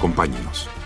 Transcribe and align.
Acompáñenos. 0.00 0.79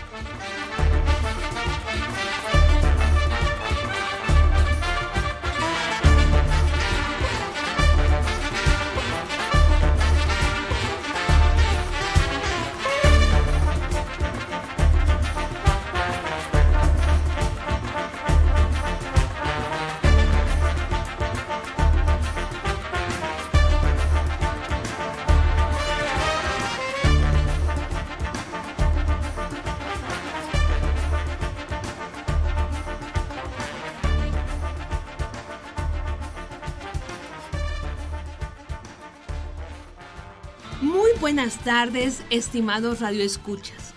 Estimados 41.95 42.99
radioescuchas. 42.99 43.93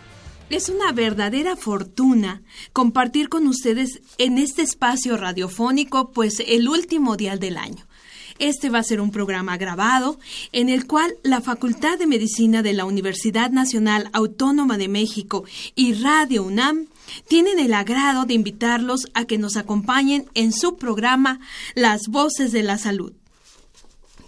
Es 0.50 0.68
una 0.68 0.92
verdadera 0.92 1.56
fortuna 1.56 2.42
compartir 2.72 3.28
con 3.28 3.46
ustedes 3.48 4.00
en 4.18 4.38
este 4.38 4.62
espacio 4.62 5.16
radiofónico, 5.16 6.12
pues 6.12 6.40
el 6.46 6.68
último 6.68 7.16
día 7.16 7.36
del 7.36 7.56
año. 7.56 7.86
Este 8.38 8.70
va 8.70 8.78
a 8.78 8.84
ser 8.84 9.00
un 9.00 9.10
programa 9.10 9.56
grabado 9.56 10.20
en 10.52 10.68
el 10.68 10.86
cual 10.86 11.16
la 11.24 11.40
Facultad 11.40 11.98
de 11.98 12.06
Medicina 12.06 12.62
de 12.62 12.72
la 12.72 12.84
Universidad 12.84 13.50
Nacional 13.50 14.10
Autónoma 14.12 14.78
de 14.78 14.86
México 14.86 15.44
y 15.74 15.94
Radio 15.94 16.44
UNAM 16.44 16.86
tienen 17.26 17.58
el 17.58 17.74
agrado 17.74 18.26
de 18.26 18.34
invitarlos 18.34 19.08
a 19.14 19.24
que 19.24 19.38
nos 19.38 19.56
acompañen 19.56 20.26
en 20.34 20.52
su 20.52 20.76
programa 20.76 21.40
Las 21.74 22.06
Voces 22.06 22.52
de 22.52 22.62
la 22.62 22.78
Salud. 22.78 23.12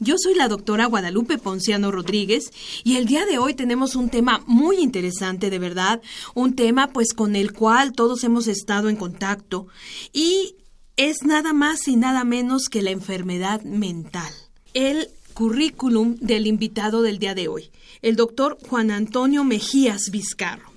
Yo 0.03 0.17
soy 0.17 0.34
la 0.34 0.48
doctora 0.48 0.87
Guadalupe 0.87 1.37
Ponciano 1.37 1.91
Rodríguez 1.91 2.53
y 2.84 2.97
el 2.97 3.05
día 3.05 3.27
de 3.27 3.37
hoy 3.37 3.53
tenemos 3.53 3.97
un 3.97 4.09
tema 4.09 4.43
muy 4.47 4.79
interesante, 4.79 5.51
de 5.51 5.59
verdad, 5.59 6.01
un 6.34 6.56
tema 6.56 6.91
pues 6.91 7.12
con 7.12 7.37
el 7.37 7.53
cual 7.53 7.93
todos 7.93 8.25
hemos 8.25 8.47
estado 8.48 8.89
en 8.89 8.97
contacto 8.97 9.67
y 10.15 10.56
es 10.97 11.23
nada 11.23 11.53
más 11.53 11.87
y 11.87 11.97
nada 11.97 12.25
menos 12.25 12.71
que 12.71 12.81
la 12.81 12.93
enfermedad 12.93 13.61
mental. 13.61 14.33
El 14.73 15.11
currículum 15.34 16.17
del 16.19 16.47
invitado 16.47 17.03
del 17.03 17.19
día 17.19 17.34
de 17.34 17.48
hoy, 17.48 17.71
el 18.01 18.17
doctor 18.17 18.56
Juan 18.71 18.91
Antonio 18.91 19.45
Mejías 19.45 20.11
Vizcarro. 20.11 20.71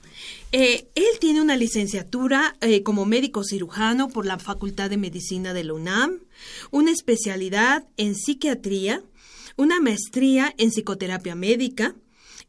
Eh, 0.52 0.90
él 0.96 1.06
tiene 1.22 1.42
una 1.42 1.56
licenciatura 1.56 2.58
eh, 2.60 2.84
como 2.84 3.06
médico 3.06 3.44
cirujano 3.44 4.10
por 4.10 4.26
la 4.26 4.38
Facultad 4.38 4.90
de 4.90 4.98
Medicina 4.98 5.54
de 5.54 5.64
la 5.64 5.74
UNAM, 5.74 6.20
una 6.72 6.92
especialidad 6.92 7.86
en 7.98 8.16
psiquiatría, 8.16 9.02
una 9.58 9.80
maestría 9.80 10.54
en 10.58 10.70
psicoterapia 10.70 11.36
médica, 11.36 11.96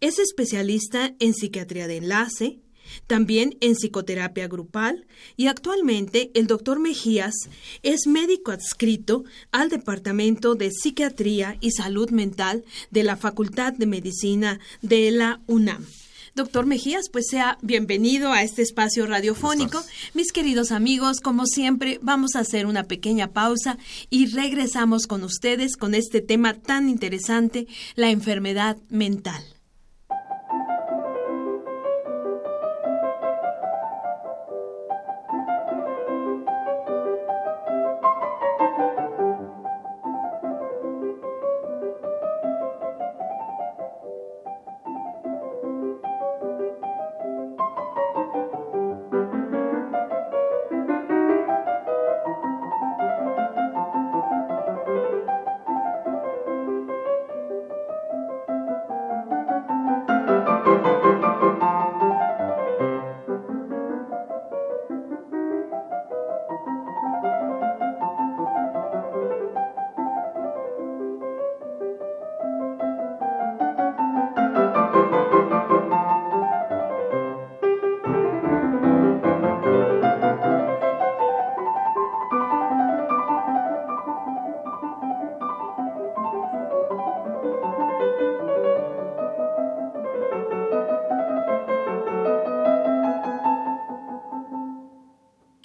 es 0.00 0.18
especialista 0.18 1.14
en 1.18 1.34
psiquiatría 1.34 1.86
de 1.86 1.96
enlace, 1.98 2.60
también 3.06 3.56
en 3.60 3.74
psicoterapia 3.74 4.48
grupal 4.48 5.06
y 5.36 5.46
actualmente 5.46 6.30
el 6.34 6.46
doctor 6.46 6.78
Mejías 6.78 7.34
es 7.82 8.06
médico 8.06 8.52
adscrito 8.52 9.24
al 9.52 9.70
Departamento 9.70 10.54
de 10.54 10.70
Psiquiatría 10.70 11.56
y 11.60 11.70
Salud 11.70 12.10
Mental 12.10 12.64
de 12.90 13.02
la 13.02 13.16
Facultad 13.16 13.72
de 13.72 13.86
Medicina 13.86 14.60
de 14.82 15.10
la 15.10 15.40
UNAM. 15.46 15.86
Doctor 16.34 16.66
Mejías, 16.66 17.10
pues 17.10 17.28
sea 17.28 17.58
bienvenido 17.62 18.32
a 18.32 18.42
este 18.42 18.62
espacio 18.62 19.06
radiofónico. 19.06 19.80
Mis 20.14 20.32
queridos 20.32 20.72
amigos, 20.72 21.20
como 21.20 21.46
siempre, 21.46 22.00
vamos 22.02 22.34
a 22.34 22.40
hacer 22.40 22.66
una 22.66 22.84
pequeña 22.84 23.28
pausa 23.32 23.78
y 24.10 24.26
regresamos 24.26 25.06
con 25.06 25.22
ustedes 25.22 25.76
con 25.76 25.94
este 25.94 26.20
tema 26.20 26.54
tan 26.54 26.88
interesante, 26.88 27.68
la 27.94 28.10
enfermedad 28.10 28.78
mental. 28.88 29.53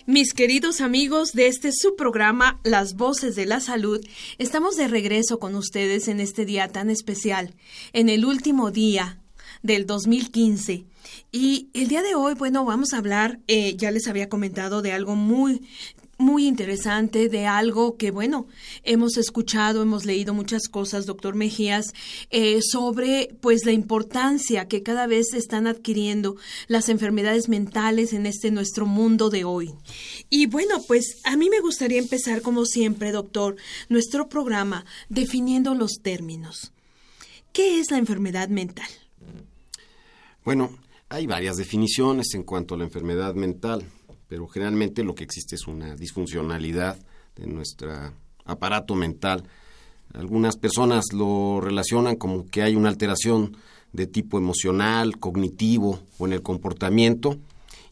Mis 0.10 0.34
queridos 0.34 0.82
amigos 0.82 1.34
de 1.34 1.46
este 1.46 1.72
subprograma 1.72 2.60
Las 2.64 2.96
Voces 2.96 3.36
de 3.36 3.46
la 3.46 3.60
Salud, 3.60 4.04
estamos 4.40 4.76
de 4.76 4.88
regreso 4.88 5.38
con 5.38 5.54
ustedes 5.54 6.08
en 6.08 6.20
este 6.20 6.46
día 6.46 6.68
tan 6.68 6.90
especial, 6.90 7.54
en 7.94 8.10
el 8.10 8.26
último 8.26 8.72
día 8.72 9.20
del 9.62 9.86
2015. 9.86 10.86
Y 11.32 11.70
el 11.76 11.90
día 11.90 12.02
de 12.02 12.16
hoy, 12.16 12.34
bueno, 12.34 12.66
vamos 12.66 12.94
a 12.94 12.98
hablar, 12.98 13.38
eh, 13.48 13.76
ya 13.78 13.92
les 13.92 14.08
había 14.08 14.30
comentado, 14.30 14.82
de 14.82 14.94
algo 14.94 15.14
muy 15.16 15.62
muy 16.20 16.48
interesante 16.48 17.30
de 17.30 17.48
algo 17.48 17.96
que, 17.96 18.12
bueno, 18.12 18.48
hemos 18.84 19.18
escuchado, 19.18 19.82
hemos 19.82 20.06
leído 20.06 20.34
muchas 20.34 20.68
cosas, 20.68 21.06
doctor 21.06 21.34
Mejías, 21.34 21.94
eh, 22.30 22.60
sobre 22.62 23.34
pues 23.40 23.66
la 23.66 23.72
importancia 23.72 24.68
que 24.68 24.84
cada 24.84 25.08
vez 25.08 25.34
están 25.34 25.66
adquiriendo 25.66 26.36
las 26.68 26.90
enfermedades 26.90 27.48
mentales 27.48 28.12
en 28.12 28.26
este 28.26 28.52
nuestro 28.52 28.86
mundo 28.86 29.30
de 29.30 29.46
hoy. 29.46 29.74
Y 30.30 30.46
bueno, 30.46 30.84
pues 30.88 31.22
a 31.24 31.38
mí 31.38 31.50
me 31.50 31.62
gustaría 31.62 32.00
empezar, 32.00 32.42
como 32.42 32.66
siempre, 32.66 33.14
doctor, 33.14 33.56
nuestro 33.88 34.28
programa 34.28 34.86
definiendo 35.08 35.74
los 35.74 36.02
términos. 36.04 36.74
¿Qué 37.54 37.80
es 37.80 37.92
la 37.92 37.98
enfermedad 37.98 38.50
mental? 38.50 38.90
Bueno, 40.44 40.78
hay 41.08 41.28
varias 41.28 41.56
definiciones 41.56 42.34
en 42.34 42.44
cuanto 42.44 42.76
a 42.76 42.78
la 42.78 42.84
enfermedad 42.84 43.36
mental 43.36 43.86
pero 44.30 44.48
generalmente 44.48 45.04
lo 45.04 45.16
que 45.16 45.24
existe 45.26 45.56
es 45.56 45.68
una 45.68 45.96
disfuncionalidad 45.96 46.98
de 47.36 47.48
nuestro 47.48 48.14
aparato 48.46 48.96
mental. 48.96 49.44
Algunas 50.14 50.56
personas 50.56 51.06
lo 51.12 51.60
relacionan 51.62 52.16
como 52.16 52.46
que 52.46 52.62
hay 52.62 52.76
una 52.76 52.90
alteración 52.90 53.58
de 53.92 54.06
tipo 54.06 54.38
emocional, 54.38 55.18
cognitivo 55.18 56.00
o 56.20 56.28
en 56.28 56.34
el 56.34 56.44
comportamiento 56.44 57.38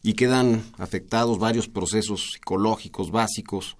y 0.02 0.14
quedan 0.14 0.62
afectados 0.78 1.40
varios 1.40 1.68
procesos 1.68 2.30
psicológicos 2.32 3.10
básicos 3.10 3.76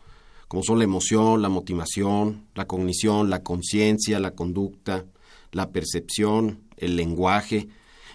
como 0.49 0.63
son 0.63 0.79
la 0.79 0.85
emoción, 0.85 1.43
la 1.43 1.51
motivación, 1.51 2.47
la 2.55 2.65
cognición, 2.67 3.31
la 3.31 3.43
conciencia, 3.43 4.19
la 4.19 4.31
conducta, 4.33 5.05
la 5.53 5.71
percepción, 5.71 6.61
el 6.77 6.97
lenguaje 6.97 7.69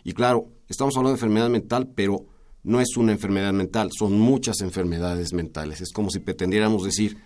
y 0.04 0.12
claro, 0.12 0.50
estamos 0.68 0.98
hablando 0.98 1.12
de 1.12 1.18
enfermedad 1.18 1.50
mental, 1.50 1.88
pero 1.96 2.26
no 2.64 2.80
es 2.82 2.96
una 2.98 3.12
enfermedad 3.12 3.54
mental, 3.54 3.90
son 3.98 4.18
muchas 4.18 4.62
enfermedades 4.62 5.34
mentales. 5.34 5.82
Es 5.82 5.92
como 5.92 6.10
si 6.10 6.20
pretendiéramos 6.20 6.84
decir, 6.84 7.18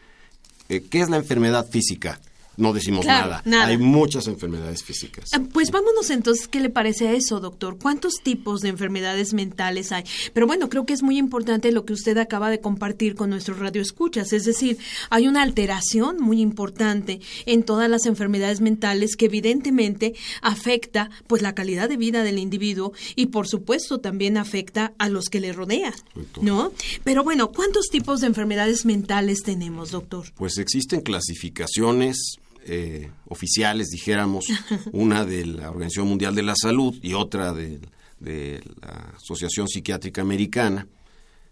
eh, 0.69 0.81
¿qué 0.89 1.01
es 1.01 1.09
la 1.09 1.17
enfermedad 1.17 1.67
física? 1.69 2.19
No 2.57 2.73
decimos 2.73 3.05
nada. 3.05 3.43
Hay 3.63 3.77
muchas 3.77 4.27
enfermedades 4.27 4.83
físicas. 4.83 5.29
Ah, 5.33 5.41
pues 5.53 5.71
vámonos 5.71 6.09
entonces, 6.09 6.47
¿qué 6.47 6.59
le 6.59 6.69
parece 6.69 7.07
a 7.07 7.13
eso, 7.13 7.39
doctor? 7.39 7.77
¿Cuántos 7.77 8.15
tipos 8.23 8.61
de 8.61 8.69
enfermedades 8.69 9.33
mentales 9.33 9.91
hay? 9.91 10.03
Pero 10.33 10.47
bueno, 10.47 10.67
creo 10.67 10.85
que 10.85 10.93
es 10.93 11.03
muy 11.03 11.17
importante 11.17 11.71
lo 11.71 11.85
que 11.85 11.93
usted 11.93 12.17
acaba 12.17 12.49
de 12.49 12.59
compartir 12.59 13.15
con 13.15 13.29
nuestros 13.29 13.59
radioescuchas, 13.59 14.33
es 14.33 14.43
decir, 14.45 14.77
hay 15.09 15.27
una 15.27 15.43
alteración 15.43 16.19
muy 16.19 16.41
importante 16.41 17.21
en 17.45 17.63
todas 17.63 17.89
las 17.89 18.05
enfermedades 18.05 18.59
mentales 18.59 19.15
que 19.15 19.25
evidentemente 19.25 20.15
afecta 20.41 21.09
pues 21.27 21.41
la 21.41 21.53
calidad 21.53 21.89
de 21.89 21.97
vida 21.97 22.23
del 22.23 22.39
individuo 22.39 22.93
y 23.15 23.27
por 23.27 23.47
supuesto 23.47 23.99
también 23.99 24.37
afecta 24.37 24.93
a 24.97 25.09
los 25.09 25.29
que 25.29 25.39
le 25.39 25.53
rodean, 25.53 25.93
¿no? 26.41 26.71
Pero 27.03 27.23
bueno, 27.23 27.51
¿cuántos 27.51 27.89
tipos 27.89 28.21
de 28.21 28.27
enfermedades 28.27 28.85
mentales 28.85 29.43
tenemos, 29.43 29.91
doctor? 29.91 30.25
Pues 30.35 30.57
existen 30.57 31.01
clasificaciones 31.01 32.39
eh, 32.67 33.09
oficiales, 33.27 33.87
dijéramos, 33.87 34.45
una 34.91 35.25
de 35.25 35.45
la 35.45 35.69
Organización 35.69 36.07
Mundial 36.07 36.35
de 36.35 36.43
la 36.43 36.55
Salud 36.55 36.95
y 37.01 37.13
otra 37.13 37.53
de, 37.53 37.79
la 38.19 39.13
Asociación 39.15 39.67
Psiquiátrica 39.67 40.21
Americana, 40.21 40.87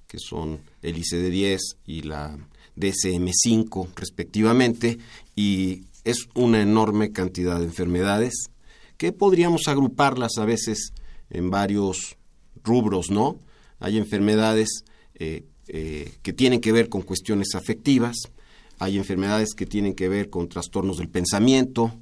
que 0.07 0.17
son 0.19 0.59
el 0.81 0.97
ICD-10 0.97 1.59
y 1.85 2.01
la 2.01 2.37
DSM-5 2.75 3.89
respectivamente, 3.95 4.97
y 5.35 5.85
es 6.03 6.27
una 6.33 6.61
enorme 6.61 7.11
cantidad 7.11 7.59
de 7.59 7.65
enfermedades 7.65 8.33
que 8.97 9.11
podríamos 9.11 9.67
agruparlas 9.67 10.37
a 10.37 10.45
veces 10.45 10.93
en 11.29 11.49
varios 11.49 12.17
rubros, 12.63 13.09
¿no? 13.09 13.39
Hay 13.79 13.97
enfermedades 13.97 14.83
eh, 15.15 15.45
eh, 15.67 16.13
que 16.21 16.33
tienen 16.33 16.61
que 16.61 16.71
ver 16.71 16.89
con 16.89 17.01
cuestiones 17.01 17.55
afectivas, 17.55 18.15
hay 18.79 18.97
enfermedades 18.97 19.53
que 19.55 19.65
tienen 19.65 19.93
que 19.93 20.09
ver 20.09 20.29
con 20.29 20.49
trastornos 20.49 20.97
del 20.97 21.09
pensamiento, 21.09 21.93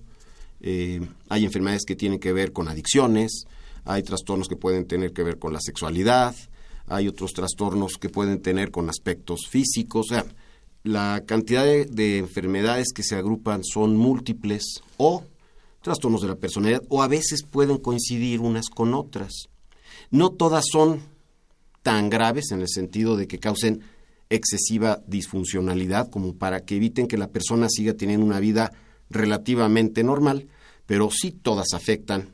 eh, 0.61 1.01
hay 1.29 1.45
enfermedades 1.45 1.83
que 1.85 1.95
tienen 1.95 2.19
que 2.19 2.33
ver 2.33 2.53
con 2.53 2.67
adicciones, 2.67 3.45
hay 3.85 4.03
trastornos 4.03 4.47
que 4.47 4.55
pueden 4.55 4.85
tener 4.85 5.11
que 5.11 5.23
ver 5.23 5.37
con 5.37 5.53
la 5.53 5.59
sexualidad, 5.61 6.35
hay 6.87 7.07
otros 7.07 7.33
trastornos 7.33 7.97
que 7.97 8.09
pueden 8.09 8.41
tener 8.41 8.71
con 8.71 8.89
aspectos 8.89 9.47
físicos, 9.49 10.07
o 10.11 10.15
sea, 10.15 10.25
la 10.83 11.23
cantidad 11.25 11.63
de, 11.63 12.17
enfermedades 12.17 12.91
que 12.93 13.03
se 13.03 13.15
agrupan 13.15 13.63
son 13.63 13.95
múltiples 13.95 14.81
o 14.97 15.23
trastornos 15.81 16.21
de 16.21 16.27
la 16.27 16.35
personalidad 16.35 16.83
o 16.89 17.01
a 17.01 17.07
veces 17.07 17.43
pueden 17.43 17.77
coincidir 17.77 18.41
unas 18.41 18.69
con 18.69 18.93
otras. 18.93 19.47
No 20.11 20.31
todas 20.31 20.65
son 20.69 21.01
tan 21.83 22.09
graves 22.09 22.51
en 22.51 22.61
el 22.61 22.69
sentido 22.69 23.15
de 23.15 23.27
que 23.27 23.39
causen 23.39 23.81
excesiva 24.35 25.01
disfuncionalidad 25.07 26.09
como 26.09 26.35
para 26.35 26.65
que 26.65 26.77
eviten 26.77 27.07
que 27.07 27.17
la 27.17 27.27
persona 27.29 27.67
siga 27.69 27.93
teniendo 27.93 28.25
una 28.25 28.39
vida 28.39 28.73
relativamente 29.09 30.03
normal, 30.03 30.47
pero 30.85 31.09
sí 31.11 31.31
todas 31.31 31.73
afectan 31.73 32.29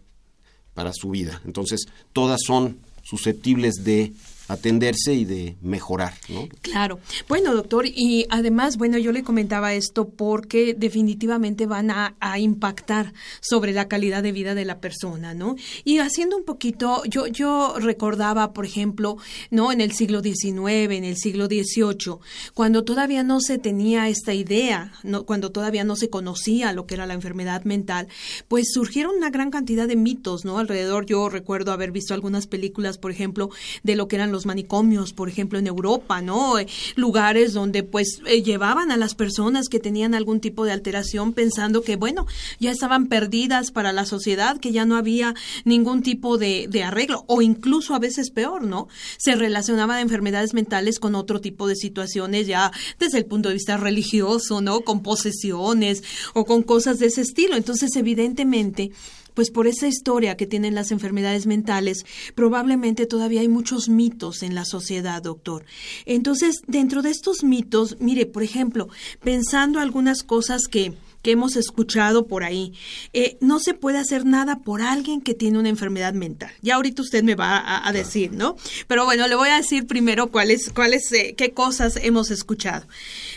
para 0.73 0.91
su 0.93 1.09
vida. 1.09 1.41
Entonces, 1.45 1.81
todas 2.13 2.39
son 2.45 2.79
susceptibles 3.03 3.83
de 3.83 4.13
atenderse 4.49 5.13
y 5.13 5.25
de 5.25 5.55
mejorar, 5.61 6.13
¿no? 6.27 6.49
Claro. 6.61 6.99
Bueno, 7.29 7.53
doctor, 7.53 7.85
y 7.85 8.25
además, 8.29 8.77
bueno, 8.77 8.97
yo 8.97 9.11
le 9.11 9.23
comentaba 9.23 9.73
esto 9.73 10.09
porque 10.09 10.73
definitivamente 10.73 11.65
van 11.65 11.91
a, 11.91 12.15
impactar 12.37 13.13
sobre 13.41 13.73
la 13.73 13.87
calidad 13.87 14.23
de 14.23 14.31
vida 14.31 14.55
de 14.55 14.65
la 14.65 14.79
persona, 14.79 15.33
¿no? 15.33 15.55
Y 15.83 15.99
haciendo 15.99 16.37
un 16.37 16.45
poquito, 16.45 17.03
yo, 17.05 17.27
yo 17.27 17.75
recordaba, 17.79 18.53
por 18.53 18.65
ejemplo, 18.65 19.17
¿no? 19.51 19.71
En 19.71 19.81
el 19.81 19.91
siglo 19.91 20.21
XIX, 20.21 20.91
en 20.91 21.03
el 21.03 21.17
siglo 21.17 21.45
XVIII, 21.47 22.19
cuando 22.53 22.83
todavía 22.83 23.23
no 23.23 23.39
se 23.41 23.57
tenía 23.57 24.09
esta 24.09 24.33
idea, 24.33 24.93
¿no? 25.03 25.25
cuando 25.25 25.51
todavía 25.51 25.83
no 25.83 25.95
se 25.95 26.09
conocía 26.09 26.73
lo 26.73 26.87
que 26.87 26.95
era 26.95 27.05
la 27.05 27.13
enfermedad 27.13 27.63
mental, 27.65 28.07
pues 28.47 28.71
surgieron 28.73 29.15
una 29.15 29.29
gran 29.29 29.51
cantidad 29.51 29.87
de 29.87 29.95
mitos, 29.95 30.45
¿no? 30.45 30.57
Alrededor, 30.57 31.05
yo 31.05 31.29
recuerdo 31.29 31.71
haber 31.71 31.91
visto 31.91 32.13
algunas 32.13 32.47
películas, 32.47 32.97
por 32.97 33.11
ejemplo, 33.11 33.49
de 33.83 33.95
lo 33.95 34.07
que 34.07 34.15
eran 34.15 34.31
los 34.31 34.38
manicomios, 34.45 35.13
por 35.13 35.29
ejemplo, 35.29 35.59
en 35.59 35.67
Europa, 35.67 36.21
¿no? 36.21 36.59
Eh, 36.59 36.67
lugares 36.95 37.53
donde 37.53 37.83
pues 37.83 38.21
eh, 38.25 38.41
llevaban 38.41 38.91
a 38.91 38.97
las 38.97 39.15
personas 39.15 39.67
que 39.69 39.79
tenían 39.79 40.13
algún 40.13 40.39
tipo 40.39 40.65
de 40.65 40.71
alteración 40.71 41.33
pensando 41.33 41.81
que, 41.81 41.95
bueno, 41.95 42.27
ya 42.59 42.71
estaban 42.71 43.07
perdidas 43.07 43.71
para 43.71 43.91
la 43.91 44.05
sociedad, 44.05 44.59
que 44.59 44.71
ya 44.71 44.85
no 44.85 44.95
había 44.95 45.35
ningún 45.65 46.03
tipo 46.03 46.37
de, 46.37 46.67
de 46.69 46.83
arreglo, 46.83 47.23
o 47.27 47.41
incluso 47.41 47.95
a 47.95 47.99
veces 47.99 48.31
peor, 48.31 48.63
¿no? 48.63 48.87
Se 49.17 49.35
relacionaba 49.35 49.95
de 49.95 50.01
enfermedades 50.01 50.53
mentales 50.53 50.99
con 50.99 51.15
otro 51.15 51.41
tipo 51.41 51.67
de 51.67 51.75
situaciones 51.75 52.47
ya 52.47 52.71
desde 52.99 53.17
el 53.17 53.25
punto 53.25 53.49
de 53.49 53.55
vista 53.55 53.77
religioso, 53.77 54.61
¿no? 54.61 54.81
Con 54.81 55.01
posesiones 55.03 56.03
o 56.33 56.45
con 56.45 56.63
cosas 56.63 56.99
de 56.99 57.07
ese 57.07 57.21
estilo. 57.21 57.55
Entonces, 57.55 57.95
evidentemente, 57.95 58.91
pues 59.39 59.51
por 59.51 59.67
esa 59.67 59.87
historia 59.87 60.35
que 60.35 60.47
tienen 60.47 60.75
las 60.75 60.91
enfermedades 60.91 61.45
mentales, 61.45 62.05
probablemente 62.35 63.05
todavía 63.05 63.39
hay 63.39 63.47
muchos 63.47 63.87
mitos 63.87 64.43
en 64.43 64.53
la 64.53 64.65
sociedad, 64.65 65.23
doctor. 65.23 65.63
Entonces, 66.05 66.61
dentro 66.67 67.01
de 67.01 67.11
estos 67.11 67.41
mitos, 67.45 67.95
mire, 68.01 68.25
por 68.25 68.43
ejemplo, 68.43 68.89
pensando 69.23 69.79
algunas 69.79 70.23
cosas 70.23 70.63
que, 70.69 70.93
que 71.21 71.31
hemos 71.31 71.55
escuchado 71.55 72.27
por 72.27 72.43
ahí. 72.43 72.73
Eh, 73.13 73.37
no 73.39 73.59
se 73.59 73.73
puede 73.73 73.97
hacer 73.97 74.25
nada 74.25 74.57
por 74.57 74.81
alguien 74.81 75.21
que 75.21 75.33
tiene 75.33 75.57
una 75.57 75.69
enfermedad 75.69 76.11
mental. 76.11 76.51
Ya 76.61 76.75
ahorita 76.75 77.01
usted 77.01 77.23
me 77.23 77.35
va 77.35 77.87
a, 77.87 77.93
decir, 77.93 78.33
¿no? 78.33 78.57
Pero 78.89 79.05
bueno, 79.05 79.25
le 79.29 79.35
voy 79.35 79.47
a 79.47 79.55
decir 79.55 79.87
primero 79.87 80.31
cuáles, 80.31 80.69
cuáles, 80.69 81.09
eh, 81.13 81.33
qué 81.37 81.53
cosas 81.53 81.95
hemos 81.95 82.29
escuchado. 82.29 82.85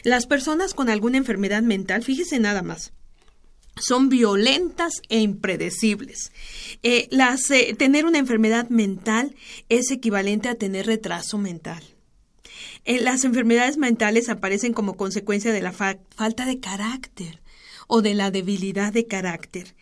Las 0.02 0.26
personas 0.26 0.75
con 0.75 0.88
alguna 0.90 1.19
enfermedad 1.19 1.62
mental, 1.62 2.02
fíjese 2.02 2.40
nada 2.40 2.62
más 2.62 2.93
son 3.76 4.08
violentas 4.08 5.02
e 5.08 5.20
impredecibles. 5.20 6.32
Eh, 6.82 7.08
eh, 7.10 7.74
tener 7.74 8.04
una 8.04 8.19
enfermedad 8.19 8.69
mental 8.69 9.34
es 9.69 9.90
equivalente 9.90 10.48
a 10.48 10.54
tener 10.54 10.86
retraso 10.86 11.38
mental. 11.38 11.82
Eh, 12.84 13.00
las 13.00 13.24
enfermedades 13.24 13.76
mentales 13.76 14.28
aparecen 14.28 14.72
como 14.72 14.96
consecuencia 14.96 15.52
de 15.52 15.62
la 15.62 15.72
falta 15.72 16.46
de 16.46 16.60
carácter 16.60 17.40
o 17.86 18.02
de 18.02 18.14
la 18.14 18.30
debilidad 18.30 18.92
de 18.92 19.06
carácter. 19.06 19.74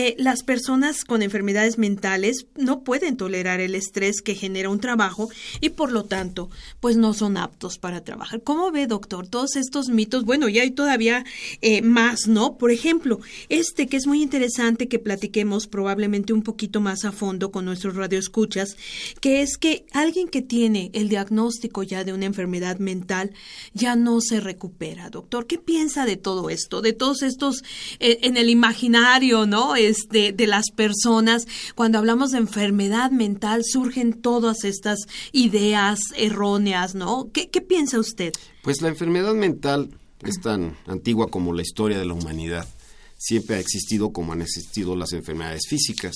Eh, 0.00 0.14
las 0.16 0.44
personas 0.44 1.04
con 1.04 1.22
enfermedades 1.22 1.76
mentales 1.76 2.46
no 2.54 2.84
pueden 2.84 3.16
tolerar 3.16 3.58
el 3.58 3.74
estrés 3.74 4.22
que 4.22 4.36
genera 4.36 4.70
un 4.70 4.78
trabajo 4.78 5.28
y 5.60 5.70
por 5.70 5.90
lo 5.90 6.04
tanto, 6.04 6.50
pues 6.78 6.96
no 6.96 7.14
son 7.14 7.36
aptos 7.36 7.78
para 7.78 8.04
trabajar. 8.04 8.44
¿Cómo 8.44 8.70
ve, 8.70 8.86
doctor? 8.86 9.26
Todos 9.26 9.56
estos 9.56 9.88
mitos, 9.88 10.24
bueno, 10.24 10.48
y 10.48 10.60
hay 10.60 10.70
todavía 10.70 11.24
eh, 11.62 11.82
más, 11.82 12.28
¿no? 12.28 12.58
Por 12.58 12.70
ejemplo, 12.70 13.18
este 13.48 13.88
que 13.88 13.96
es 13.96 14.06
muy 14.06 14.22
interesante 14.22 14.86
que 14.86 15.00
platiquemos 15.00 15.66
probablemente 15.66 16.32
un 16.32 16.42
poquito 16.42 16.80
más 16.80 17.04
a 17.04 17.10
fondo 17.10 17.50
con 17.50 17.64
nuestros 17.64 17.96
radioescuchas, 17.96 18.76
que 19.20 19.42
es 19.42 19.56
que 19.56 19.84
alguien 19.90 20.28
que 20.28 20.42
tiene 20.42 20.92
el 20.92 21.08
diagnóstico 21.08 21.82
ya 21.82 22.04
de 22.04 22.12
una 22.12 22.26
enfermedad 22.26 22.78
mental 22.78 23.32
ya 23.74 23.96
no 23.96 24.20
se 24.20 24.38
recupera, 24.38 25.10
doctor. 25.10 25.48
¿Qué 25.48 25.58
piensa 25.58 26.06
de 26.06 26.16
todo 26.16 26.50
esto? 26.50 26.82
De 26.82 26.92
todos 26.92 27.22
estos 27.22 27.64
eh, 27.98 28.20
en 28.22 28.36
el 28.36 28.48
imaginario, 28.48 29.44
¿no? 29.44 29.74
De 30.10 30.46
las 30.46 30.70
personas. 30.70 31.46
Cuando 31.74 31.98
hablamos 31.98 32.30
de 32.30 32.38
enfermedad 32.38 33.10
mental 33.10 33.62
surgen 33.64 34.12
todas 34.12 34.64
estas 34.64 34.98
ideas 35.32 35.98
erróneas, 36.16 36.94
¿no? 36.94 37.30
¿Qué, 37.32 37.48
qué 37.48 37.60
piensa 37.60 37.98
usted? 37.98 38.32
Pues 38.62 38.82
la 38.82 38.88
enfermedad 38.88 39.34
mental 39.34 39.90
es 40.22 40.40
tan 40.40 40.76
antigua 40.86 41.28
como 41.28 41.52
la 41.52 41.62
historia 41.62 41.98
de 41.98 42.04
la 42.04 42.14
humanidad. 42.14 42.68
Siempre 43.16 43.56
ha 43.56 43.60
existido 43.60 44.12
como 44.12 44.32
han 44.32 44.42
existido 44.42 44.94
las 44.94 45.12
enfermedades 45.12 45.62
físicas. 45.68 46.14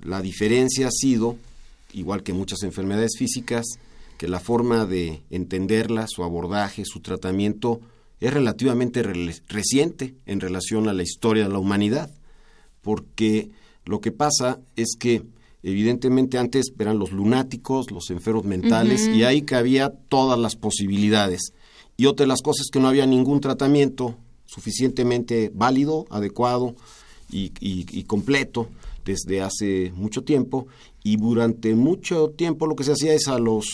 La 0.00 0.22
diferencia 0.22 0.88
ha 0.88 0.90
sido, 0.90 1.36
igual 1.92 2.22
que 2.22 2.32
muchas 2.32 2.62
enfermedades 2.62 3.12
físicas, 3.18 3.64
que 4.18 4.28
la 4.28 4.40
forma 4.40 4.86
de 4.86 5.22
entenderla, 5.30 6.06
su 6.08 6.24
abordaje, 6.24 6.84
su 6.84 7.00
tratamiento, 7.00 7.80
es 8.20 8.32
relativamente 8.32 9.02
reciente 9.48 10.14
en 10.24 10.40
relación 10.40 10.88
a 10.88 10.94
la 10.94 11.02
historia 11.02 11.44
de 11.44 11.50
la 11.50 11.58
humanidad 11.58 12.10
porque 12.86 13.50
lo 13.84 14.00
que 14.00 14.12
pasa 14.12 14.60
es 14.76 14.94
que 14.96 15.24
evidentemente 15.64 16.38
antes 16.38 16.66
eran 16.78 17.00
los 17.00 17.10
lunáticos, 17.10 17.90
los 17.90 18.10
enfermos 18.10 18.44
mentales, 18.44 19.08
y 19.08 19.24
ahí 19.24 19.42
cabía 19.42 19.90
todas 19.90 20.38
las 20.38 20.54
posibilidades. 20.54 21.52
Y 21.96 22.06
otra 22.06 22.22
de 22.22 22.28
las 22.28 22.42
cosas 22.42 22.66
es 22.66 22.70
que 22.70 22.78
no 22.78 22.86
había 22.86 23.04
ningún 23.04 23.40
tratamiento 23.40 24.14
suficientemente 24.44 25.50
válido, 25.52 26.06
adecuado 26.10 26.76
y, 27.28 28.04
completo 28.04 28.68
desde 29.04 29.42
hace 29.42 29.90
mucho 29.96 30.22
tiempo, 30.22 30.68
y 31.02 31.16
durante 31.16 31.74
mucho 31.74 32.30
tiempo 32.30 32.68
lo 32.68 32.76
que 32.76 32.84
se 32.84 32.92
hacía 32.92 33.14
es 33.14 33.26
a 33.26 33.40
los 33.40 33.66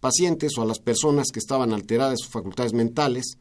pacientes 0.00 0.58
o 0.58 0.62
a 0.62 0.66
las 0.66 0.78
personas 0.78 1.28
que 1.32 1.38
estaban 1.38 1.72
alteradas 1.72 2.20
sus 2.20 2.28
facultades 2.28 2.74
mentales, 2.74 3.38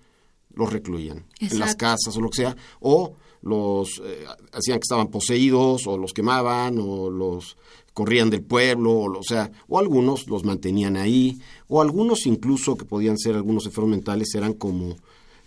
los 0.54 0.72
recluían 0.72 1.26
en 1.42 1.60
las 1.60 1.76
casas 1.76 2.16
o 2.16 2.22
lo 2.22 2.30
que 2.30 2.44
sea, 2.44 2.56
o 2.80 3.18
los 3.42 4.02
eh, 4.04 4.26
hacían 4.52 4.78
que 4.78 4.84
estaban 4.84 5.08
poseídos, 5.08 5.88
o 5.88 5.98
los 5.98 6.14
quemaban, 6.14 6.78
o 6.80 7.10
los 7.10 7.58
corrían 7.94 8.30
del 8.30 8.44
pueblo, 8.44 8.92
o, 8.92 9.20
o 9.20 9.24
sea, 9.24 9.52
o 9.68 9.80
algunos 9.80 10.28
los 10.28 10.44
mantenían 10.44 10.96
ahí, 10.96 11.40
o 11.68 11.82
algunos 11.82 12.26
incluso 12.26 12.76
que 12.76 12.86
podían 12.86 13.18
ser 13.18 13.36
algunos 13.36 13.66
enfermos 13.66 13.92
mentales 13.92 14.34
eran 14.36 14.54
como 14.54 14.96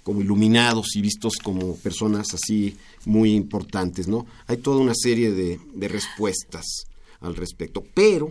como 0.04 0.20
iluminados 0.20 0.94
y 0.96 1.00
vistos 1.00 1.36
como 1.42 1.76
personas 1.76 2.34
así 2.34 2.76
muy 3.06 3.34
importantes, 3.34 4.06
¿no? 4.06 4.26
Hay 4.46 4.58
toda 4.58 4.76
una 4.76 4.92
serie 4.94 5.32
de, 5.32 5.58
de 5.74 5.88
respuestas 5.88 6.84
al 7.20 7.34
respecto, 7.34 7.82
pero 7.94 8.30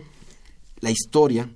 la 0.78 0.92
historia 0.92 1.50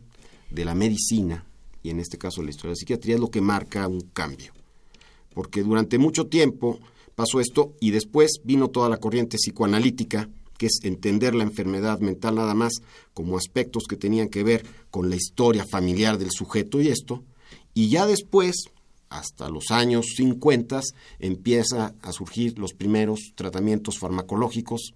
de 0.51 0.65
la 0.65 0.75
medicina, 0.75 1.45
y 1.85 1.91
en 1.91 2.01
este 2.01 2.19
caso 2.19 2.43
la 2.43 2.51
historia 2.51 2.71
de 2.71 2.73
la 2.73 2.81
psiquiatría, 2.81 3.15
es 3.15 3.21
lo 3.21 3.31
que 3.31 3.41
marca 3.41 3.87
un 3.87 4.01
cambio. 4.13 4.53
Porque 5.33 5.63
durante 5.63 5.99
mucho 5.99 6.27
tiempo 6.27 6.81
pasó 7.19 7.41
esto 7.41 7.75
y 7.81 7.91
después 7.91 8.35
vino 8.45 8.69
toda 8.69 8.89
la 8.89 8.99
corriente 8.99 9.39
psicoanalítica, 9.39 10.29
que 10.57 10.67
es 10.67 10.79
entender 10.85 11.35
la 11.35 11.43
enfermedad 11.43 11.99
mental 11.99 12.37
nada 12.37 12.55
más 12.55 12.75
como 13.13 13.37
aspectos 13.37 13.87
que 13.89 13.97
tenían 13.97 14.29
que 14.29 14.45
ver 14.45 14.65
con 14.93 15.11
la 15.11 15.17
historia 15.17 15.67
familiar 15.69 16.17
del 16.17 16.31
sujeto 16.31 16.81
y 16.81 16.87
esto, 16.87 17.25
y 17.75 17.89
ya 17.89 18.07
después, 18.07 18.55
hasta 19.09 19.49
los 19.49 19.73
años 19.73 20.07
50, 20.15 20.81
empieza 21.19 21.93
a 22.03 22.13
surgir 22.13 22.57
los 22.57 22.73
primeros 22.73 23.33
tratamientos 23.35 23.99
farmacológicos 23.99 24.95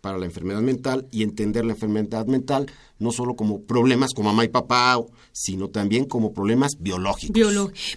para 0.00 0.16
la 0.16 0.26
enfermedad 0.26 0.60
mental 0.60 1.08
y 1.10 1.24
entender 1.24 1.64
la 1.64 1.72
enfermedad 1.72 2.26
mental 2.26 2.70
no 2.98 3.10
solo 3.10 3.34
como 3.34 3.62
problemas 3.62 4.12
como 4.14 4.30
mamá 4.30 4.44
y 4.44 4.48
papá, 4.48 5.00
sino 5.32 5.68
también 5.68 6.04
como 6.04 6.32
problemas 6.32 6.72
biológicos. 6.78 7.34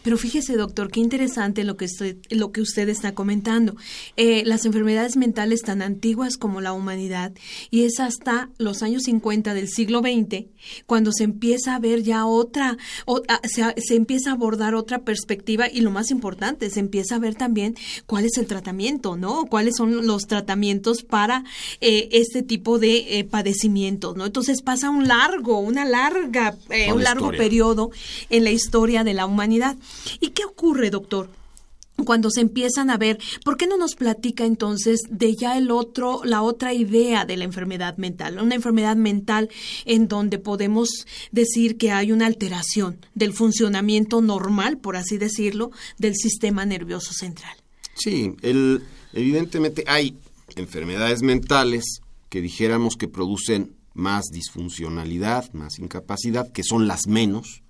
Pero 0.03 0.17
fíjese, 0.17 0.55
doctor, 0.55 0.89
qué 0.89 0.99
interesante 0.99 1.63
lo 1.63 1.77
que 1.77 1.85
usted, 1.85 2.17
lo 2.29 2.51
que 2.51 2.61
usted 2.61 2.89
está 2.89 3.13
comentando. 3.13 3.75
Eh, 4.15 4.43
las 4.45 4.65
enfermedades 4.65 5.17
mentales 5.17 5.61
tan 5.61 5.81
antiguas 5.81 6.37
como 6.37 6.61
la 6.61 6.73
humanidad, 6.73 7.33
y 7.69 7.83
es 7.83 7.99
hasta 7.99 8.49
los 8.57 8.81
años 8.81 9.03
50 9.03 9.53
del 9.53 9.69
siglo 9.69 9.99
XX, 9.99 10.45
cuando 10.85 11.11
se 11.11 11.23
empieza 11.23 11.75
a 11.75 11.79
ver 11.79 12.01
ya 12.01 12.25
otra, 12.25 12.77
se, 13.43 13.95
empieza 13.95 14.31
a 14.31 14.33
abordar 14.33 14.75
otra 14.75 14.99
perspectiva 14.99 15.67
y 15.71 15.81
lo 15.81 15.91
más 15.91 16.11
importante, 16.11 16.69
se 16.69 16.79
empieza 16.79 17.15
a 17.15 17.19
ver 17.19 17.35
también 17.35 17.75
cuál 18.05 18.25
es 18.25 18.37
el 18.37 18.47
tratamiento, 18.47 19.15
¿no? 19.15 19.45
Cuáles 19.45 19.75
son 19.75 20.07
los 20.07 20.23
tratamientos 20.23 21.03
para 21.03 21.43
eh, 21.81 22.09
este 22.11 22.41
tipo 22.41 22.79
de 22.79 23.19
eh, 23.19 23.23
padecimientos, 23.23 24.15
¿no? 24.15 24.25
Entonces 24.25 24.61
pasa 24.61 24.86
un 24.89 25.07
largo, 25.07 25.59
una 25.59 25.85
larga, 25.85 26.55
eh, 26.69 26.91
un 26.91 27.03
largo 27.03 27.31
periodo 27.31 27.91
en 28.29 28.43
la 28.43 28.51
historia 28.51 29.03
de 29.03 29.13
la 29.13 29.25
humanidad. 29.25 29.75
¿Y 30.19 30.29
qué 30.29 30.45
ocurre, 30.45 30.89
doctor? 30.89 31.29
cuando 32.05 32.29
se 32.29 32.41
empiezan 32.41 32.89
a 32.89 32.97
ver, 32.97 33.17
¿por 33.43 33.57
qué 33.57 33.67
no 33.67 33.77
nos 33.77 33.95
platica 33.95 34.45
entonces 34.45 35.01
de 35.09 35.35
ya 35.35 35.57
el 35.57 35.71
otro, 35.71 36.21
la 36.23 36.41
otra 36.41 36.73
idea 36.73 37.25
de 37.25 37.37
la 37.37 37.43
enfermedad 37.43 37.97
mental? 37.97 38.39
Una 38.39 38.55
enfermedad 38.55 38.95
mental 38.95 39.49
en 39.85 40.07
donde 40.07 40.37
podemos 40.37 41.07
decir 41.31 41.77
que 41.77 41.91
hay 41.91 42.11
una 42.11 42.27
alteración 42.27 42.97
del 43.15 43.33
funcionamiento 43.33 44.21
normal, 44.21 44.77
por 44.77 44.95
así 44.95 45.17
decirlo, 45.17 45.71
del 45.97 46.15
sistema 46.15 46.65
nervioso 46.65 47.13
central. 47.13 47.55
Sí, 47.95 48.35
el, 48.41 48.83
evidentemente 49.13 49.83
hay 49.87 50.15
enfermedades 50.55 51.23
mentales 51.23 52.01
que 52.29 52.41
dijéramos 52.41 52.95
que 52.95 53.07
producen 53.07 53.75
más 53.97 54.25
disfuncionalidad, 54.31 55.51
más 55.53 55.79
incapacidad, 55.79 56.51
que 56.51 56.63
son 56.63 56.87
las 56.87 57.07
menos, 57.07 57.63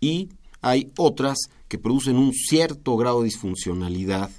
y 0.00 0.30
hay 0.62 0.90
otras 0.96 1.38
que 1.68 1.78
producen 1.78 2.16
un 2.16 2.32
cierto 2.32 2.96
grado 2.96 3.20
de 3.20 3.26
disfuncionalidad 3.26 4.30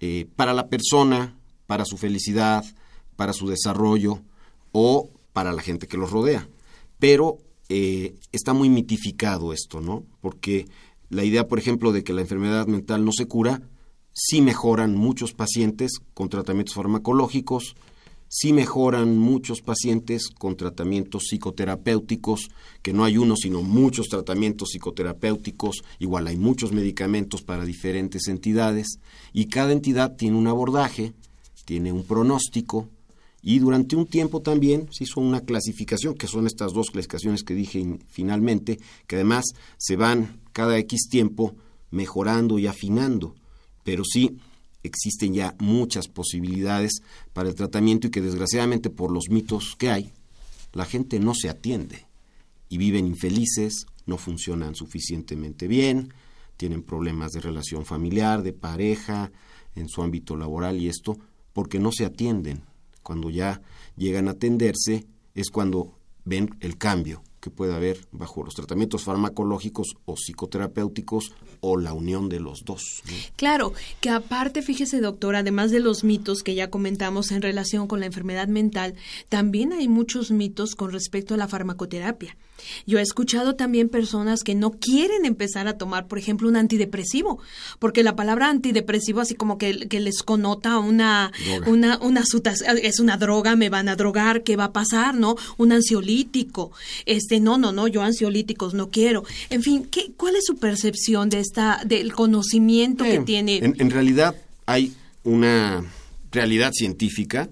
eh, 0.00 0.26
para 0.36 0.52
la 0.52 0.68
persona, 0.68 1.34
para 1.66 1.84
su 1.84 1.96
felicidad, 1.96 2.64
para 3.16 3.32
su 3.32 3.48
desarrollo 3.48 4.20
o 4.72 5.10
para 5.32 5.52
la 5.52 5.62
gente 5.62 5.86
que 5.86 5.96
los 5.96 6.10
rodea. 6.10 6.48
Pero 6.98 7.38
eh, 7.68 8.14
está 8.32 8.52
muy 8.52 8.68
mitificado 8.68 9.52
esto, 9.52 9.80
¿no? 9.80 10.04
Porque 10.20 10.66
la 11.08 11.24
idea, 11.24 11.48
por 11.48 11.58
ejemplo, 11.58 11.92
de 11.92 12.04
que 12.04 12.12
la 12.12 12.20
enfermedad 12.20 12.66
mental 12.66 13.04
no 13.04 13.12
se 13.12 13.26
cura, 13.26 13.62
sí 14.12 14.40
mejoran 14.40 14.96
muchos 14.96 15.32
pacientes 15.32 15.92
con 16.14 16.28
tratamientos 16.28 16.74
farmacológicos, 16.74 17.76
sí 18.28 18.52
mejoran 18.52 19.18
muchos 19.18 19.60
pacientes 19.60 20.28
con 20.28 20.56
tratamientos 20.56 21.24
psicoterapéuticos, 21.28 22.48
que 22.82 22.92
no 22.92 23.04
hay 23.04 23.18
uno, 23.18 23.36
sino 23.36 23.62
muchos 23.62 24.08
tratamientos 24.08 24.70
psicoterapéuticos, 24.72 25.82
igual 25.98 26.26
hay 26.26 26.36
muchos 26.36 26.72
medicamentos 26.72 27.42
para 27.42 27.64
diferentes 27.64 28.28
entidades, 28.28 28.98
y 29.32 29.46
cada 29.46 29.72
entidad 29.72 30.16
tiene 30.16 30.36
un 30.36 30.46
abordaje, 30.46 31.12
tiene 31.64 31.92
un 31.92 32.04
pronóstico, 32.04 32.88
y 33.42 33.60
durante 33.60 33.94
un 33.94 34.06
tiempo 34.06 34.42
también 34.42 34.88
se 34.90 35.04
hizo 35.04 35.20
una 35.20 35.40
clasificación, 35.40 36.14
que 36.14 36.26
son 36.26 36.46
estas 36.46 36.72
dos 36.72 36.90
clasificaciones 36.90 37.44
que 37.44 37.54
dije 37.54 37.98
finalmente, 38.08 38.80
que 39.06 39.16
además 39.16 39.44
se 39.76 39.94
van 39.94 40.40
cada 40.52 40.78
X 40.78 41.08
tiempo 41.08 41.54
mejorando 41.92 42.58
y 42.58 42.66
afinando, 42.66 43.36
pero 43.84 44.02
sí 44.04 44.38
existen 44.86 45.34
ya 45.34 45.54
muchas 45.58 46.08
posibilidades 46.08 47.00
para 47.32 47.48
el 47.48 47.54
tratamiento 47.54 48.06
y 48.06 48.10
que 48.10 48.20
desgraciadamente 48.20 48.90
por 48.90 49.10
los 49.10 49.28
mitos 49.28 49.76
que 49.76 49.90
hay, 49.90 50.12
la 50.72 50.84
gente 50.84 51.20
no 51.20 51.34
se 51.34 51.48
atiende 51.48 52.06
y 52.68 52.78
viven 52.78 53.06
infelices, 53.06 53.86
no 54.06 54.18
funcionan 54.18 54.74
suficientemente 54.74 55.68
bien, 55.68 56.12
tienen 56.56 56.82
problemas 56.82 57.32
de 57.32 57.40
relación 57.40 57.84
familiar, 57.84 58.42
de 58.42 58.52
pareja, 58.52 59.30
en 59.74 59.88
su 59.88 60.02
ámbito 60.02 60.36
laboral 60.36 60.80
y 60.80 60.88
esto, 60.88 61.18
porque 61.52 61.78
no 61.78 61.92
se 61.92 62.04
atienden. 62.04 62.62
Cuando 63.02 63.30
ya 63.30 63.60
llegan 63.96 64.28
a 64.28 64.32
atenderse 64.32 65.06
es 65.34 65.50
cuando 65.50 65.98
ven 66.24 66.56
el 66.60 66.76
cambio 66.78 67.22
que 67.46 67.50
puede 67.50 67.76
haber 67.76 68.00
bajo 68.10 68.42
los 68.42 68.56
tratamientos 68.56 69.04
farmacológicos 69.04 69.94
o 70.04 70.16
psicoterapéuticos 70.16 71.32
o 71.60 71.76
la 71.76 71.92
unión 71.92 72.28
de 72.28 72.40
los 72.40 72.64
dos. 72.64 73.04
Claro, 73.36 73.72
que 74.00 74.10
aparte, 74.10 74.62
fíjese 74.62 75.00
doctor, 75.00 75.36
además 75.36 75.70
de 75.70 75.78
los 75.78 76.02
mitos 76.02 76.42
que 76.42 76.56
ya 76.56 76.70
comentamos 76.70 77.30
en 77.30 77.42
relación 77.42 77.86
con 77.86 78.00
la 78.00 78.06
enfermedad 78.06 78.48
mental, 78.48 78.96
también 79.28 79.72
hay 79.72 79.86
muchos 79.86 80.32
mitos 80.32 80.74
con 80.74 80.90
respecto 80.90 81.34
a 81.34 81.36
la 81.36 81.46
farmacoterapia. 81.46 82.36
Yo 82.86 82.98
he 82.98 83.02
escuchado 83.02 83.54
también 83.54 83.88
personas 83.88 84.42
que 84.42 84.54
no 84.54 84.72
quieren 84.72 85.24
empezar 85.24 85.68
a 85.68 85.78
tomar, 85.78 86.06
por 86.06 86.18
ejemplo, 86.18 86.48
un 86.48 86.56
antidepresivo, 86.56 87.38
porque 87.78 88.02
la 88.02 88.16
palabra 88.16 88.48
antidepresivo 88.48 89.20
así 89.20 89.34
como 89.34 89.58
que, 89.58 89.86
les 89.96 90.22
connota 90.22 90.78
una, 90.78 91.32
una, 91.66 91.98
una, 91.98 92.22
es 92.82 93.00
una 93.00 93.16
droga, 93.16 93.56
me 93.56 93.70
van 93.70 93.88
a 93.88 93.96
drogar, 93.96 94.42
¿qué 94.42 94.56
va 94.56 94.64
a 94.64 94.72
pasar? 94.72 95.14
¿No? 95.14 95.36
Un 95.56 95.72
ansiolítico, 95.72 96.72
este, 97.06 97.35
no, 97.40 97.58
no, 97.58 97.72
no, 97.72 97.88
yo 97.88 98.02
ansiolíticos 98.02 98.74
no 98.74 98.90
quiero. 98.90 99.24
En 99.50 99.62
fin, 99.62 99.86
¿qué, 99.90 100.12
¿cuál 100.16 100.36
es 100.36 100.44
su 100.44 100.56
percepción 100.56 101.28
de 101.28 101.40
esta, 101.40 101.82
del 101.84 102.12
conocimiento 102.12 103.04
que 103.04 103.20
tiene? 103.20 103.56
en 103.58 103.90
realidad 103.90 104.34
hay 104.66 104.92
una 105.24 105.84
realidad 106.30 106.72
científica 106.72 107.48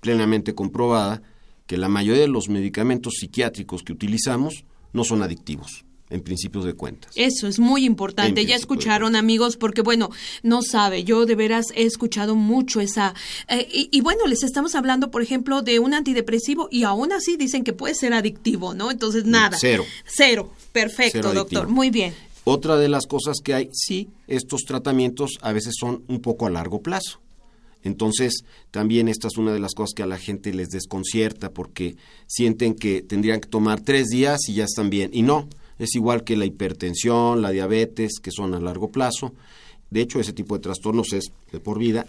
plenamente 0.00 0.54
comprobada 0.54 1.22
que 1.66 1.76
la 1.76 1.88
mayoría 1.88 2.22
de 2.22 2.28
los 2.28 2.48
medicamentos 2.48 3.14
psiquiátricos 3.18 3.82
que 3.82 3.92
utilizamos 3.92 4.64
no 4.92 5.04
son 5.04 5.22
adictivos 5.22 5.85
en 6.10 6.20
principios 6.20 6.64
de 6.64 6.74
cuentas. 6.74 7.12
Eso 7.16 7.48
es 7.48 7.58
muy 7.58 7.84
importante. 7.84 8.46
Ya 8.46 8.54
escucharon, 8.54 9.16
amigos, 9.16 9.56
porque 9.56 9.82
bueno, 9.82 10.10
no 10.42 10.62
sabe, 10.62 11.04
yo 11.04 11.26
de 11.26 11.34
veras 11.34 11.66
he 11.74 11.82
escuchado 11.82 12.36
mucho 12.36 12.80
esa... 12.80 13.14
Eh, 13.48 13.88
y, 13.90 14.00
bueno, 14.00 14.26
les 14.26 14.42
estamos 14.42 14.74
hablando, 14.74 15.10
por 15.10 15.22
ejemplo, 15.22 15.62
de 15.62 15.78
un 15.78 15.94
antidepresivo 15.94 16.68
y 16.70 16.84
aún 16.84 17.12
así 17.12 17.36
dicen 17.36 17.64
que 17.64 17.72
puede 17.72 17.94
ser 17.94 18.12
adictivo, 18.12 18.74
¿no? 18.74 18.90
Entonces, 18.90 19.24
nada. 19.24 19.56
Cero. 19.60 19.84
Cero. 20.06 20.52
Perfecto, 20.72 21.32
doctor. 21.32 21.68
Muy 21.68 21.90
bien. 21.90 22.14
Otra 22.44 22.76
de 22.76 22.88
las 22.88 23.06
cosas 23.06 23.38
que 23.42 23.54
hay, 23.54 23.70
sí, 23.72 24.08
estos 24.28 24.62
tratamientos 24.62 25.32
a 25.40 25.52
veces 25.52 25.74
son 25.78 26.04
un 26.06 26.20
poco 26.20 26.46
a 26.46 26.50
largo 26.50 26.80
plazo. 26.80 27.20
Entonces, 27.82 28.44
también 28.70 29.08
esta 29.08 29.28
es 29.28 29.36
una 29.36 29.52
de 29.52 29.60
las 29.60 29.74
cosas 29.74 29.94
que 29.94 30.02
a 30.02 30.06
la 30.06 30.18
gente 30.18 30.52
les 30.52 30.68
desconcierta 30.68 31.50
porque 31.50 31.96
sienten 32.26 32.74
que 32.74 33.02
tendrían 33.02 33.40
que 33.40 33.48
tomar 33.48 33.80
tres 33.80 34.08
días 34.08 34.48
y 34.48 34.54
ya 34.54 34.64
están 34.64 34.90
bien. 34.90 35.10
Y 35.12 35.22
no, 35.22 35.48
es 35.78 35.94
igual 35.94 36.24
que 36.24 36.36
la 36.36 36.44
hipertensión, 36.44 37.42
la 37.42 37.50
diabetes, 37.50 38.20
que 38.22 38.30
son 38.30 38.54
a 38.54 38.60
largo 38.60 38.90
plazo. 38.90 39.34
De 39.90 40.00
hecho, 40.00 40.20
ese 40.20 40.32
tipo 40.32 40.54
de 40.54 40.62
trastornos 40.62 41.12
es 41.12 41.32
de 41.52 41.60
por 41.60 41.78
vida. 41.78 42.06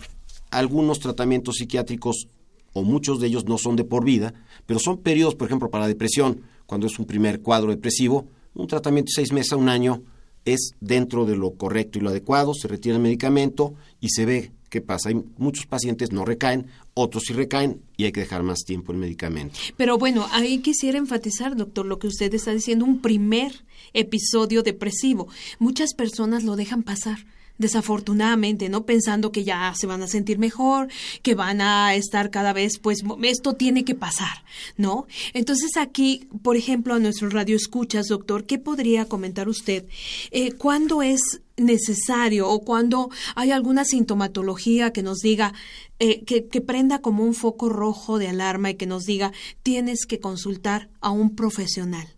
Algunos 0.52 1.00
tratamientos 1.00 1.56
psiquiátricos, 1.56 2.28
o 2.74 2.84
muchos 2.84 3.20
de 3.20 3.28
ellos, 3.28 3.46
no 3.46 3.58
son 3.58 3.76
de 3.76 3.84
por 3.84 4.06
vida, 4.06 4.34
pero 4.66 4.80
son 4.80 4.98
periodos, 4.98 5.36
por 5.36 5.48
ejemplo, 5.48 5.70
para 5.70 5.88
depresión, 5.88 6.42
cuando 6.66 6.88
es 6.88 6.98
un 7.00 7.06
primer 7.06 7.42
cuadro 7.42 7.72
depresivo, 7.72 8.28
un 8.54 8.68
tratamiento 8.68 9.10
de 9.10 9.16
seis 9.16 9.32
meses 9.32 9.54
a 9.54 9.58
un 9.58 9.70
año 9.70 10.04
es 10.46 10.72
dentro 10.80 11.26
de 11.26 11.36
lo 11.36 11.52
correcto 11.56 12.00
y 12.00 12.02
lo 12.02 12.10
adecuado, 12.10 12.54
se 12.54 12.68
retira 12.68 12.96
el 12.96 13.02
medicamento 13.02 13.76
y 14.00 14.10
se 14.10 14.26
ve 14.26 14.52
¿Qué 14.70 14.82
pasa? 14.82 15.10
Hay 15.10 15.24
muchos 15.38 15.66
pacientes 15.66 16.12
no 16.12 16.26
recaen, 16.26 16.68
otros 16.94 17.24
sí 17.28 17.34
recaen 17.34 17.82
y 17.96 18.06
hay 18.06 18.12
que 18.12 18.22
dejar 18.22 18.44
más 18.44 18.60
tiempo 18.66 18.92
el 18.92 18.98
medicamento. 18.98 19.58
Pero 19.78 19.98
bueno, 19.98 20.28
ahí 20.32 20.60
quisiera 20.60 20.98
enfatizar, 20.98 21.56
doctor, 21.56 21.86
lo 21.86 22.00
que 22.00 22.08
usted 22.08 22.34
está 22.34 22.52
diciendo, 22.52 22.84
un 22.86 23.02
primer 23.02 23.64
episodio 23.94 24.64
depresivo. 24.64 25.28
Muchas 25.60 25.94
personas 25.94 26.44
lo 26.44 26.56
dejan 26.56 26.84
pasar 26.84 27.20
desafortunadamente, 27.58 28.70
¿no? 28.70 28.86
Pensando 28.86 29.32
que 29.32 29.44
ya 29.44 29.74
se 29.76 29.88
van 29.88 30.04
a 30.04 30.08
sentir 30.08 30.40
mejor, 30.40 30.88
que 31.22 31.36
van 31.36 31.62
a 31.62 31.96
estar 31.96 32.30
cada 32.30 32.54
vez, 32.54 32.80
pues 32.80 33.00
esto 33.24 33.54
tiene 33.54 33.84
que 33.84 33.96
pasar, 33.96 34.44
¿no? 34.78 35.08
Entonces 35.34 35.78
aquí, 35.78 36.28
por 36.42 36.56
ejemplo, 36.56 36.94
a 36.94 37.00
nuestro 37.00 37.30
radio 37.30 37.56
escuchas, 37.56 38.08
doctor, 38.08 38.46
¿qué 38.46 38.58
podría 38.58 39.06
comentar 39.06 39.50
usted? 39.50 39.86
Eh, 40.32 40.52
¿Cuándo 40.54 41.02
es 41.02 41.42
necesario 41.58 42.48
o 42.50 42.64
cuando 42.64 43.10
hay 43.36 43.52
alguna 43.52 43.84
sintomatología 43.84 44.94
que 44.94 45.02
nos 45.02 45.20
diga, 45.20 45.54
eh, 46.00 46.24
que, 46.24 46.48
que, 46.48 46.62
prenda 46.62 47.00
como 47.00 47.24
un 47.24 47.34
foco 47.34 47.70
rojo 47.70 48.20
de 48.20 48.28
alarma 48.28 48.70
y 48.70 48.76
que 48.76 48.86
nos 48.86 49.06
diga, 49.06 49.32
tienes 49.64 50.06
que 50.06 50.20
consultar 50.20 50.90
a 51.02 51.10
un 51.10 51.36
profesional? 51.36 52.17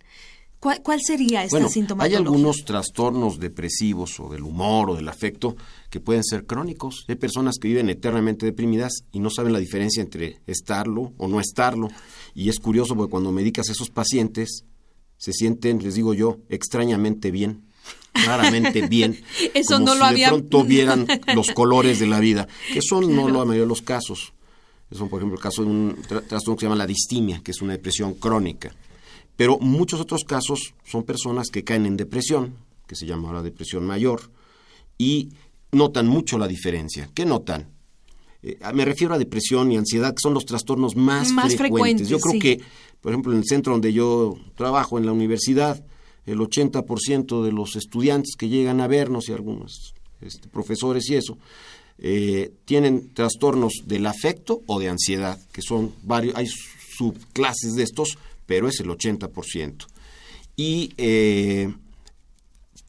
¿Cuál, 0.59 0.99
sería 1.01 1.43
esta 1.43 1.55
bueno, 1.55 1.69
sintomatología? 1.69 2.17
Hay 2.17 2.23
algunos 2.23 2.65
trastornos 2.65 3.39
depresivos 3.39 4.19
o 4.19 4.29
del 4.29 4.43
humor 4.43 4.89
o 4.89 4.95
del 4.95 5.07
afecto 5.07 5.55
que 5.89 6.01
pueden 6.01 6.23
ser 6.23 6.45
crónicos. 6.45 7.05
Hay 7.07 7.15
personas 7.15 7.55
que 7.61 7.69
viven 7.69 7.89
eternamente 7.89 8.45
deprimidas 8.45 9.03
y 9.13 9.19
no 9.19 9.29
saben 9.29 9.53
la 9.53 9.59
diferencia 9.59 10.01
entre 10.01 10.41
estarlo 10.47 11.13
o 11.17 11.27
no 11.29 11.39
estarlo. 11.39 11.87
Y 12.35 12.49
es 12.49 12.59
curioso 12.59 12.95
porque 12.95 13.11
cuando 13.11 13.31
medicas 13.31 13.69
a 13.69 13.71
esos 13.71 13.89
pacientes 13.89 14.65
se 15.17 15.31
sienten, 15.31 15.81
les 15.81 15.95
digo 15.95 16.13
yo, 16.13 16.39
extrañamente 16.49 17.31
bien 17.31 17.63
claramente 18.11 18.87
bien. 18.89 19.21
Eso 19.53 19.75
como 19.75 19.85
no 19.85 19.93
si 19.93 19.99
lo 19.99 20.05
de 20.05 20.09
había... 20.09 20.27
pronto 20.29 20.63
vieran 20.63 21.07
los 21.35 21.51
colores 21.51 21.99
de 21.99 22.07
la 22.07 22.19
vida, 22.19 22.47
que 22.73 22.81
son 22.81 23.15
no 23.15 23.27
la 23.27 23.45
mayoría 23.45 23.61
de 23.61 23.67
los 23.67 23.81
casos. 23.81 24.33
Son, 24.91 25.07
por 25.07 25.19
ejemplo, 25.19 25.37
el 25.37 25.43
caso 25.43 25.63
de 25.63 25.69
un 25.69 25.97
tra 26.07 26.21
trastorno 26.21 26.57
que 26.57 26.61
se 26.61 26.65
llama 26.65 26.75
la 26.75 26.87
distimia, 26.87 27.41
que 27.43 27.51
es 27.51 27.61
una 27.61 27.73
depresión 27.73 28.15
crónica. 28.15 28.73
Pero 29.39 29.57
muchos 29.57 30.01
otros 30.01 30.25
casos 30.25 30.73
son 30.83 31.03
personas 31.03 31.47
que 31.47 31.63
caen 31.63 31.85
en 31.85 31.95
depresión, 31.95 32.55
que 32.85 32.95
se 32.95 33.05
llama 33.05 33.29
ahora 33.29 33.41
depresión 33.41 33.87
mayor, 33.87 34.33
y 34.97 35.29
notan 35.71 36.09
mucho 36.09 36.37
la 36.37 36.45
diferencia. 36.45 37.09
¿Qué 37.13 37.25
notan? 37.25 37.69
Eh, 38.43 38.59
me 38.73 38.83
refiero 38.83 39.13
a 39.13 39.17
depresión 39.17 39.71
y 39.71 39.77
ansiedad, 39.77 40.09
que 40.09 40.19
son 40.21 40.33
los 40.33 40.43
trastornos 40.45 40.97
más, 40.97 41.31
Más 41.31 41.55
frecuentes. 41.55 41.57
frecuentes, 41.57 42.09
Yo 42.09 42.19
creo 42.19 42.33
sí. 42.33 42.39
que, 42.39 42.61
por 42.99 43.13
ejemplo, 43.13 43.31
en 43.31 43.37
el 43.37 43.45
centro 43.45 43.71
donde 43.71 43.93
yo 43.93 44.35
trabajo, 44.57 44.97
en 44.97 45.05
la 45.05 45.13
universidad, 45.13 45.85
el 46.25 46.39
80% 46.39 47.41
de 47.41 47.53
los 47.53 47.77
estudiantes 47.77 48.35
que 48.37 48.49
llegan 48.49 48.81
a 48.81 48.87
vernos 48.87 49.29
y 49.29 49.31
algunos 49.31 49.93
este, 50.19 50.49
profesores 50.49 51.09
y 51.09 51.15
eso, 51.15 51.37
eh, 51.97 52.51
tienen 52.65 53.13
trastornos 53.13 53.71
del 53.85 54.05
afecto 54.05 54.63
o 54.65 54.81
de 54.81 54.89
ansiedad, 54.89 55.39
que 55.53 55.61
son 55.61 55.93
varios, 56.03 56.35
hay 56.35 56.47
subclases 56.97 57.75
de 57.75 57.83
estos, 57.83 58.17
pero 58.49 58.67
es 58.67 58.79
el 58.79 58.87
80%. 58.87 59.85
Y 60.55 60.91
eh, 60.97 61.71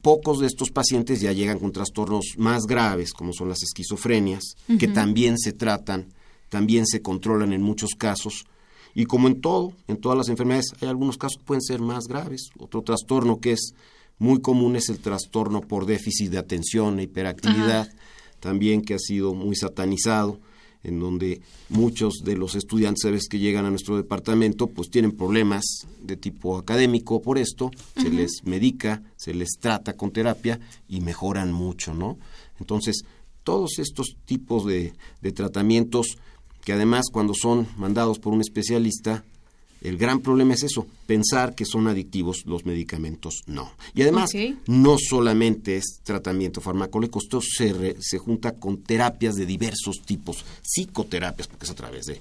pocos 0.01 0.41
de 0.41 0.47
estos 0.47 0.71
pacientes 0.71 1.21
ya 1.21 1.33
llegan 1.33 1.59
con 1.59 1.71
trastornos 1.71 2.37
más 2.39 2.63
graves, 2.63 3.13
como 3.13 3.35
son 3.35 3.51
las 3.51 3.63
esquizofrenias, 3.63 4.57
que 4.79 4.89
también 4.89 5.37
se 5.37 5.53
tratan, 5.53 6.15
también 6.49 6.87
se 6.87 7.03
controlan 7.03 7.53
en 7.53 7.61
muchos 7.61 7.91
casos. 7.91 8.47
Y 8.95 9.05
como 9.05 9.29
en 9.29 9.43
todo, 9.43 9.75
en 9.87 9.99
todas 9.99 10.17
las 10.17 10.31
enfermedades, 10.31 10.73
hay 10.81 10.89
algunos 10.89 11.19
casos 11.19 11.37
que 11.37 11.45
pueden 11.45 11.63
ser 11.63 11.81
más 11.81 12.05
graves. 12.09 12.49
Otro 12.59 12.81
trastorno 12.81 13.39
que 13.39 13.53
es 13.53 13.75
muy 14.19 14.41
común 14.41 14.77
es 14.77 14.89
el 14.89 14.99
trastorno 14.99 15.61
por 15.61 15.85
déficit 15.85 16.31
de 16.31 16.39
atención 16.39 17.01
e 17.01 17.03
hiperactividad, 17.03 17.87
también 18.41 18.81
que 18.81 18.95
ha 18.95 18.99
sido 18.99 19.35
muy 19.35 19.57
satanizado 19.57 20.41
en 20.83 20.99
donde 20.99 21.41
muchos 21.69 22.23
de 22.25 22.37
los 22.37 22.55
estudiantes 22.55 23.05
a 23.05 23.11
veces 23.11 23.29
que 23.29 23.39
llegan 23.39 23.65
a 23.67 23.71
nuestro 23.71 23.97
departamento 23.97 24.67
pues 24.67 24.91
tienen 24.91 25.13
problemas 25.13 25.65
de 26.03 26.17
tipo 26.17 26.57
académico 26.57 27.21
por 27.21 27.39
esto, 27.39 27.71
se 27.97 28.11
les 28.11 28.43
medica, 28.45 29.03
se 29.17 29.35
les 29.35 29.51
trata 29.59 29.95
con 29.95 30.11
terapia 30.11 30.59
y 30.89 31.01
mejoran 31.01 31.53
mucho, 31.53 31.95
¿no? 31.95 32.19
Entonces, 32.59 33.05
todos 33.45 33.79
estos 33.79 34.17
tipos 34.25 34.67
de, 34.67 34.93
de 35.23 35.33
tratamientos 35.33 36.19
que 36.65 36.73
además 36.73 37.07
cuando 37.11 37.35
son 37.35 37.67
mandados 37.77 38.19
por 38.19 38.33
un 38.33 38.41
especialista, 38.41 39.25
el 39.81 39.97
gran 39.97 40.21
problema 40.21 40.55
es 40.55 40.63
eso, 40.63 40.87
pensar 41.07 41.55
que 41.55 41.65
son 41.65 41.89
adictivos 41.89 42.43
los 42.47 42.67
medicamentos, 42.67 43.43
no. 43.47 43.73
Y 43.95 44.03
además, 44.03 44.31
no 44.67 44.97
solamente 44.99 45.77
es 45.77 46.01
tratamiento 46.03 46.61
farmacológico, 46.61 47.21
esto 47.21 47.41
se, 47.41 47.73
re- 47.73 47.97
se 48.01 48.19
junta 48.19 48.53
con 48.53 48.83
terapias 48.83 49.37
de 49.37 49.47
diversos 49.47 50.03
tipos, 50.05 50.45
psicoterapias, 50.63 51.49
porque 51.49 51.65
es 51.65 51.71
a 51.71 51.75
través 51.75 52.07
de... 52.07 52.21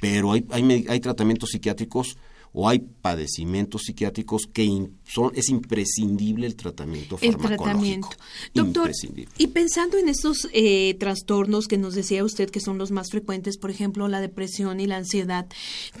Pero 0.00 0.32
hay, 0.32 0.46
hay, 0.50 0.86
hay 0.88 1.00
tratamientos 1.00 1.50
psiquiátricos 1.50 2.16
o 2.52 2.68
hay 2.68 2.80
padecimientos 2.80 3.82
psiquiátricos 3.84 4.42
que 4.52 4.64
in- 4.64 4.98
son, 5.04 5.30
es 5.36 5.48
imprescindible 5.50 6.46
el 6.46 6.56
tratamiento 6.56 7.16
el 7.20 7.32
farmacológico. 7.32 7.64
tratamiento. 7.64 8.08
Doctor, 8.54 8.90
y 9.38 9.46
pensando 9.48 9.98
en 9.98 10.08
estos 10.08 10.48
eh, 10.52 10.94
trastornos 10.98 11.66
que 11.68 11.78
nos 11.78 11.94
decía 11.94 12.24
usted 12.24 12.50
que 12.50 12.58
son 12.60 12.76
los 12.78 12.90
más 12.90 13.10
frecuentes, 13.10 13.56
por 13.56 13.70
ejemplo, 13.70 14.08
la 14.08 14.20
depresión 14.20 14.80
y 14.80 14.86
la 14.86 14.96
ansiedad, 14.96 15.46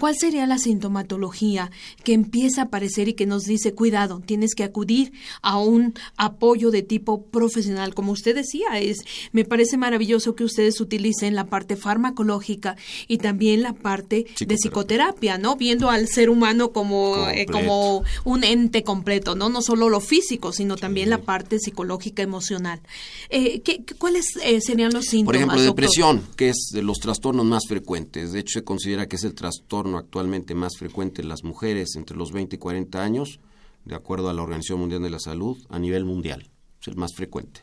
¿cuál 0.00 0.16
sería 0.18 0.44
la 0.46 0.58
sintomatología 0.58 1.70
que 2.04 2.14
empieza 2.14 2.62
a 2.62 2.64
aparecer 2.64 3.08
y 3.08 3.14
que 3.14 3.26
nos 3.26 3.44
dice, 3.44 3.72
cuidado, 3.74 4.20
tienes 4.24 4.54
que 4.56 4.64
acudir 4.64 5.12
a 5.42 5.58
un 5.58 5.94
apoyo 6.16 6.70
de 6.72 6.82
tipo 6.82 7.26
profesional? 7.26 7.94
Como 7.94 8.10
usted 8.12 8.34
decía, 8.34 8.80
es, 8.80 8.98
me 9.32 9.44
parece 9.44 9.76
maravilloso 9.76 10.34
que 10.34 10.42
ustedes 10.44 10.80
utilicen 10.80 11.34
la 11.36 11.46
parte 11.46 11.76
farmacológica 11.76 12.76
y 13.06 13.18
también 13.18 13.62
la 13.62 13.72
parte 13.72 14.16
de 14.16 14.24
Psicoterapia. 14.24 14.56
psicoterapia, 14.56 15.38
¿no? 15.38 15.56
Viendo 15.56 15.90
al 15.90 16.08
ser 16.08 16.28
humano 16.28 16.39
como, 16.72 17.28
eh, 17.28 17.46
como 17.46 18.02
un 18.24 18.44
ente 18.44 18.82
completo, 18.82 19.34
¿no? 19.34 19.48
No 19.48 19.62
solo 19.62 19.88
lo 19.88 20.00
físico, 20.00 20.52
sino 20.52 20.76
también 20.76 21.10
la 21.10 21.18
parte 21.18 21.58
psicológica, 21.58 22.22
emocional. 22.22 22.80
Eh, 23.28 23.60
¿qué, 23.60 23.84
¿Cuáles 23.98 24.36
eh, 24.42 24.60
serían 24.60 24.92
los 24.92 25.06
síntomas, 25.06 25.26
Por 25.26 25.36
ejemplo, 25.36 25.62
doctor? 25.62 25.74
depresión, 25.74 26.22
que 26.36 26.50
es 26.50 26.70
de 26.72 26.82
los 26.82 26.98
trastornos 26.98 27.46
más 27.46 27.64
frecuentes. 27.68 28.32
De 28.32 28.40
hecho, 28.40 28.58
se 28.58 28.64
considera 28.64 29.06
que 29.06 29.16
es 29.16 29.24
el 29.24 29.34
trastorno 29.34 29.98
actualmente 29.98 30.54
más 30.54 30.76
frecuente 30.76 31.22
en 31.22 31.28
las 31.28 31.44
mujeres 31.44 31.96
entre 31.96 32.16
los 32.16 32.32
20 32.32 32.56
y 32.56 32.58
40 32.58 33.02
años, 33.02 33.40
de 33.84 33.94
acuerdo 33.94 34.28
a 34.28 34.34
la 34.34 34.42
Organización 34.42 34.80
Mundial 34.80 35.02
de 35.02 35.10
la 35.10 35.18
Salud, 35.18 35.56
a 35.68 35.78
nivel 35.78 36.04
mundial. 36.04 36.50
Es 36.80 36.88
el 36.88 36.96
más 36.96 37.14
frecuente. 37.14 37.60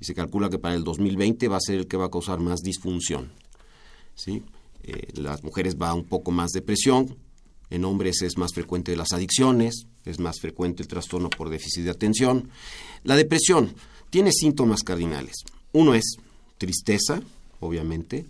Y 0.00 0.04
se 0.04 0.14
calcula 0.14 0.50
que 0.50 0.58
para 0.58 0.74
el 0.74 0.84
2020 0.84 1.48
va 1.48 1.56
a 1.56 1.60
ser 1.60 1.76
el 1.76 1.86
que 1.86 1.96
va 1.96 2.06
a 2.06 2.10
causar 2.10 2.38
más 2.40 2.60
disfunción. 2.60 3.32
¿sí? 4.14 4.42
Eh, 4.82 5.08
las 5.14 5.42
mujeres 5.42 5.76
va 5.80 5.94
un 5.94 6.04
poco 6.04 6.30
más 6.30 6.50
depresión, 6.52 7.16
en 7.70 7.84
hombres 7.84 8.22
es 8.22 8.36
más 8.38 8.52
frecuente 8.54 8.96
las 8.96 9.12
adicciones, 9.12 9.86
es 10.04 10.18
más 10.18 10.40
frecuente 10.40 10.82
el 10.82 10.88
trastorno 10.88 11.30
por 11.30 11.50
déficit 11.50 11.84
de 11.84 11.90
atención. 11.90 12.50
La 13.02 13.16
depresión 13.16 13.74
tiene 14.10 14.30
síntomas 14.32 14.82
cardinales. 14.82 15.34
Uno 15.72 15.94
es 15.94 16.16
tristeza, 16.58 17.20
obviamente. 17.60 18.26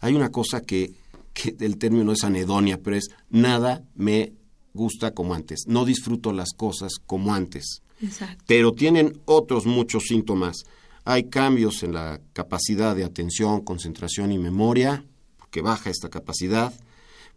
Hay 0.00 0.14
una 0.14 0.30
cosa 0.30 0.60
que, 0.62 0.92
que 1.34 1.54
el 1.60 1.76
término 1.78 2.12
es 2.12 2.24
anedonia, 2.24 2.80
pero 2.82 2.96
es 2.96 3.08
nada 3.30 3.82
me 3.94 4.32
gusta 4.72 5.12
como 5.12 5.34
antes. 5.34 5.64
No 5.66 5.84
disfruto 5.84 6.32
las 6.32 6.50
cosas 6.56 6.92
como 7.06 7.34
antes 7.34 7.82
Exacto. 8.00 8.44
pero 8.46 8.72
tienen 8.72 9.20
otros 9.24 9.66
muchos 9.66 10.04
síntomas. 10.04 10.64
Hay 11.04 11.24
cambios 11.24 11.82
en 11.82 11.94
la 11.94 12.20
capacidad 12.32 12.94
de 12.94 13.04
atención, 13.04 13.62
concentración 13.62 14.30
y 14.32 14.38
memoria, 14.38 15.04
porque 15.38 15.62
baja 15.62 15.90
esta 15.90 16.08
capacidad. 16.08 16.72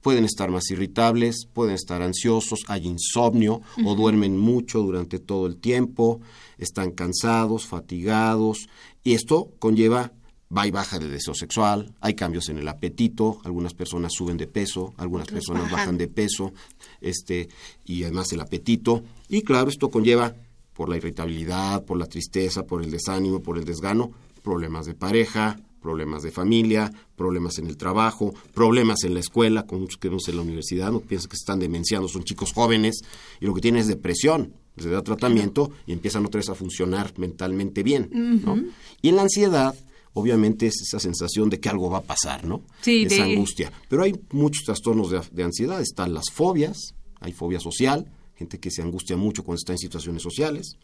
Pueden 0.02 0.26
estar 0.26 0.50
más 0.50 0.70
irritables, 0.72 1.46
pueden 1.46 1.76
estar 1.76 2.02
ansiosos, 2.02 2.62
hay 2.68 2.88
insomnio 2.88 3.62
o 3.86 3.96
duermen 3.96 4.38
mucho 4.38 4.82
durante 4.82 5.20
todo 5.20 5.48
el 5.48 5.58
tiempo, 5.58 6.22
están 6.58 6.92
cansados, 6.92 7.68
fatigados, 7.68 8.68
y 9.04 9.14
esto 9.14 9.52
conlleva 9.60 10.12
va 10.56 10.68
y 10.68 10.72
baja 10.72 11.00
de 11.00 11.08
deseo 11.08 11.34
sexual, 11.34 11.94
hay 12.02 12.14
cambios 12.14 12.50
en 12.50 12.58
el 12.58 12.68
apetito, 12.68 13.40
algunas 13.44 13.74
personas 13.74 14.14
suben 14.14 14.38
de 14.38 14.48
peso, 14.48 14.94
algunas 14.98 15.28
personas 15.28 15.64
bajan. 15.64 15.78
bajan 15.78 15.98
de 15.98 16.08
peso, 16.08 16.54
este, 17.00 17.48
y 17.86 18.04
además 18.04 18.32
el 18.34 18.42
apetito, 18.42 19.04
y 19.30 19.44
claro, 19.44 19.70
esto 19.70 19.90
conlleva 19.90 20.36
por 20.74 20.90
la 20.90 20.98
irritabilidad, 20.98 21.86
por 21.86 21.98
la 21.98 22.06
tristeza, 22.06 22.64
por 22.64 22.84
el 22.84 22.92
desánimo, 22.92 23.42
por 23.42 23.58
el 23.58 23.66
desgano, 23.66 24.12
problemas 24.44 24.86
de 24.86 24.94
pareja, 24.94 25.58
problemas 25.82 26.22
de 26.24 26.32
familia, 26.32 26.92
problemas 27.16 27.58
en 27.58 27.68
el 27.68 27.76
trabajo, 27.78 28.34
problemas 28.54 29.04
en 29.04 29.14
la 29.16 29.20
escuela, 29.20 29.66
con 29.66 29.82
muchos 29.82 29.98
que 29.98 30.08
vemos 30.10 30.28
en 30.28 30.36
la 30.36 30.42
universidad, 30.44 30.92
no 30.92 31.00
piensan 31.00 31.30
que 31.30 31.38
se 31.38 31.42
están 31.42 31.60
demenciando, 31.60 32.08
son 32.08 32.24
chicos 32.24 32.54
jóvenes, 32.54 33.02
y 33.40 33.46
lo 33.46 33.54
que 33.54 33.62
tienen 33.62 33.82
es 33.82 33.88
depresión, 33.88 34.54
se 34.78 34.90
da 34.90 35.02
tratamiento 35.04 35.72
y 35.86 35.92
empiezan 35.94 36.26
otra 36.26 36.40
vez 36.40 36.50
a 36.50 36.56
funcionar 36.56 37.14
mentalmente 37.18 37.84
bien, 37.84 38.10
¿no? 38.46 38.64
Y 39.02 39.10
en 39.10 39.16
la 39.16 39.24
ansiedad, 39.24 39.76
obviamente 40.14 40.68
es 40.68 40.82
esa 40.82 41.00
sensación 41.00 41.50
de 41.50 41.60
que 41.60 41.70
algo 41.70 41.90
va 41.90 41.98
a 42.00 42.04
pasar, 42.04 42.46
¿no? 42.46 42.62
Sí, 42.82 43.04
esa 43.04 43.26
de- 43.26 43.34
angustia. 43.34 43.72
Pero 43.90 44.04
hay 44.04 44.14
muchos 44.32 44.64
trastornos 44.66 45.10
de, 45.12 45.22
de 45.32 45.44
ansiedad, 45.44 45.82
están 45.82 46.14
las 46.14 46.26
fobias, 46.32 46.78
hay 47.20 47.34
fobia 47.34 47.60
social, 47.60 48.06
gente 48.36 48.60
que 48.60 48.72
se 48.72 48.82
angustia 48.82 49.18
mucho 49.18 49.44
cuando 49.44 49.58
está 49.58 49.74
en 49.74 49.78
situaciones 49.80 50.22
sociales, 50.24 50.78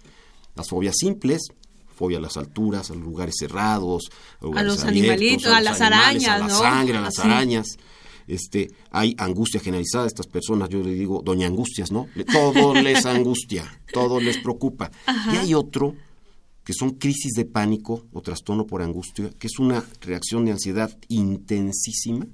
las 0.55 0.67
fobias 0.69 0.95
simples, 0.97 1.47
fobia 1.97 2.19
a 2.19 2.21
las 2.21 2.37
alturas, 2.37 2.91
a 2.91 2.93
los 2.93 3.03
lugares 3.03 3.35
cerrados, 3.39 4.09
a, 4.39 4.45
lugares 4.45 4.67
los 4.67 4.83
abiertos, 4.83 5.11
animalitos, 5.11 5.45
a 5.53 5.55
los 5.61 5.63
las 5.63 5.81
animales, 5.81 6.27
a 6.27 6.33
arañas, 6.33 6.39
la 6.39 6.47
¿no? 6.47 6.59
sangre, 6.59 6.97
a 6.97 7.01
las 7.01 7.15
Sí. 7.15 7.21
arañas. 7.23 7.67
Este, 8.27 8.69
hay 8.91 9.15
angustia 9.17 9.59
generalizada 9.61 10.03
a 10.03 10.07
estas 10.07 10.27
personas, 10.27 10.67
yo 10.69 10.79
le 10.83 10.93
digo 10.93 11.21
doña 11.23 11.47
angustias, 11.47 11.91
¿no? 11.91 12.07
Todo 12.31 12.73
les 12.81 13.05
angustia, 13.05 13.81
todo 13.93 14.19
les 14.19 14.37
preocupa. 14.37 14.91
Y 15.33 15.37
hay 15.37 15.53
otro 15.53 15.95
que 16.65 16.73
son 16.73 16.91
crisis 16.91 17.31
de 17.33 17.45
pánico 17.45 18.05
o 18.11 18.21
trastorno 18.21 18.67
por 18.67 18.81
angustia, 18.81 19.29
que 19.39 19.47
es 19.47 19.57
una 19.59 19.81
reacción 20.01 20.43
de 20.43 20.51
ansiedad 20.51 20.91
intensísima 21.07 22.27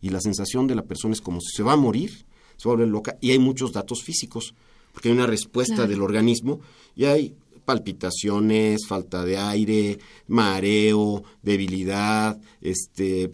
y 0.00 0.10
la 0.10 0.20
sensación 0.20 0.68
de 0.68 0.76
la 0.76 0.82
persona 0.84 1.14
es 1.14 1.20
como 1.20 1.40
si 1.40 1.56
se 1.56 1.64
va 1.64 1.72
a 1.72 1.76
morir, 1.76 2.24
se 2.56 2.68
va 2.68 2.74
a 2.74 2.76
volver 2.76 2.88
loca 2.88 3.16
y 3.20 3.32
hay 3.32 3.40
muchos 3.40 3.72
datos 3.72 4.04
físicos, 4.04 4.54
porque 4.92 5.08
hay 5.08 5.14
una 5.16 5.26
respuesta 5.26 5.86
del 5.88 6.02
organismo 6.02 6.60
y 6.94 7.06
hay 7.06 7.34
palpitaciones, 7.64 8.86
falta 8.86 9.24
de 9.24 9.38
aire, 9.38 9.98
mareo, 10.26 11.22
debilidad, 11.42 12.40
este 12.60 13.32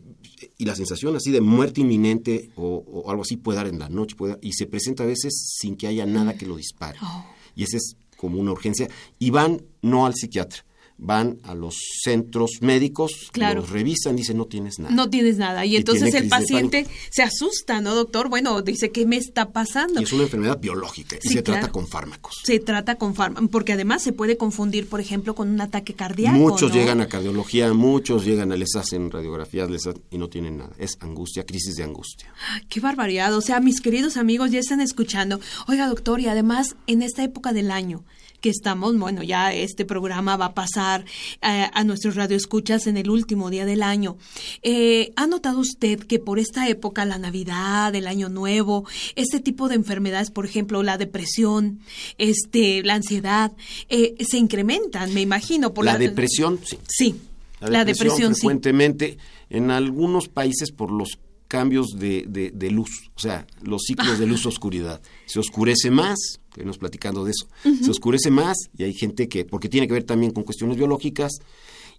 y 0.56 0.64
la 0.64 0.74
sensación 0.74 1.16
así 1.16 1.30
de 1.30 1.40
muerte 1.40 1.80
inminente 1.80 2.50
o, 2.56 3.04
algo 3.08 3.22
así 3.22 3.36
puede 3.36 3.56
dar 3.56 3.66
en 3.66 3.78
la 3.78 3.88
noche 3.88 4.14
puede, 4.14 4.38
y 4.40 4.52
se 4.52 4.66
presenta 4.66 5.02
a 5.02 5.06
veces 5.06 5.56
sin 5.58 5.76
que 5.76 5.86
haya 5.86 6.06
nada 6.06 6.34
que 6.34 6.46
lo 6.46 6.56
dispare. 6.56 6.98
Oh. 7.02 7.26
Y 7.56 7.64
esa 7.64 7.76
es 7.76 7.96
como 8.16 8.38
una 8.38 8.52
urgencia. 8.52 8.88
Y 9.18 9.30
van 9.30 9.62
no 9.82 10.06
al 10.06 10.14
psiquiatra, 10.14 10.64
van 10.98 11.38
a 11.44 11.54
los 11.54 11.76
centros 12.02 12.58
médicos, 12.60 13.30
los 13.34 13.70
revisan, 13.70 14.16
dicen 14.16 14.36
no 14.36 14.46
tienes 14.46 14.78
nada. 14.80 14.94
No 14.94 15.08
tienes 15.08 15.38
nada. 15.38 15.64
Y, 15.64 15.76
entonces 15.76 16.12
el 16.14 16.28
paciente 16.28 16.86
se 17.10 17.22
asusta, 17.22 17.80
¿no, 17.80 17.94
doctor? 17.94 18.28
Bueno, 18.28 18.60
dice, 18.62 18.90
¿qué 18.90 19.06
me 19.06 19.16
está 19.16 19.52
pasando? 19.52 20.00
Y 20.00 20.04
es 20.04 20.12
una 20.12 20.24
enfermedad 20.24 20.58
biológica 20.60 21.16
y 21.22 21.28
se 21.28 21.42
trata 21.42 21.70
con 21.70 21.86
fármacos. 21.86 22.42
Se 22.44 22.58
trata 22.58 22.96
con 22.96 23.14
fármacos, 23.14 23.48
porque 23.50 23.72
además 23.72 24.02
se 24.02 24.12
puede 24.12 24.36
confundir, 24.36 24.88
por 24.88 25.00
ejemplo, 25.00 25.34
con 25.34 25.48
un 25.48 25.60
ataque 25.60 25.94
cardíaco. 25.94 26.36
Muchos 26.36 26.72
llegan 26.72 27.00
a 27.00 27.08
cardiología, 27.08 27.72
muchos 27.72 28.24
llegan 28.24 28.50
a, 28.50 28.56
les 28.56 28.74
hacen 28.74 29.10
radiografías 29.10 29.70
les 29.70 29.88
y 30.10 30.18
no 30.18 30.28
tienen 30.28 30.58
nada. 30.58 30.72
Es 30.78 30.98
angustia, 31.00 31.46
crisis 31.46 31.76
de 31.76 31.84
angustia. 31.84 32.28
qué 32.68 32.80
barbaridad. 32.80 33.34
O 33.34 33.40
sea, 33.40 33.60
mis 33.60 33.80
queridos 33.80 34.16
amigos 34.16 34.50
ya 34.50 34.58
están 34.58 34.80
escuchando. 34.80 35.40
Oiga, 35.68 35.86
doctor, 35.86 36.20
y 36.20 36.26
además 36.26 36.74
en 36.86 37.02
esta 37.02 37.22
época 37.22 37.52
del 37.52 37.70
año, 37.70 38.04
que 38.40 38.50
estamos, 38.50 38.96
bueno, 38.98 39.22
ya 39.22 39.52
este 39.52 39.84
programa 39.84 40.36
va 40.36 40.46
a 40.46 40.54
pasar 40.54 41.04
eh, 41.42 41.66
a 41.72 41.84
nuestros 41.84 42.14
radioescuchas 42.14 42.86
en 42.86 42.96
el 42.96 43.10
último 43.10 43.50
día 43.50 43.66
del 43.66 43.82
año. 43.82 44.16
Eh, 44.62 45.12
¿Ha 45.16 45.26
notado 45.26 45.60
usted 45.60 46.00
que 46.00 46.18
por 46.18 46.38
esta 46.38 46.68
época, 46.68 47.04
la 47.04 47.18
Navidad, 47.18 47.94
el 47.94 48.06
Año 48.06 48.28
Nuevo, 48.28 48.86
este 49.16 49.40
tipo 49.40 49.68
de 49.68 49.74
enfermedades, 49.74 50.30
por 50.30 50.46
ejemplo, 50.46 50.82
la 50.82 50.98
depresión, 50.98 51.80
este, 52.18 52.82
la 52.82 52.94
ansiedad, 52.94 53.52
eh, 53.88 54.14
se 54.20 54.38
incrementan, 54.38 55.12
me 55.14 55.20
imagino? 55.20 55.74
Por 55.74 55.84
la, 55.84 55.98
depresión, 55.98 56.60
sí. 56.64 56.78
Sí. 56.86 57.16
La 57.60 57.84
depresión, 57.84 58.34
frecuentemente 58.34 59.18
en 59.50 59.70
algunos 59.70 60.28
países 60.28 60.70
por 60.70 60.92
los 60.92 61.18
cambios 61.48 61.88
de, 61.98 62.52
de, 62.54 62.70
luz, 62.70 63.10
o 63.16 63.20
sea, 63.20 63.46
los 63.62 63.82
ciclos 63.86 64.18
de 64.18 64.26
luz-oscuridad. 64.26 65.00
Se 65.26 65.40
oscurece 65.40 65.90
más, 65.90 66.18
venimos 66.54 66.78
platicando 66.78 67.24
de 67.24 67.32
eso, 67.32 67.48
se 67.62 67.90
oscurece 67.90 68.30
más 68.30 68.56
y 68.76 68.84
hay 68.84 68.92
gente 68.92 69.28
que, 69.28 69.44
porque 69.44 69.68
tiene 69.68 69.86
que 69.86 69.94
ver 69.94 70.04
también 70.04 70.32
con 70.32 70.42
cuestiones 70.42 70.76
biológicas 70.76 71.32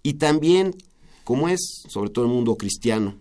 y 0.03 0.15
también, 0.15 0.75
como 1.23 1.47
es, 1.47 1.83
sobre 1.87 2.09
todo 2.09 2.25
el 2.25 2.31
mundo 2.31 2.55
cristiano, 2.55 3.15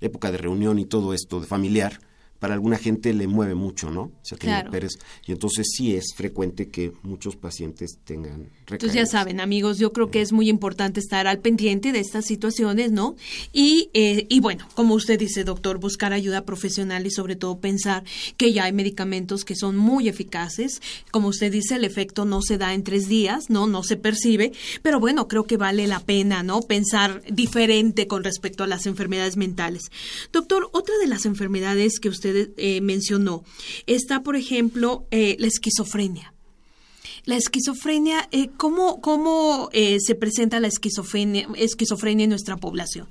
época 0.00 0.30
de 0.30 0.38
reunión 0.38 0.78
y 0.78 0.84
todo 0.84 1.14
esto, 1.14 1.40
de 1.40 1.46
familiar, 1.46 2.00
para 2.38 2.54
alguna 2.54 2.78
gente 2.78 3.12
le 3.12 3.26
mueve 3.26 3.54
mucho, 3.54 3.90
¿no? 3.90 4.12
claro. 4.38 4.70
y 5.26 5.32
entonces 5.32 5.66
sí 5.76 5.94
es 5.94 6.14
frecuente 6.14 6.68
que 6.68 6.92
muchos 7.02 7.36
pacientes 7.36 7.98
tengan 8.04 8.50
recaídas. 8.66 8.72
Entonces 8.72 8.94
ya 8.94 9.06
saben, 9.06 9.40
amigos, 9.40 9.78
yo 9.78 9.92
creo 9.92 10.10
que 10.10 10.20
es 10.20 10.32
muy 10.32 10.48
importante 10.48 11.00
estar 11.00 11.26
al 11.26 11.40
pendiente 11.40 11.92
de 11.92 12.00
estas 12.00 12.26
situaciones, 12.26 12.92
¿no? 12.92 13.16
Y, 13.52 13.90
eh, 13.94 14.26
y 14.28 14.40
bueno, 14.40 14.68
como 14.74 14.94
usted 14.94 15.18
dice, 15.18 15.44
doctor, 15.44 15.78
buscar 15.78 16.12
ayuda 16.12 16.44
profesional 16.44 17.06
y 17.06 17.10
sobre 17.10 17.34
todo 17.34 17.58
pensar 17.58 18.04
que 18.36 18.52
ya 18.52 18.64
hay 18.64 18.72
medicamentos 18.72 19.44
que 19.44 19.56
son 19.56 19.76
muy 19.76 20.08
eficaces. 20.08 20.80
Como 21.10 21.28
usted 21.28 21.50
dice, 21.50 21.76
el 21.76 21.84
efecto 21.84 22.24
no 22.24 22.42
se 22.42 22.58
da 22.58 22.74
en 22.74 22.84
tres 22.84 23.08
días, 23.08 23.50
¿no? 23.50 23.66
No 23.66 23.82
se 23.82 23.96
percibe, 23.96 24.52
pero 24.82 25.00
bueno, 25.00 25.26
creo 25.26 25.44
que 25.44 25.56
vale 25.56 25.86
la 25.86 26.00
pena, 26.00 26.42
¿no? 26.42 26.60
Pensar 26.60 27.22
diferente 27.30 28.06
con 28.06 28.22
respecto 28.22 28.62
a 28.62 28.66
las 28.66 28.86
enfermedades 28.86 29.36
mentales. 29.36 29.90
Doctor, 30.32 30.68
otra 30.72 30.94
de 30.98 31.08
las 31.08 31.26
enfermedades 31.26 31.98
que 31.98 32.08
usted 32.08 32.27
eh, 32.56 32.80
mencionó. 32.80 33.44
Está, 33.86 34.22
por 34.22 34.36
ejemplo, 34.36 35.06
eh, 35.10 35.36
la 35.38 35.46
esquizofrenia. 35.46 36.34
La 37.24 37.36
esquizofrenia, 37.36 38.28
eh, 38.32 38.48
¿cómo, 38.56 39.00
cómo 39.00 39.68
se 39.72 40.14
presenta 40.14 40.60
la 40.60 40.68
esquizofrenia, 40.68 41.46
esquizofrenia 41.56 42.24
en 42.24 42.30
nuestra 42.30 42.56
población? 42.56 43.06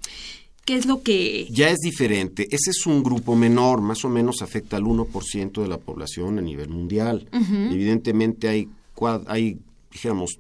¿Qué 0.65 0.75
es 0.75 0.85
lo 0.85 1.01
que...? 1.01 1.47
Ya 1.51 1.69
es 1.69 1.77
diferente. 1.79 2.47
Ese 2.49 2.71
es 2.71 2.85
un 2.87 3.03
grupo 3.03 3.35
menor, 3.35 3.81
más 3.81 4.03
o 4.05 4.09
menos 4.09 4.41
afecta 4.41 4.75
al 4.75 4.83
1% 4.83 5.61
de 5.61 5.67
la 5.67 5.77
población 5.77 6.39
a 6.39 6.41
nivel 6.41 6.69
mundial. 6.69 7.27
Evidentemente 7.31 8.49
hay, 8.49 8.67
hay 9.27 9.59
dijéramos, 9.91 10.39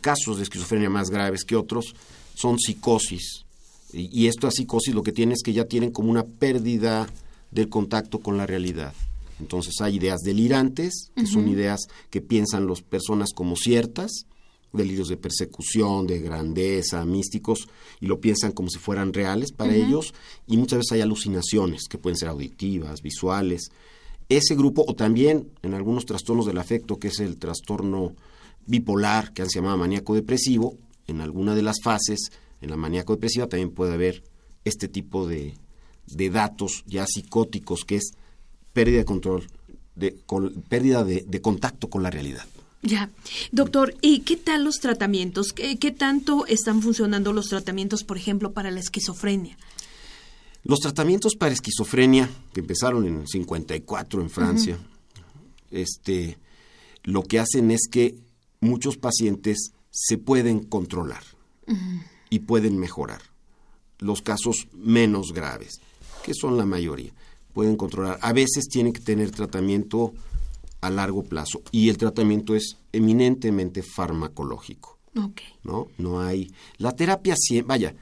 casos 0.00 0.36
de 0.36 0.42
esquizofrenia 0.44 0.90
más 0.90 1.10
graves 1.10 1.44
que 1.44 1.56
otros. 1.56 1.94
Son 2.34 2.58
psicosis. 2.58 3.44
Y, 3.92 4.22
y 4.22 4.26
esta 4.28 4.50
psicosis 4.50 4.94
lo 4.94 5.02
que 5.02 5.12
tiene 5.12 5.34
es 5.34 5.42
que 5.42 5.52
ya 5.52 5.64
tienen 5.64 5.90
como 5.90 6.10
una 6.10 6.24
pérdida 6.24 7.08
del 7.50 7.68
contacto 7.68 8.20
con 8.20 8.36
la 8.36 8.46
realidad. 8.46 8.94
Entonces 9.40 9.74
hay 9.80 9.96
ideas 9.96 10.20
delirantes, 10.20 11.10
que 11.14 11.26
son 11.26 11.48
ideas 11.48 11.82
que 12.10 12.20
piensan 12.20 12.66
las 12.66 12.82
personas 12.82 13.30
como 13.34 13.56
ciertas, 13.56 14.26
delirios 14.72 15.08
de 15.08 15.16
persecución, 15.16 16.06
de 16.06 16.20
grandeza, 16.20 17.04
místicos, 17.04 17.68
y 18.00 18.06
lo 18.06 18.20
piensan 18.20 18.52
como 18.52 18.68
si 18.68 18.78
fueran 18.78 19.12
reales 19.12 19.52
para 19.52 19.74
ellos, 19.74 20.12
y 20.46 20.56
muchas 20.56 20.78
veces 20.78 20.92
hay 20.92 21.00
alucinaciones 21.02 21.84
que 21.88 21.98
pueden 21.98 22.16
ser 22.16 22.28
auditivas, 22.28 23.00
visuales. 23.00 23.70
Ese 24.28 24.54
grupo, 24.56 24.84
o 24.86 24.94
también 24.94 25.48
en 25.62 25.74
algunos 25.74 26.04
trastornos 26.04 26.46
del 26.46 26.58
afecto, 26.58 26.98
que 26.98 27.08
es 27.08 27.20
el 27.20 27.38
trastorno 27.38 28.14
bipolar, 28.66 29.32
que 29.32 29.46
se 29.46 29.60
llama 29.60 29.76
maníaco 29.76 30.14
depresivo, 30.14 30.76
en 31.06 31.20
alguna 31.20 31.54
de 31.54 31.62
las 31.62 31.76
fases, 31.82 32.30
en 32.60 32.70
la 32.70 32.76
maníaco 32.76 33.14
depresiva 33.14 33.46
también 33.46 33.70
puede 33.70 33.94
haber 33.94 34.22
este 34.64 34.88
tipo 34.88 35.26
de, 35.26 35.54
de 36.10 36.30
datos 36.30 36.84
ya 36.86 37.06
psicóticos, 37.06 37.84
que 37.84 37.96
es 37.96 38.12
pérdida 38.72 38.98
de 38.98 39.04
control, 39.04 39.46
de, 39.94 40.16
pérdida 40.68 41.04
de, 41.04 41.40
contacto 41.40 41.90
con 41.90 42.02
la 42.02 42.10
realidad. 42.10 42.46
Ya. 42.82 43.10
Doctor, 43.50 43.94
¿y 44.00 44.20
qué 44.20 44.36
tal 44.36 44.64
los 44.64 44.76
tratamientos? 44.76 45.52
¿Qué, 45.52 45.90
tanto 45.90 46.46
están 46.46 46.80
funcionando 46.80 47.32
los 47.32 47.48
tratamientos, 47.48 48.04
por 48.04 48.16
ejemplo, 48.16 48.52
para 48.52 48.70
la 48.70 48.80
esquizofrenia? 48.80 49.58
Los 50.62 50.80
tratamientos 50.80 51.34
para 51.34 51.52
esquizofrenia, 51.52 52.30
que 52.52 52.60
empezaron 52.60 53.06
en 53.06 53.20
el 53.22 53.28
54 53.28 54.22
en 54.22 54.30
Francia, 54.30 54.78
este, 55.70 56.38
lo 57.04 57.22
que 57.22 57.40
hacen 57.40 57.70
es 57.70 57.88
que 57.90 58.16
muchos 58.60 58.96
pacientes 58.96 59.72
se 59.90 60.18
pueden 60.18 60.60
controlar 60.60 61.22
y 62.30 62.40
pueden 62.40 62.78
mejorar. 62.78 63.22
Los 63.98 64.22
casos 64.22 64.68
menos 64.72 65.32
graves 65.32 65.80
que 66.24 66.34
son 66.34 66.56
la 66.56 66.66
mayoría, 66.66 67.12
pueden 67.52 67.76
controlar. 67.76 68.18
A 68.22 68.32
veces 68.32 68.68
tienen 68.68 68.92
que 68.92 69.00
tener 69.00 69.30
tratamiento 69.30 70.12
a 70.80 70.90
largo 70.90 71.22
plazo 71.24 71.62
y 71.72 71.88
el 71.88 71.98
tratamiento 71.98 72.54
es 72.54 72.76
eminentemente 72.92 73.82
farmacológico. 73.82 74.96
¿No? 75.64 75.88
No 75.98 76.20
hay 76.20 76.48
la 76.76 76.92
terapia 76.92 77.34
vaya, 77.64 77.92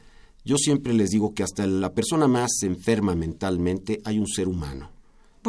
yo 0.45 0.57
siempre 0.59 0.93
les 0.93 1.11
digo 1.11 1.33
que 1.35 1.43
hasta 1.43 1.67
la 1.67 1.93
persona 1.93 2.29
más 2.29 2.51
enferma 2.63 3.15
mentalmente 3.15 4.01
hay 4.05 4.19
un 4.19 4.27
ser 4.27 4.49
humano. 4.49 4.91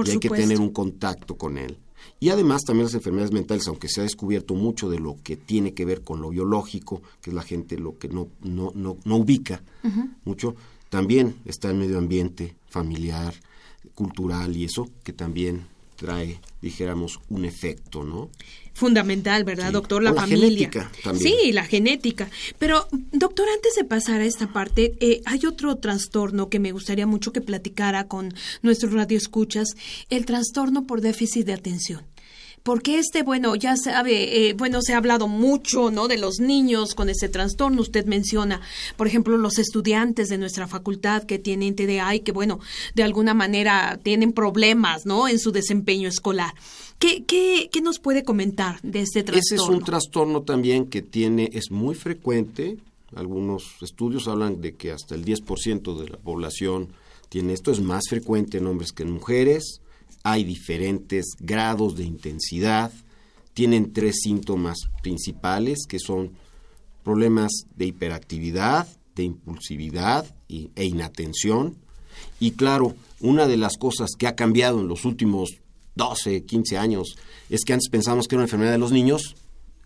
y 0.06 0.12
hay 0.12 0.20
que 0.20 0.30
tener 0.30 0.60
un 0.60 0.70
contacto 0.70 1.36
con 1.36 1.58
él. 1.58 1.78
Y 2.20 2.30
además 2.30 2.64
también 2.66 2.86
las 2.86 2.94
enfermedades 2.94 3.32
mentales, 3.32 3.68
aunque 3.68 3.90
se 3.90 4.00
ha 4.00 4.04
descubierto 4.04 4.56
mucho 4.56 4.90
de 4.90 5.00
lo 5.00 5.18
que 5.24 5.36
tiene 5.36 5.74
que 5.74 5.86
ver 5.86 6.02
con 6.02 6.22
lo 6.22 6.30
biológico, 6.30 7.02
que 7.22 7.30
es 7.32 7.36
la 7.36 7.44
gente 7.44 7.78
lo 7.78 7.98
que 7.98 8.08
no, 8.08 8.28
no, 8.42 8.72
no, 8.74 8.98
no 9.04 9.18
ubica 9.18 9.62
mucho, 10.26 10.56
también 10.90 11.36
está 11.46 11.70
el 11.70 11.78
medio 11.78 11.98
ambiente 11.98 12.56
familiar, 12.68 13.34
cultural 13.96 14.56
y 14.56 14.66
eso 14.66 14.90
que 15.04 15.14
también 15.14 15.66
trae, 15.96 16.40
dijéramos, 16.62 17.20
un 17.30 17.44
efecto, 17.44 18.04
¿no? 18.04 18.30
Fundamental, 18.74 19.44
¿verdad, 19.44 19.74
doctor? 19.74 20.04
La, 20.04 20.14
familia. 20.14 20.70
Genética 20.70 20.92
también. 21.04 21.36
Sí, 21.36 21.52
la 21.52 21.66
genética. 21.66 22.30
Pero, 22.60 22.88
doctor, 23.12 23.48
antes 23.54 23.74
de 23.76 23.84
pasar 23.84 24.22
a 24.22 24.26
esta 24.26 24.54
parte, 24.54 24.94
eh, 25.00 25.22
hay 25.26 25.48
otro 25.48 25.78
trastorno 25.78 26.50
que 26.50 26.60
me 26.60 26.72
gustaría 26.72 27.08
mucho 27.08 27.34
que 27.34 27.42
platicara 27.42 28.08
con 28.08 28.36
nuestros 28.62 28.94
radioescuchas, 28.94 29.70
el 30.12 30.28
trastorno 30.28 30.86
por 30.86 31.02
déficit 31.02 31.48
de 31.48 31.54
atención 31.54 32.06
porque 32.68 33.00
este, 33.00 33.24
bueno, 33.24 33.56
ya 33.56 33.78
sabe, 33.78 34.50
eh, 34.50 34.54
bueno, 34.54 34.82
se 34.82 34.94
ha 34.94 34.98
hablado 34.98 35.30
mucho, 35.30 35.90
¿no? 35.90 36.10
De 36.10 36.18
los 36.18 36.42
niños 36.42 36.96
con 36.96 37.08
ese 37.08 37.30
trastorno. 37.30 37.80
Usted 37.80 38.06
menciona, 38.06 38.60
por 38.98 39.08
ejemplo, 39.08 39.38
los 39.38 39.58
estudiantes 39.58 40.28
de 40.28 40.38
nuestra 40.38 40.68
facultad 40.68 41.24
que 41.24 41.40
tienen 41.40 41.78
TDA 41.78 42.16
y 42.16 42.20
que, 42.20 42.34
bueno, 42.34 42.60
de 42.94 43.04
alguna 43.04 43.34
manera 43.34 44.02
tienen 44.04 44.34
problemas, 44.34 45.06
¿no? 45.06 45.30
En 45.30 45.40
su 45.40 45.54
desempeño 45.54 46.10
escolar. 46.10 46.56
¿Qué, 47.00 47.24
qué, 47.24 47.70
qué 47.72 47.80
nos 47.80 48.00
puede 48.00 48.26
comentar 48.26 48.82
de 48.82 49.00
este 49.00 49.24
trastorno? 49.24 49.40
Ese 49.40 49.56
es 49.56 49.70
un 49.70 49.86
trastorno 49.86 50.42
también 50.42 50.88
que 50.88 51.02
tiene, 51.02 51.50
es 51.54 51.72
muy 51.72 51.96
frecuente. 51.96 52.76
Algunos 53.16 53.82
estudios 53.82 54.28
hablan 54.28 54.60
de 54.60 54.76
que 54.76 54.92
hasta 54.92 55.16
el 55.16 55.24
10% 55.24 55.98
de 55.98 56.10
la 56.10 56.18
población 56.18 56.90
tiene 57.30 57.54
esto. 57.54 57.72
Es 57.72 57.80
más 57.80 58.10
frecuente 58.10 58.58
en 58.58 58.68
hombres 58.68 58.92
que 58.92 59.04
en 59.04 59.12
mujeres 59.12 59.80
hay 60.24 60.44
diferentes 60.44 61.36
grados 61.40 61.96
de 61.96 62.04
intensidad, 62.04 62.92
tienen 63.54 63.94
tres 63.94 64.18
síntomas 64.22 64.78
principales 65.02 65.86
que 65.88 66.00
son 66.00 66.32
problemas 67.04 67.52
de 67.76 67.88
hiperactividad, 67.88 68.88
de 69.16 69.24
impulsividad 69.24 70.26
e 70.50 70.86
inatención. 70.86 71.76
Y 72.40 72.52
claro, 72.52 72.96
una 73.20 73.48
de 73.48 73.58
las 73.58 73.78
cosas 73.78 74.12
que 74.18 74.28
ha 74.28 74.36
cambiado 74.36 74.80
en 74.80 74.88
los 74.88 75.06
últimos 75.06 75.58
12, 75.96 76.44
15 76.44 76.78
años 76.78 77.16
es 77.50 77.64
que 77.64 77.74
antes 77.74 77.90
pensábamos 77.90 78.28
que 78.28 78.36
era 78.36 78.42
una 78.42 78.46
enfermedad 78.46 78.72
de 78.72 78.78
los 78.78 78.92
niños, 78.92 79.36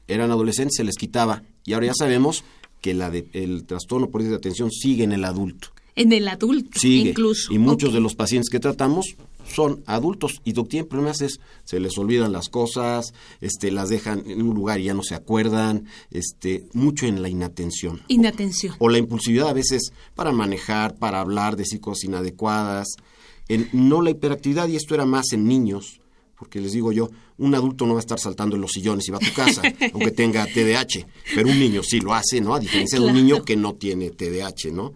eran 0.07 0.31
adolescentes, 0.31 0.75
se 0.75 0.83
les 0.83 0.95
quitaba. 0.95 1.43
Y 1.65 1.73
ahora 1.73 1.87
ya 1.87 1.93
sabemos 1.93 2.43
que 2.81 2.93
la 2.93 3.11
el 3.33 3.63
trastorno 3.65 4.09
por 4.09 4.21
déficit 4.21 4.31
de 4.31 4.37
atención 4.37 4.71
sigue 4.71 5.03
en 5.03 5.11
el 5.11 5.23
adulto. 5.23 5.69
En 5.95 6.11
el 6.13 6.27
adulto, 6.27 6.79
sigue. 6.79 7.11
incluso. 7.11 7.53
Y 7.53 7.59
muchos 7.59 7.93
de 7.93 7.99
los 7.99 8.15
pacientes 8.15 8.49
que 8.49 8.59
tratamos 8.59 9.15
son 9.47 9.83
adultos 9.85 10.41
y 10.43 10.53
lo 10.53 10.63
que 10.63 10.69
tienen 10.69 10.89
problemas 10.89 11.21
es 11.21 11.39
se 11.63 11.79
les 11.79 11.97
olvidan 11.97 12.31
las 12.31 12.49
cosas, 12.49 13.13
este 13.39 13.71
las 13.71 13.89
dejan 13.89 14.23
en 14.27 14.41
un 14.41 14.55
lugar 14.55 14.79
y 14.79 14.85
ya 14.85 14.93
no 14.93 15.03
se 15.03 15.15
acuerdan, 15.15 15.85
este 16.11 16.65
mucho 16.73 17.05
en 17.05 17.21
la 17.21 17.29
inatención. 17.29 18.01
Inatención. 18.07 18.75
O, 18.79 18.89
la 18.89 18.97
impulsividad 18.97 19.49
a 19.49 19.53
veces 19.53 19.93
para 20.15 20.31
manejar, 20.31 20.95
para 20.95 21.19
hablar, 21.19 21.55
decir 21.55 21.79
cosas 21.79 22.05
inadecuadas, 22.05 22.87
en, 23.47 23.69
no 23.73 24.01
la 24.01 24.11
hiperactividad 24.11 24.67
y 24.67 24.75
esto 24.75 24.95
era 24.95 25.05
más 25.05 25.33
en 25.33 25.47
niños, 25.47 25.99
porque 26.37 26.59
les 26.59 26.71
digo 26.71 26.91
yo, 26.91 27.09
un 27.37 27.55
adulto 27.55 27.85
no 27.85 27.93
va 27.93 27.99
a 27.99 28.01
estar 28.01 28.19
saltando 28.19 28.55
en 28.55 28.61
los 28.61 28.71
sillones 28.71 29.07
y 29.07 29.11
va 29.11 29.17
a 29.17 29.19
tu 29.19 29.33
casa, 29.33 29.61
aunque 29.93 30.11
tenga 30.11 30.45
TDAH, 30.45 31.05
pero 31.35 31.49
un 31.49 31.59
niño 31.59 31.81
sí 31.83 31.99
lo 31.99 32.13
hace, 32.13 32.39
¿no? 32.39 32.53
A 32.53 32.59
diferencia 32.59 32.99
de 32.99 33.05
un 33.05 33.13
niño 33.13 33.43
que 33.43 33.55
no 33.55 33.73
tiene 33.73 34.11
TDAH, 34.11 34.71
¿no? 34.71 34.93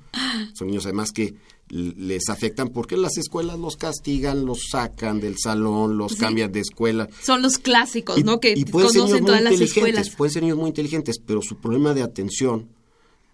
Son 0.53 0.67
niños 0.67 0.85
además 0.85 1.11
que 1.11 1.33
les 1.69 2.29
afectan 2.29 2.69
porque 2.69 2.95
las 2.95 3.17
escuelas 3.17 3.57
los 3.59 3.75
castigan, 3.75 4.45
los 4.45 4.67
sacan 4.69 5.19
del 5.19 5.37
salón, 5.37 5.97
los 5.97 6.15
cambian 6.15 6.51
de 6.51 6.59
escuela. 6.59 7.09
Son 7.23 7.41
los 7.41 7.57
clásicos, 7.57 8.23
¿no? 8.23 8.39
Que 8.39 8.63
conocen 8.65 9.25
todas 9.25 9.41
las 9.41 9.59
escuelas. 9.59 10.09
Pueden 10.11 10.33
ser 10.33 10.43
niños 10.43 10.57
muy 10.57 10.67
inteligentes, 10.67 11.19
pero 11.19 11.41
su 11.41 11.57
problema 11.57 11.93
de 11.93 12.03
atención 12.03 12.69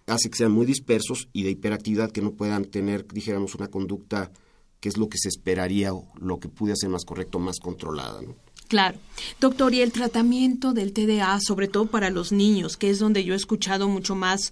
hace 0.06 0.30
que 0.30 0.38
sean 0.38 0.52
muy 0.52 0.66
dispersos 0.66 1.28
y 1.32 1.42
de 1.42 1.50
hiperactividad 1.50 2.10
que 2.10 2.22
no 2.22 2.32
puedan 2.32 2.64
tener, 2.64 3.06
dijéramos, 3.06 3.54
una 3.54 3.68
conducta 3.68 4.32
que 4.80 4.88
es 4.88 4.96
lo 4.96 5.08
que 5.08 5.18
se 5.18 5.28
esperaría 5.28 5.94
o 5.94 6.08
lo 6.20 6.40
que 6.40 6.48
pudiera 6.48 6.76
ser 6.76 6.88
más 6.88 7.04
correcto, 7.04 7.38
más 7.38 7.60
controlada, 7.60 8.20
¿no? 8.22 8.34
Claro. 8.72 8.96
Doctor, 9.38 9.74
y 9.74 9.82
el 9.82 9.92
tratamiento 9.92 10.72
del 10.72 10.94
TDA, 10.94 11.38
sobre 11.42 11.68
todo 11.68 11.84
para 11.84 12.08
los 12.08 12.32
niños, 12.32 12.78
que 12.78 12.88
es 12.88 12.98
donde 12.98 13.22
yo 13.22 13.34
he 13.34 13.36
escuchado 13.36 13.86
mucho 13.86 14.14
más, 14.14 14.50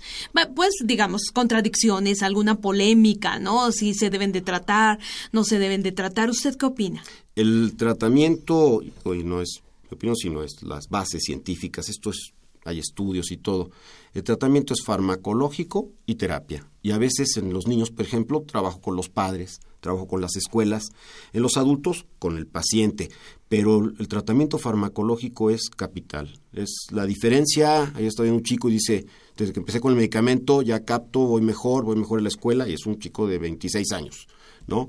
pues 0.55 0.75
digamos, 0.85 1.31
contradicciones, 1.33 2.23
alguna 2.23 2.61
polémica, 2.61 3.39
¿no? 3.39 3.73
Si 3.73 3.95
se 3.95 4.11
deben 4.11 4.31
de 4.31 4.43
tratar, 4.43 4.99
no 5.33 5.43
se 5.43 5.59
deben 5.59 5.83
de 5.83 5.93
tratar. 5.93 6.29
¿Usted 6.29 6.55
qué 6.57 6.67
opina? 6.67 7.03
El 7.35 7.77
tratamiento, 7.79 8.83
hoy 9.05 9.25
no 9.25 9.41
es 9.41 9.63
mi 9.91 9.97
opinión, 9.97 10.17
sino 10.17 10.43
es 10.43 10.63
las 10.63 10.91
bases 10.91 11.23
científicas. 11.25 11.89
Esto 11.89 12.11
es, 12.11 12.35
hay 12.67 12.79
estudios 12.79 13.31
y 13.31 13.39
todo. 13.39 13.71
El 14.13 14.23
tratamiento 14.23 14.75
es 14.75 14.85
farmacológico 14.85 15.93
y 16.05 16.17
terapia. 16.17 16.67
Y 16.83 16.91
a 16.91 16.99
veces 16.99 17.39
en 17.39 17.55
los 17.55 17.67
niños, 17.67 17.91
por 17.91 18.05
ejemplo, 18.05 18.43
trabajo 18.43 18.83
con 18.83 18.97
los 18.97 19.09
padres 19.09 19.61
trabajo 19.81 20.07
con 20.07 20.21
las 20.21 20.37
escuelas, 20.37 20.91
en 21.33 21.43
los 21.43 21.57
adultos 21.57 22.07
con 22.19 22.37
el 22.37 22.47
paciente, 22.47 23.11
pero 23.51 23.83
el 23.99 24.07
tratamiento 24.07 24.59
farmacológico 24.59 25.51
es 25.51 25.71
capital. 25.71 26.33
Es 26.53 26.87
la 26.93 27.05
diferencia, 27.05 27.93
ahí 27.97 28.07
está 28.07 28.23
un 28.23 28.45
chico 28.45 28.69
y 28.69 28.75
dice, 28.75 29.07
desde 29.37 29.53
que 29.53 29.59
empecé 29.59 29.81
con 29.81 29.91
el 29.91 29.97
medicamento 29.97 30.63
ya 30.63 30.85
capto, 30.85 31.19
voy 31.27 31.43
mejor, 31.43 31.85
voy 31.85 31.97
mejor 31.97 32.21
en 32.21 32.25
la 32.25 32.29
escuela 32.29 32.69
y 32.69 32.75
es 32.75 32.87
un 32.87 33.01
chico 33.01 33.27
de 33.27 33.39
26 33.39 33.91
años, 33.91 34.29
¿no? 34.69 34.89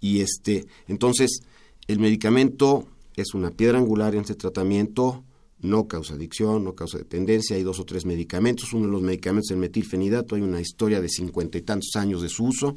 Y 0.00 0.20
este, 0.20 0.66
entonces 0.86 1.40
el 1.88 1.98
medicamento 1.98 2.86
es 3.16 3.34
una 3.34 3.50
piedra 3.50 3.78
angular 3.78 4.14
en 4.14 4.20
este 4.20 4.36
tratamiento, 4.36 5.24
no 5.58 5.88
causa 5.88 6.14
adicción, 6.14 6.62
no 6.62 6.76
causa 6.76 6.98
dependencia, 6.98 7.56
hay 7.56 7.64
dos 7.64 7.80
o 7.80 7.84
tres 7.84 8.06
medicamentos, 8.06 8.72
uno 8.72 8.86
de 8.86 8.92
los 8.92 9.02
medicamentos 9.02 9.50
es 9.50 9.54
el 9.56 9.60
metilfenidato, 9.60 10.36
hay 10.36 10.42
una 10.42 10.60
historia 10.60 11.00
de 11.00 11.08
cincuenta 11.08 11.58
y 11.58 11.62
tantos 11.62 11.96
años 11.96 12.22
de 12.22 12.28
su 12.28 12.44
uso, 12.44 12.76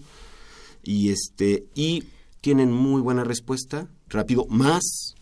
y 0.82 1.10
este 1.10 1.66
y 1.76 2.06
tienen 2.42 2.72
muy 2.72 3.00
buena 3.00 3.24
respuesta 3.24 3.88
rápido 4.08 4.48
más 4.48 5.14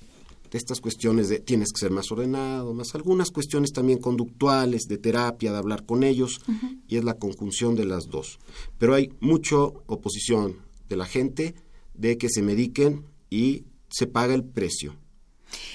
de 0.50 0.58
estas 0.58 0.82
cuestiones 0.82 1.30
de 1.30 1.40
tienes 1.40 1.72
que 1.72 1.80
ser 1.80 1.92
más 1.92 2.12
ordenado 2.12 2.74
más 2.74 2.96
algunas 2.96 3.32
cuestiones 3.32 3.72
también 3.72 4.00
conductuales 4.00 4.84
de 4.88 4.98
terapia 4.98 5.52
de 5.52 5.58
hablar 5.58 5.86
con 5.86 6.04
ellos 6.04 6.40
y 6.88 6.98
es 6.98 7.04
la 7.04 7.16
conjunción 7.16 7.76
de 7.76 7.86
las 7.86 8.08
dos. 8.08 8.40
Pero 8.78 8.94
hay 8.94 9.12
mucha 9.20 9.58
oposición 9.58 10.58
de 10.90 10.98
la 10.98 11.06
gente 11.06 11.56
de 11.94 12.18
que 12.18 12.30
se 12.30 12.42
mediquen 12.42 13.06
y 13.30 13.66
se 13.90 14.08
paga 14.08 14.34
el 14.34 14.44
precio 14.44 14.96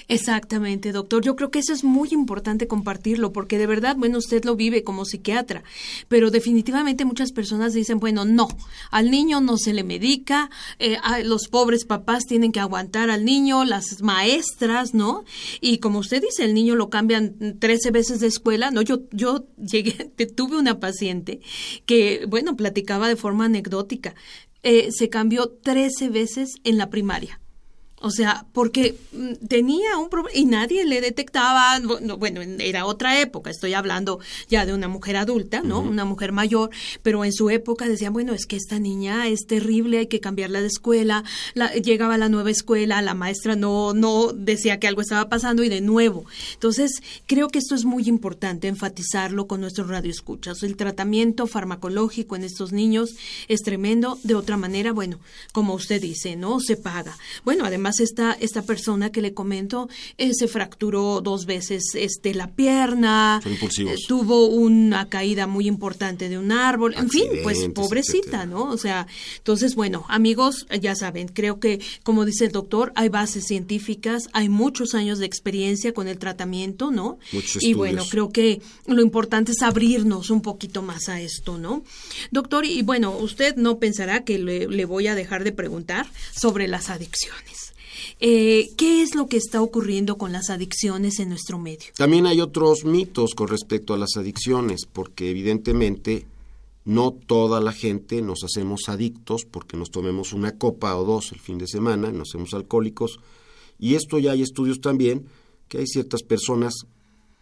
Exactamente, 0.07 0.91
doctor. 0.91 1.23
Yo 1.23 1.35
creo 1.35 1.49
que 1.49 1.59
eso 1.59 1.73
es 1.73 1.83
muy 1.83 2.09
importante 2.11 2.67
compartirlo 2.67 3.31
porque 3.31 3.57
de 3.57 3.67
verdad, 3.67 3.95
bueno, 3.97 4.17
usted 4.17 4.43
lo 4.43 4.55
vive 4.55 4.83
como 4.83 5.05
psiquiatra, 5.05 5.63
pero 6.07 6.29
definitivamente 6.29 7.05
muchas 7.05 7.31
personas 7.31 7.73
dicen, 7.73 7.99
bueno, 7.99 8.25
no, 8.25 8.47
al 8.91 9.09
niño 9.11 9.41
no 9.41 9.57
se 9.57 9.73
le 9.73 9.83
medica, 9.83 10.49
eh, 10.79 10.97
los 11.23 11.47
pobres 11.47 11.85
papás 11.85 12.25
tienen 12.25 12.51
que 12.51 12.59
aguantar 12.59 13.09
al 13.09 13.25
niño, 13.25 13.65
las 13.65 14.01
maestras, 14.01 14.93
¿no? 14.93 15.23
Y 15.61 15.77
como 15.77 15.99
usted 15.99 16.21
dice, 16.21 16.43
el 16.43 16.53
niño 16.53 16.75
lo 16.75 16.89
cambian 16.89 17.57
13 17.59 17.91
veces 17.91 18.19
de 18.19 18.27
escuela, 18.27 18.71
¿no? 18.71 18.81
Yo, 18.81 19.01
yo 19.11 19.45
llegué, 19.57 20.11
tuve 20.35 20.57
una 20.57 20.79
paciente 20.79 21.41
que, 21.85 22.25
bueno, 22.27 22.55
platicaba 22.55 23.07
de 23.07 23.15
forma 23.15 23.45
anecdótica. 23.45 24.15
Eh, 24.63 24.91
se 24.91 25.09
cambió 25.09 25.49
13 25.49 26.09
veces 26.09 26.51
en 26.63 26.77
la 26.77 26.89
primaria. 26.89 27.39
O 28.05 28.11
sea, 28.11 28.45
porque 28.51 28.97
mm, 29.13 29.47
tenía 29.47 29.97
un 29.97 30.09
problema 30.09 30.37
y 30.37 30.43
nadie 30.43 30.83
le 30.83 30.99
detectaba, 30.99 31.79
bueno, 32.17 32.41
era 32.59 32.85
otra 32.85 33.21
época, 33.21 33.49
estoy 33.49 33.73
hablando 33.75 34.19
ya 34.49 34.65
de 34.65 34.73
una 34.73 34.89
mujer 34.89 35.15
adulta, 35.15 35.61
¿no? 35.61 35.79
Una 35.79 36.03
mujer 36.03 36.33
mayor, 36.33 36.69
pero 37.01 37.23
en 37.23 37.31
su 37.31 37.49
época 37.49 37.87
decían, 37.87 38.11
bueno, 38.11 38.33
es 38.33 38.45
que 38.45 38.57
esta 38.57 38.77
niña 38.77 39.29
es 39.29 39.47
terrible, 39.47 39.99
hay 39.99 40.07
que 40.07 40.19
cambiarla 40.19 40.59
de 40.59 40.67
escuela, 40.67 41.23
llegaba 41.81 42.15
a 42.15 42.17
la 42.17 42.27
nueva 42.27 42.51
escuela, 42.51 43.01
la 43.01 43.13
maestra 43.13 43.55
no, 43.55 43.93
no 43.93 44.33
decía 44.33 44.81
que 44.81 44.87
algo 44.89 44.99
estaba 44.99 45.29
pasando 45.29 45.63
y 45.63 45.69
de 45.69 45.79
nuevo. 45.79 46.25
Entonces, 46.55 47.01
creo 47.25 47.47
que 47.47 47.59
esto 47.59 47.73
es 47.73 47.85
muy 47.85 48.09
importante 48.09 48.67
enfatizarlo 48.67 49.47
con 49.47 49.61
nuestros 49.61 49.87
radioescuchas. 49.87 50.61
El 50.63 50.75
tratamiento 50.75 51.47
farmacológico 51.47 52.35
en 52.35 52.43
estos 52.43 52.73
niños 52.73 53.11
es 53.47 53.61
tremendo, 53.61 54.19
de 54.23 54.35
otra 54.35 54.57
manera, 54.57 54.91
bueno, 54.91 55.21
como 55.53 55.73
usted 55.73 56.01
dice, 56.01 56.35
¿no? 56.35 56.59
Se 56.59 56.75
paga. 56.75 57.17
Bueno, 57.45 57.63
además 57.63 57.92
esta, 57.99 58.33
esta 58.33 58.61
persona 58.61 59.11
que 59.11 59.21
le 59.21 59.33
comento 59.33 59.89
eh, 60.17 60.33
se 60.33 60.47
fracturó 60.47 61.21
dos 61.21 61.45
veces 61.45 61.83
este, 61.95 62.33
la 62.33 62.47
pierna, 62.47 63.41
eh, 63.45 63.95
tuvo 64.07 64.47
una 64.47 65.09
caída 65.09 65.47
muy 65.47 65.67
importante 65.67 66.29
de 66.29 66.37
un 66.37 66.51
árbol, 66.51 66.95
en 66.97 67.09
fin, 67.09 67.27
pues 67.43 67.69
pobrecita, 67.73 68.45
¿no? 68.45 68.65
O 68.65 68.77
sea, 68.77 69.07
entonces, 69.37 69.75
bueno, 69.75 70.05
amigos, 70.09 70.67
ya 70.81 70.95
saben, 70.95 71.27
creo 71.27 71.59
que, 71.59 71.79
como 72.03 72.25
dice 72.25 72.45
el 72.45 72.51
doctor, 72.51 72.91
hay 72.95 73.09
bases 73.09 73.45
científicas, 73.45 74.29
hay 74.33 74.49
muchos 74.49 74.93
años 74.93 75.19
de 75.19 75.25
experiencia 75.25 75.93
con 75.93 76.07
el 76.07 76.17
tratamiento, 76.17 76.91
¿no? 76.91 77.19
y 77.59 77.73
bueno, 77.73 78.03
creo 78.09 78.29
que 78.29 78.61
lo 78.87 79.01
importante 79.01 79.51
es 79.51 79.61
abrirnos 79.61 80.29
un 80.29 80.41
poquito 80.41 80.81
más 80.81 81.09
a 81.09 81.21
esto, 81.21 81.57
¿no? 81.57 81.83
Doctor, 82.31 82.65
y 82.65 82.81
bueno, 82.81 83.11
usted 83.17 83.55
no 83.55 83.79
pensará 83.79 84.23
que 84.23 84.37
le 84.37 84.85
voy 84.85 85.07
a 85.07 85.15
dejar 85.15 85.43
de 85.43 85.51
preguntar 85.51 86.07
sobre 86.35 86.67
las 86.67 86.89
adicciones. 86.89 87.73
Eh, 88.25 88.71
¿Qué 88.77 89.01
es 89.01 89.15
lo 89.15 89.27
que 89.27 89.35
está 89.35 89.61
ocurriendo 89.61 90.17
con 90.17 90.31
las 90.31 90.49
adicciones 90.49 91.19
en 91.19 91.27
nuestro 91.27 91.59
medio? 91.59 91.91
También 91.97 92.25
hay 92.25 92.39
otros 92.39 92.85
mitos 92.85 93.35
con 93.35 93.49
respecto 93.49 93.93
a 93.93 93.97
las 93.97 94.15
adicciones, 94.15 94.85
porque 94.85 95.29
evidentemente 95.29 96.25
no 96.85 97.11
toda 97.11 97.59
la 97.59 97.73
gente 97.73 98.21
nos 98.21 98.45
hacemos 98.45 98.87
adictos 98.87 99.43
porque 99.43 99.75
nos 99.75 99.91
tomemos 99.91 100.31
una 100.31 100.57
copa 100.57 100.95
o 100.95 101.03
dos 101.03 101.33
el 101.33 101.41
fin 101.41 101.57
de 101.57 101.67
semana, 101.67 102.13
nos 102.13 102.29
hacemos 102.29 102.53
alcohólicos. 102.53 103.19
Y 103.77 103.95
esto 103.95 104.19
ya 104.19 104.31
hay 104.31 104.41
estudios 104.41 104.79
también, 104.79 105.25
que 105.67 105.79
hay 105.79 105.87
ciertas 105.87 106.23
personas 106.23 106.73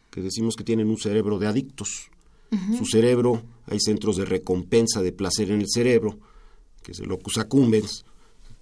que 0.10 0.22
decimos 0.22 0.56
que 0.56 0.64
tienen 0.64 0.90
un 0.90 0.98
cerebro 0.98 1.38
de 1.38 1.46
adictos. 1.46 2.10
Su 2.76 2.86
cerebro, 2.88 3.44
hay 3.68 3.80
centros 3.80 4.18
de 4.18 4.26
recompensa 4.26 5.04
de 5.04 5.12
placer 5.12 5.52
en 5.52 5.62
el 5.62 5.68
cerebro, 5.70 6.18
que 6.82 6.94
es 6.94 7.00
el 7.00 7.08
locus 7.08 7.38
accumbens, 7.38 8.04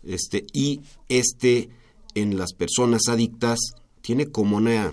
este, 0.03 0.45
y 0.51 0.82
este 1.08 1.69
en 2.15 2.38
las 2.38 2.54
personas 2.54 3.08
adictas 3.08 3.60
tiene 4.02 4.28
como 4.28 4.58
un 4.58 4.91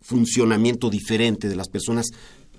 funcionamiento 0.00 0.90
diferente 0.90 1.48
de 1.48 1.56
las 1.56 1.68
personas 1.68 2.06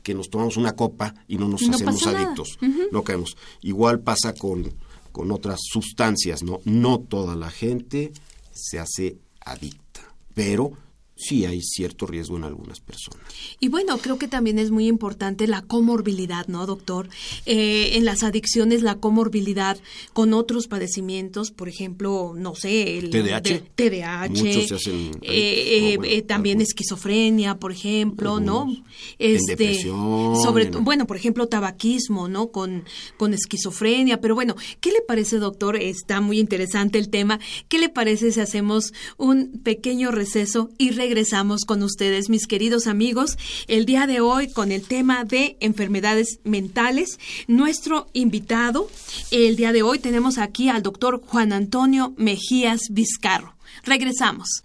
que 0.04 0.14
nos 0.14 0.30
tomamos 0.30 0.58
una 0.58 0.74
copa 0.74 1.14
y 1.28 1.38
no 1.38 1.48
nos 1.48 1.68
hacemos 1.70 2.08
adictos, 2.08 2.58
no 2.92 3.04
caemos. 3.04 3.36
Igual 3.62 4.00
pasa 4.00 4.34
con, 4.34 4.74
con 5.12 5.32
otras 5.32 5.60
sustancias, 5.62 6.44
¿no? 6.44 6.60
No 6.64 7.00
toda 7.00 7.36
la 7.36 7.50
gente 7.50 8.14
se 8.52 8.80
hace 8.80 9.18
adicta, 9.42 10.02
pero 10.34 10.72
sí 11.18 11.46
hay 11.46 11.62
cierto 11.62 12.06
riesgo 12.06 12.38
en 12.38 12.44
algunas 12.44 12.80
personas. 12.80 13.20
Y 13.60 13.68
bueno, 13.70 13.98
creo 13.98 14.18
que 14.20 14.28
también 14.28 14.60
es 14.60 14.70
muy 14.72 14.88
importante 14.88 15.48
la 15.48 15.64
comorbilidad, 15.64 16.48
¿no, 16.48 16.66
doctor? 16.66 17.10
Eh, 17.46 17.92
en 17.98 18.06
las 18.06 18.22
adicciones, 18.24 18.84
la 18.84 18.96
comorbilidad 19.00 19.78
con 20.14 20.34
otros 20.34 20.68
padecimientos, 20.68 21.52
por 21.52 21.70
ejemplo, 21.70 22.34
no 22.36 22.54
sé, 22.56 23.00
el 23.00 23.10
TDAH. 23.10 23.64
TDAH. 23.76 24.30
Muchos 24.30 24.68
se 24.68 24.76
hacen, 24.76 25.12
eh, 25.24 25.96
bueno, 25.98 26.14
eh, 26.14 26.22
también 26.22 26.58
algunos. 26.58 26.70
esquizofrenia, 26.70 27.56
por 27.58 27.72
ejemplo, 27.72 28.40
¿no? 28.40 28.62
Algunos. 28.62 28.84
En 29.20 29.42
depresión, 29.46 30.36
sobre 30.42 30.66
en- 30.66 30.84
bueno, 30.84 31.08
por 31.08 31.18
ejemplo, 31.18 31.48
tabaquismo, 31.48 32.28
¿no? 32.28 32.52
Con, 32.52 32.84
con 33.18 33.34
esquizofrenia. 33.34 34.22
Pero 34.22 34.36
bueno, 34.36 34.56
¿qué 34.82 34.92
le 34.92 35.02
parece, 35.02 35.38
doctor? 35.38 35.76
Está 35.78 36.22
muy 36.22 36.40
interesante 36.40 37.00
el 37.00 37.10
tema. 37.10 37.40
¿Qué 37.70 37.80
le 37.80 37.90
parece 37.90 38.32
si 38.32 38.40
hacemos 38.40 38.94
un 39.18 39.60
pequeño 39.64 40.12
receso 40.12 40.70
y 40.78 40.92
regresamos 41.08 41.64
con 41.64 41.84
ustedes, 41.84 42.28
mis 42.28 42.48
queridos 42.48 42.86
amigos, 42.86 43.38
el 43.70 43.86
día 43.86 44.08
de 44.08 44.20
hoy 44.20 44.52
con 44.52 44.74
el 44.74 44.82
tema 44.82 45.24
de 45.24 45.56
enfermedades 45.62 46.40
mentales? 46.44 47.18
Nuestro 47.48 48.10
invitado, 48.12 48.90
el 49.32 49.56
día 49.56 49.72
de 49.72 49.84
hoy 49.84 50.00
tenemos 50.00 50.38
aquí 50.38 50.68
al 50.68 50.84
doctor 50.84 51.22
Juan 51.26 51.54
Antonio 51.54 52.14
Mejías 52.18 52.82
Vizcarro. 52.90 53.56
Regresamos. 53.86 54.64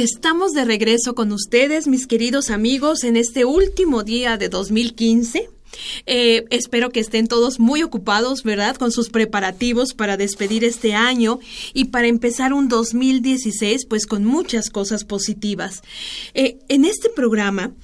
Estamos 0.00 0.52
de 0.52 0.64
regreso 0.64 1.14
con 1.14 1.30
ustedes, 1.30 1.86
mis 1.86 2.06
queridos 2.06 2.48
amigos, 2.48 3.04
en 3.04 3.18
este 3.18 3.44
último 3.44 4.02
día 4.02 4.38
de 4.38 4.48
2015. 4.48 5.50
Eh, 6.06 6.46
espero 6.48 6.88
que 6.88 7.00
estén 7.00 7.26
todos 7.26 7.60
muy 7.60 7.82
ocupados, 7.82 8.42
¿verdad? 8.42 8.76
Con 8.76 8.92
sus 8.92 9.10
preparativos 9.10 9.92
para 9.92 10.16
despedir 10.16 10.64
este 10.64 10.94
año 10.94 11.38
y 11.74 11.86
para 11.86 12.06
empezar 12.06 12.54
un 12.54 12.68
2016, 12.68 13.84
pues 13.84 14.06
con 14.06 14.24
muchas 14.24 14.70
cosas 14.70 15.04
positivas. 15.04 15.82
Eh, 16.32 16.60
en 16.68 16.86
este 16.86 17.10
programa, 17.10 17.74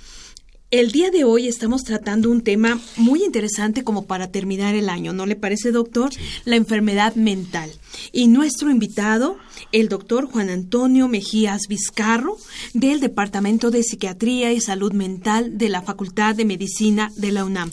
el 0.71 0.93
día 0.93 1.11
de 1.11 1.25
hoy 1.25 1.49
estamos 1.49 1.85
tratando 1.85 2.31
un 2.31 2.41
tema 2.41 2.81
muy 2.97 3.25
interesante 3.25 3.85
como 3.85 4.07
para 4.07 4.31
terminar 4.31 4.75
el 4.75 4.89
año, 4.89 5.13
¿no 5.13 5.27
le 5.27 5.37
parece, 5.37 5.71
doctor? 5.71 6.11
La 6.47 6.57
enfermedad 6.57 7.15
mental. 7.15 7.71
Y 8.13 8.29
nuestro 8.29 8.71
invitado, 8.71 9.39
el 9.73 9.89
doctor 9.89 10.27
Juan 10.27 10.51
Antonio 10.51 11.09
Mejías 11.09 11.63
Vizcarro, 11.69 12.37
del 12.75 13.01
Departamento 13.01 13.71
de 13.71 13.83
Psiquiatría 13.83 14.53
y 14.53 14.61
Salud 14.61 14.93
Mental 14.93 15.59
de 15.59 15.69
la 15.69 15.83
Facultad 15.83 16.35
de 16.35 16.45
Medicina 16.45 17.13
de 17.17 17.33
la 17.33 17.45
UNAM. 17.45 17.71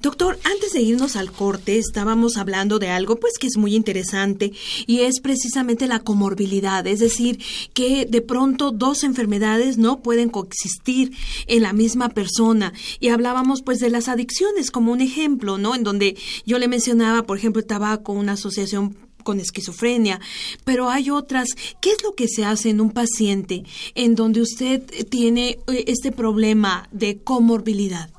Doctor, 0.00 0.38
antes 0.44 0.72
de 0.72 0.82
irnos 0.82 1.16
al 1.16 1.32
corte, 1.32 1.78
estábamos 1.78 2.36
hablando 2.36 2.78
de 2.78 2.90
algo 2.90 3.16
pues 3.16 3.34
que 3.38 3.46
es 3.46 3.56
muy 3.56 3.74
interesante 3.74 4.52
y 4.86 5.00
es 5.00 5.20
precisamente 5.20 5.86
la 5.86 6.00
comorbilidad, 6.00 6.86
es 6.86 7.00
decir, 7.00 7.40
que 7.72 8.06
de 8.06 8.20
pronto 8.20 8.70
dos 8.70 9.04
enfermedades 9.04 9.78
no 9.78 10.00
pueden 10.00 10.28
coexistir 10.28 11.12
en 11.46 11.62
la 11.62 11.72
misma 11.72 12.10
persona. 12.10 12.72
Y 13.00 13.08
hablábamos 13.08 13.62
pues 13.62 13.78
de 13.80 13.90
las 13.90 14.08
adicciones 14.08 14.70
como 14.70 14.92
un 14.92 15.00
ejemplo, 15.00 15.58
¿no? 15.58 15.74
En 15.74 15.84
donde 15.84 16.16
yo 16.46 16.58
le 16.58 16.68
mencionaba, 16.68 17.24
por 17.24 17.38
ejemplo, 17.38 17.60
el 17.60 17.66
tabaco, 17.66 18.12
una 18.12 18.32
asociación 18.32 18.96
con 19.24 19.40
esquizofrenia, 19.40 20.20
pero 20.64 20.88
hay 20.88 21.10
otras. 21.10 21.48
¿Qué 21.80 21.90
es 21.90 22.04
lo 22.04 22.14
que 22.14 22.28
se 22.28 22.44
hace 22.44 22.70
en 22.70 22.80
un 22.80 22.92
paciente 22.92 23.64
en 23.96 24.14
donde 24.14 24.40
usted 24.40 24.82
tiene 25.08 25.58
eh, 25.66 25.84
este 25.88 26.12
problema 26.12 26.88
de 26.92 27.18
comorbilidad? 27.18 28.10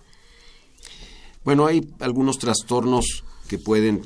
Bueno, 1.45 1.67
hay 1.67 1.87
algunos 1.99 2.39
trastornos 2.39 3.23
que 3.47 3.57
pueden 3.57 4.01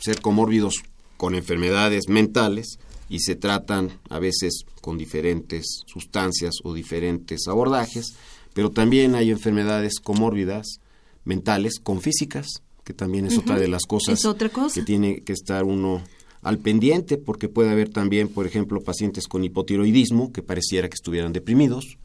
ser 0.00 0.20
comórbidos 0.20 0.82
con 1.16 1.34
enfermedades 1.34 2.08
mentales 2.08 2.78
y 3.10 3.18
se 3.18 3.36
tratan 3.36 3.90
a 4.08 4.18
veces 4.18 4.64
con 4.80 4.96
diferentes 4.96 5.82
sustancias 5.86 6.54
o 6.64 6.72
diferentes 6.72 7.46
abordajes, 7.48 8.14
pero 8.54 8.70
también 8.70 9.14
hay 9.14 9.30
enfermedades 9.30 10.00
comórbidas 10.00 10.80
mentales 11.24 11.80
con 11.82 12.00
físicas, 12.00 12.46
que 12.84 12.94
también 12.94 13.26
es 13.26 13.36
otra 13.36 13.58
de 13.58 13.68
las 13.68 13.82
cosas 13.82 14.18
Es 14.18 14.24
otra 14.24 14.48
cosa. 14.48 14.74
que 14.74 14.82
tiene 14.82 15.20
que 15.20 15.32
estar 15.34 15.64
uno 15.64 16.02
al 16.42 16.58
pendiente, 16.58 17.16
porque 17.18 17.48
puede 17.48 17.70
haber 17.70 17.90
también, 17.90 18.28
por 18.28 18.46
ejemplo, 18.46 18.80
pacientes 18.80 19.26
con 19.28 19.44
hipotiroidismo 19.44 20.32
que 20.32 20.42
pareciera 20.42 20.88
que 20.88 20.94
estuvieran 20.94 21.32
deprimidos, 21.32 21.98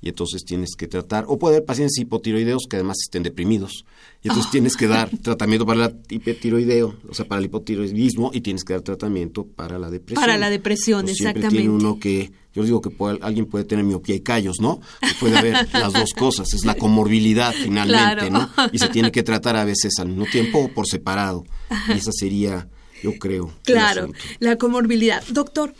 y 0.00 0.08
entonces 0.08 0.44
tienes 0.44 0.70
que 0.76 0.86
tratar, 0.86 1.24
o 1.28 1.38
puede 1.38 1.56
haber 1.56 1.66
pacientes 1.66 1.96
hipotiroideos 1.98 2.64
que 2.68 2.76
además 2.76 2.98
estén 3.02 3.22
deprimidos, 3.22 3.84
y 4.22 4.28
entonces 4.28 4.50
tienes 4.52 4.76
que 4.76 4.86
dar 4.86 5.08
tratamiento 5.22 5.64
para 5.66 5.86
el 5.86 5.94
hipotiroideo, 6.10 6.96
o 7.08 7.14
sea, 7.14 7.26
para 7.26 7.38
el 7.40 7.46
hipotiroidismo, 7.46 8.30
y 8.34 8.40
tienes 8.42 8.64
que 8.64 8.74
dar 8.74 8.82
tratamiento 8.82 9.44
para 9.46 9.78
la 9.78 9.90
depresión. 9.90 10.20
Para 10.22 10.36
la 10.38 10.50
depresión, 10.50 11.06
siempre 11.06 11.40
exactamente. 11.40 11.56
tiene 11.56 11.70
uno 11.70 11.98
que, 11.98 12.32
yo 12.54 12.64
digo 12.64 12.80
que 12.82 12.90
puede- 12.90 13.18
alguien 13.22 13.46
puede 13.46 13.64
tener 13.64 13.84
miopía 13.84 14.14
y 14.14 14.20
callos, 14.20 14.56
¿no? 14.60 14.80
Puede 15.20 15.36
haber 15.38 15.54
las 15.72 15.92
dos 15.92 16.10
cosas, 16.16 16.52
es 16.54 16.64
la 16.66 16.74
comorbilidad 16.74 17.52
finalmente, 17.54 18.28
Claro. 18.28 18.50
¿no? 18.56 18.68
Y 18.72 18.78
se 18.78 18.88
tiene 18.88 19.10
que 19.10 19.22
tratar 19.22 19.56
a 19.56 19.64
veces 19.64 19.92
al 19.98 20.08
mismo 20.08 20.26
tiempo 20.26 20.58
o 20.58 20.68
por 20.68 20.86
separado. 20.86 21.44
Y 21.88 21.92
esa 21.92 22.12
sería, 22.12 22.68
yo 23.02 23.18
creo. 23.18 23.52
Claro, 23.64 24.12
la 24.38 24.56
comorbilidad. 24.56 25.22
Doctor, 25.28 25.74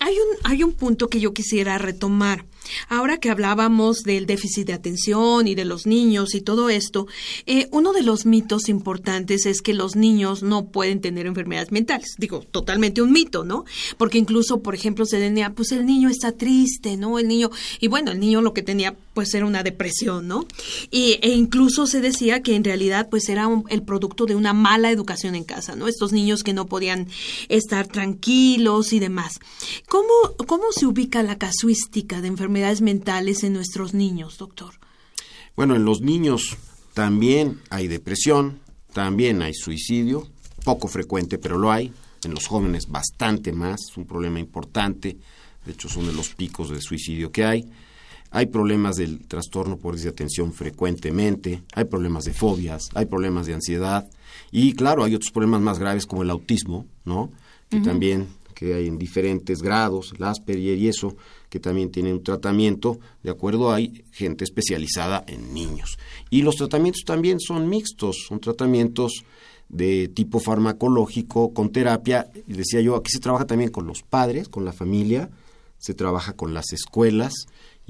hay 0.00 0.14
un, 0.14 0.50
hay 0.50 0.62
un 0.62 0.72
punto 0.72 1.08
que 1.08 1.20
yo 1.20 1.34
quisiera 1.34 1.76
retomar. 1.78 2.44
Ahora 2.88 3.18
que 3.18 3.30
hablábamos 3.30 4.02
del 4.02 4.26
déficit 4.26 4.66
de 4.66 4.72
atención 4.72 5.46
y 5.46 5.54
de 5.54 5.64
los 5.64 5.86
niños 5.86 6.34
y 6.34 6.40
todo 6.40 6.70
esto, 6.70 7.06
eh, 7.46 7.68
uno 7.70 7.92
de 7.92 8.02
los 8.02 8.26
mitos 8.26 8.68
importantes 8.68 9.46
es 9.46 9.60
que 9.60 9.74
los 9.74 9.96
niños 9.96 10.42
no 10.42 10.66
pueden 10.66 11.00
tener 11.00 11.26
enfermedades 11.26 11.72
mentales. 11.72 12.14
Digo, 12.18 12.40
totalmente 12.50 13.02
un 13.02 13.12
mito, 13.12 13.44
¿no? 13.44 13.64
Porque 13.98 14.18
incluso, 14.18 14.62
por 14.62 14.74
ejemplo, 14.74 15.04
se 15.04 15.18
tenía, 15.18 15.52
pues 15.52 15.72
el 15.72 15.84
niño 15.84 16.08
está 16.08 16.32
triste, 16.32 16.96
¿no? 16.96 17.18
El 17.18 17.28
niño, 17.28 17.50
y 17.80 17.88
bueno, 17.88 18.12
el 18.12 18.20
niño 18.20 18.40
lo 18.40 18.54
que 18.54 18.62
tenía, 18.62 18.94
pues 19.14 19.34
era 19.34 19.44
una 19.44 19.62
depresión, 19.62 20.28
¿no? 20.28 20.46
Y, 20.90 21.18
e 21.22 21.30
incluso 21.30 21.86
se 21.86 22.00
decía 22.00 22.42
que 22.42 22.54
en 22.54 22.62
realidad, 22.64 23.08
pues 23.10 23.28
era 23.28 23.46
un- 23.48 23.64
el 23.68 23.82
producto 23.82 24.24
de 24.26 24.36
una 24.36 24.52
mala 24.52 24.90
educación 24.90 25.34
en 25.34 25.44
casa, 25.44 25.74
¿no? 25.76 25.88
Estos 25.88 26.12
niños 26.12 26.42
que 26.42 26.52
no 26.52 26.66
podían 26.66 27.08
estar 27.48 27.86
tranquilos 27.88 28.92
y 28.92 28.98
demás. 29.00 29.40
¿Cómo, 29.88 30.08
cómo 30.46 30.64
se 30.72 30.86
ubica 30.86 31.22
la 31.22 31.38
casuística 31.38 32.20
de 32.20 32.28
enfermedades 32.28 32.80
mentales 32.82 33.42
en 33.44 33.52
nuestros 33.52 33.94
niños, 33.94 34.38
doctor? 34.38 34.74
Bueno, 35.56 35.74
en 35.74 35.84
los 35.84 36.00
niños 36.00 36.56
también 36.94 37.60
hay 37.70 37.88
depresión, 37.88 38.60
también 38.92 39.42
hay 39.42 39.54
suicidio, 39.54 40.28
poco 40.64 40.88
frecuente, 40.88 41.38
pero 41.38 41.58
lo 41.58 41.72
hay. 41.72 41.92
En 42.24 42.34
los 42.34 42.46
jóvenes 42.46 42.86
bastante 42.88 43.52
más, 43.52 43.80
es 43.90 43.96
un 43.96 44.06
problema 44.06 44.38
importante. 44.40 45.16
De 45.64 45.72
hecho, 45.72 45.88
son 45.88 46.06
de 46.06 46.12
los 46.12 46.30
picos 46.30 46.70
de 46.70 46.80
suicidio 46.80 47.32
que 47.32 47.44
hay. 47.44 47.64
Hay 48.30 48.46
problemas 48.46 48.96
del 48.96 49.26
trastorno 49.26 49.76
por 49.76 49.94
déficit 49.94 50.10
de 50.10 50.14
atención 50.14 50.52
frecuentemente, 50.52 51.62
hay 51.74 51.84
problemas 51.84 52.24
de 52.24 52.32
fobias, 52.32 52.88
hay 52.94 53.06
problemas 53.06 53.46
de 53.46 53.54
ansiedad 53.54 54.08
y 54.52 54.72
claro, 54.74 55.04
hay 55.04 55.14
otros 55.14 55.32
problemas 55.32 55.60
más 55.60 55.78
graves 55.78 56.06
como 56.06 56.22
el 56.22 56.30
autismo, 56.30 56.86
¿no? 57.04 57.30
Que 57.68 57.80
también 57.80 58.26
que 58.60 58.74
hay 58.74 58.88
en 58.88 58.98
diferentes 58.98 59.62
grados, 59.62 60.12
el 60.14 60.22
Asperger 60.22 60.76
y 60.76 60.86
eso, 60.86 61.16
que 61.48 61.58
también 61.58 61.90
tienen 61.90 62.12
un 62.12 62.22
tratamiento, 62.22 62.98
de 63.22 63.30
acuerdo, 63.30 63.72
hay 63.72 64.04
gente 64.12 64.44
especializada 64.44 65.24
en 65.26 65.54
niños. 65.54 65.96
Y 66.28 66.42
los 66.42 66.56
tratamientos 66.56 67.04
también 67.06 67.40
son 67.40 67.70
mixtos, 67.70 68.26
son 68.28 68.38
tratamientos 68.38 69.24
de 69.70 70.08
tipo 70.08 70.40
farmacológico, 70.40 71.54
con 71.54 71.70
terapia, 71.70 72.28
y 72.46 72.52
decía 72.52 72.82
yo, 72.82 72.96
aquí 72.96 73.10
se 73.10 73.20
trabaja 73.20 73.46
también 73.46 73.70
con 73.70 73.86
los 73.86 74.02
padres, 74.02 74.50
con 74.50 74.66
la 74.66 74.74
familia, 74.74 75.30
se 75.78 75.94
trabaja 75.94 76.34
con 76.34 76.52
las 76.52 76.72
escuelas 76.74 77.32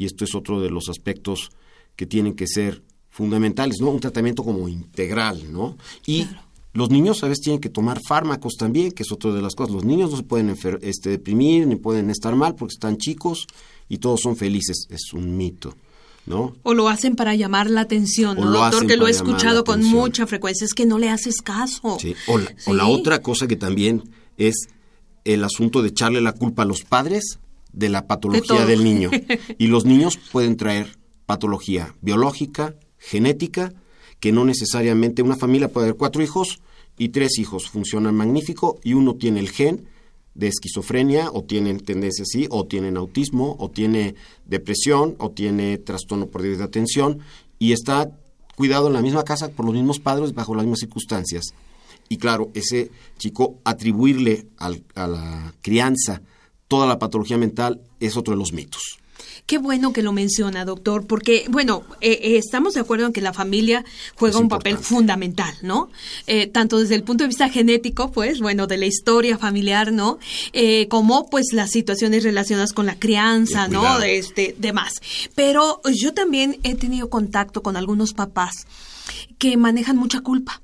y 0.01 0.07
esto 0.07 0.25
es 0.25 0.35
otro 0.35 0.63
de 0.63 0.71
los 0.71 0.89
aspectos 0.89 1.51
que 1.95 2.07
tienen 2.07 2.35
que 2.35 2.47
ser 2.47 2.83
fundamentales, 3.11 3.83
¿no? 3.83 3.91
Un 3.91 4.01
tratamiento 4.01 4.43
como 4.43 4.67
integral, 4.67 5.53
¿no? 5.53 5.77
Y 6.07 6.27
los 6.73 6.89
niños 6.89 7.23
a 7.23 7.29
veces 7.29 7.43
tienen 7.43 7.61
que 7.61 7.69
tomar 7.69 8.01
fármacos 8.09 8.55
también, 8.57 8.93
que 8.93 9.03
es 9.03 9.13
otra 9.13 9.31
de 9.31 9.43
las 9.43 9.55
cosas. 9.55 9.75
Los 9.75 9.85
niños 9.85 10.11
no 10.11 10.17
se 10.17 10.23
pueden 10.23 10.57
este, 10.81 11.11
deprimir 11.11 11.67
ni 11.67 11.77
pueden 11.77 12.09
estar 12.09 12.35
mal 12.35 12.55
porque 12.55 12.73
están 12.73 12.97
chicos 12.97 13.47
y 13.91 13.99
todos 13.99 14.21
son 14.23 14.37
felices. 14.37 14.87
Es 14.89 15.13
un 15.13 15.37
mito. 15.37 15.77
¿No? 16.25 16.55
O 16.63 16.73
lo 16.73 16.89
hacen 16.89 17.15
para 17.15 17.35
llamar 17.35 17.69
la 17.69 17.83
atención, 17.83 18.37
¿no, 18.37 18.51
doctor? 18.51 18.87
Que 18.87 18.97
lo 18.97 19.07
he 19.07 19.11
escuchado 19.11 19.65
con 19.65 19.83
mucha 19.83 20.27
frecuencia, 20.27 20.65
es 20.65 20.75
que 20.75 20.87
no 20.87 20.99
le 20.99 21.11
haces 21.11 21.43
caso. 21.43 21.99
Sí. 22.01 22.15
O, 22.67 22.73
la, 22.73 22.87
otra 22.87 23.21
cosa 23.21 23.49
que 23.49 23.57
también 23.57 24.05
es 24.37 24.69
el 25.25 25.45
asunto 25.45 25.83
de 25.83 25.89
echarle 25.89 26.21
la 26.21 26.33
culpa 26.33 26.63
a 26.63 26.67
los 26.67 26.85
padres 26.85 27.39
de 27.73 27.89
la 27.89 28.07
patología 28.07 28.67
del 28.67 28.85
niño. 28.85 29.11
y 29.59 29.67
los 29.67 29.85
niños 29.85 30.19
pueden 30.33 30.57
traer 30.57 30.99
patología 31.27 31.95
biológica, 32.01 32.75
genética, 32.99 33.73
que 34.19 34.33
no 34.33 34.45
necesariamente 34.45 35.23
una 35.23 35.37
familia 35.37 35.69
puede 35.69 35.87
haber 35.87 35.97
cuatro 35.97 36.23
hijos 36.23 36.61
y 36.99 37.09
tres 37.09 37.39
hijos 37.39 37.71
funcionan 37.71 38.15
magnífico 38.15 38.79
y 38.85 38.93
uno 38.93 39.15
tiene 39.15 39.41
el 39.41 39.49
gen 39.49 39.87
de 40.35 40.49
esquizofrenia 40.49 41.31
o 41.33 41.43
tienen 41.43 41.81
tendencia 41.81 42.23
así 42.23 42.47
o 42.51 42.67
tienen 42.67 42.97
autismo 42.97 43.57
o 43.59 43.71
tiene 43.71 44.15
depresión 44.45 45.17
o 45.19 45.31
tiene 45.31 45.79
trastorno 45.79 46.27
por 46.27 46.43
déficit 46.43 46.59
de 46.59 46.65
atención 46.65 47.19
y 47.59 47.73
está 47.73 48.11
cuidado 48.57 48.89
en 48.89 48.93
la 48.93 49.03
misma 49.03 49.25
casa 49.25 49.49
por 49.49 49.65
los 49.65 49.75
mismos 49.75 49.99
padres 50.01 50.35
bajo 50.35 50.55
las 50.55 50.65
mismas 50.65 50.81
circunstancias. 50.81 51.55
Y 52.09 52.19
claro, 52.19 52.51
ese 52.55 52.91
chico 53.19 53.61
atribuirle 53.65 54.47
a 54.59 55.07
la 55.07 55.55
crianza 55.63 56.23
toda 56.71 56.87
la 56.87 57.01
patología 57.01 57.37
mental 57.37 57.81
es 57.99 58.17
otro 58.17 58.33
de 58.33 58.39
los 58.39 58.53
mitos. 58.53 59.01
Qué 59.45 59.59
bueno 59.59 59.93
que 59.93 60.05
lo 60.05 60.13
menciona, 60.13 60.65
doctor, 60.65 61.05
porque, 61.09 61.47
bueno, 61.51 61.83
eh, 62.01 62.21
eh, 62.23 62.37
estamos 62.37 62.75
de 62.75 62.81
acuerdo 62.81 63.07
en 63.07 63.13
que 63.13 63.21
la 63.21 63.33
familia 63.33 63.85
juega 64.15 64.39
un 64.39 64.49
papel 64.49 64.79
fundamental, 64.79 65.53
¿no? 65.63 65.91
Eh, 66.29 66.47
tanto 66.47 66.79
desde 66.79 66.95
el 66.95 67.03
punto 67.03 67.25
de 67.25 67.29
vista 67.29 67.49
genético, 67.49 68.13
pues, 68.13 68.39
bueno, 68.39 68.69
de 68.69 68.79
la 68.79 68.87
historia 68.87 69.37
familiar, 69.37 69.93
¿no? 69.93 70.21
como, 70.89 71.29
pues, 71.29 71.47
las 71.53 71.71
situaciones 71.71 72.23
relacionadas 72.23 72.73
con 72.73 72.87
la 72.87 72.97
crianza, 72.97 73.67
¿no? 73.67 73.99
De 73.99 74.19
este, 74.19 74.55
demás. 74.57 74.93
Pero 75.35 75.81
yo 75.93 76.15
también 76.15 76.61
he 76.63 76.77
tenido 76.77 77.11
contacto 77.11 77.63
con 77.63 77.77
algunos 77.77 78.13
papás 78.13 78.69
que 79.39 79.57
manejan 79.57 79.97
mucha 79.97 80.21
culpa. 80.21 80.63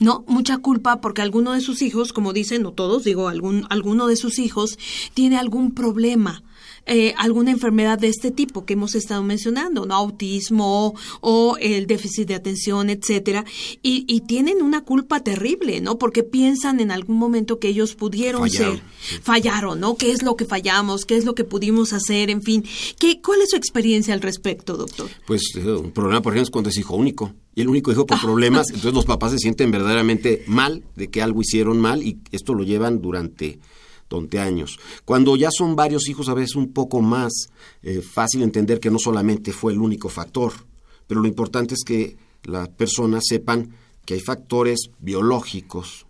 ¿No? 0.00 0.24
Mucha 0.26 0.58
culpa 0.58 1.00
porque 1.00 1.22
alguno 1.22 1.52
de 1.52 1.60
sus 1.60 1.82
hijos, 1.82 2.12
como 2.12 2.32
dicen, 2.32 2.62
no 2.62 2.72
todos, 2.72 3.04
digo, 3.04 3.28
algún, 3.28 3.66
alguno 3.70 4.08
de 4.08 4.16
sus 4.16 4.38
hijos 4.40 4.78
tiene 5.14 5.38
algún 5.38 5.72
problema 5.72 6.42
eh, 6.86 7.14
alguna 7.18 7.50
enfermedad 7.50 7.98
de 7.98 8.08
este 8.08 8.30
tipo 8.30 8.64
que 8.64 8.72
hemos 8.72 8.94
estado 8.94 9.22
mencionando, 9.22 9.86
¿no? 9.86 9.94
Autismo 9.94 10.94
o 11.20 11.56
el 11.60 11.86
déficit 11.86 12.28
de 12.28 12.34
atención, 12.34 12.90
etcétera, 12.90 13.44
y, 13.82 14.20
tienen 14.26 14.62
una 14.62 14.82
culpa 14.82 15.20
terrible, 15.20 15.80
¿no? 15.80 15.98
Porque 15.98 16.22
piensan 16.22 16.78
en 16.80 16.90
algún 16.90 17.16
momento 17.16 17.58
que 17.58 17.68
ellos 17.68 17.94
pudieron 17.94 18.48
ser, 18.48 18.80
fallaron, 19.22 19.80
¿no? 19.80 19.96
¿Qué 19.96 20.12
es 20.12 20.22
lo 20.22 20.36
que 20.36 20.44
fallamos? 20.44 21.04
¿Qué 21.04 21.16
es 21.16 21.24
lo 21.24 21.34
que 21.34 21.44
pudimos 21.44 21.92
hacer? 21.92 22.30
En 22.30 22.42
fin, 22.42 22.64
¿qué, 22.98 23.20
¿cuál 23.20 23.40
es 23.40 23.50
su 23.50 23.56
experiencia 23.56 24.14
al 24.14 24.20
respecto, 24.20 24.76
doctor? 24.76 25.08
Pues 25.26 25.42
eh, 25.56 25.64
un 25.64 25.90
problema, 25.90 26.22
por 26.22 26.32
ejemplo, 26.32 26.44
es 26.44 26.50
cuando 26.50 26.70
es 26.70 26.76
hijo 26.76 26.94
único 26.96 27.32
y 27.54 27.62
el 27.62 27.68
único 27.68 27.90
hijo 27.90 28.06
con 28.06 28.20
problemas, 28.22 28.68
entonces 28.68 28.94
los 28.94 29.06
papás 29.06 29.32
se 29.32 29.38
sienten 29.38 29.70
verdaderamente 29.70 30.44
mal 30.46 30.84
de 30.96 31.08
que 31.08 31.22
algo 31.22 31.40
hicieron 31.40 31.80
mal 31.80 32.02
y 32.02 32.20
esto 32.30 32.54
lo 32.54 32.62
llevan 32.62 33.00
durante 33.00 33.58
años. 34.38 34.78
Cuando 35.04 35.36
ya 35.36 35.50
son 35.50 35.76
varios 35.76 36.08
hijos, 36.08 36.28
a 36.28 36.34
veces 36.34 36.56
un 36.56 36.72
poco 36.72 37.00
más 37.00 37.32
eh, 37.82 38.00
fácil 38.00 38.42
entender 38.42 38.80
que 38.80 38.90
no 38.90 38.98
solamente 38.98 39.52
fue 39.52 39.72
el 39.72 39.78
único 39.78 40.08
factor, 40.08 40.52
pero 41.06 41.20
lo 41.20 41.28
importante 41.28 41.74
es 41.74 41.84
que 41.84 42.16
las 42.44 42.68
personas 42.68 43.24
sepan 43.26 43.74
que 44.04 44.14
hay 44.14 44.20
factores 44.20 44.90
biológicos, 44.98 46.06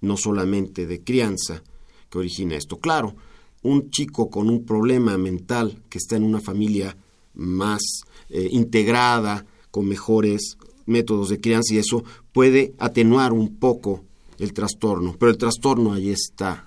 no 0.00 0.16
solamente 0.16 0.86
de 0.86 1.02
crianza, 1.02 1.62
que 2.08 2.18
origina 2.18 2.56
esto. 2.56 2.78
Claro, 2.78 3.14
un 3.62 3.90
chico 3.90 4.30
con 4.30 4.48
un 4.48 4.64
problema 4.64 5.18
mental 5.18 5.82
que 5.88 5.98
está 5.98 6.16
en 6.16 6.24
una 6.24 6.40
familia 6.40 6.96
más 7.34 7.82
eh, 8.28 8.48
integrada, 8.52 9.44
con 9.70 9.86
mejores 9.86 10.56
métodos 10.86 11.28
de 11.28 11.40
crianza 11.40 11.74
y 11.74 11.78
eso 11.78 12.02
puede 12.32 12.74
atenuar 12.78 13.32
un 13.32 13.56
poco 13.56 14.04
el 14.38 14.52
trastorno, 14.52 15.14
pero 15.18 15.30
el 15.30 15.38
trastorno 15.38 15.92
ahí 15.92 16.10
está, 16.10 16.66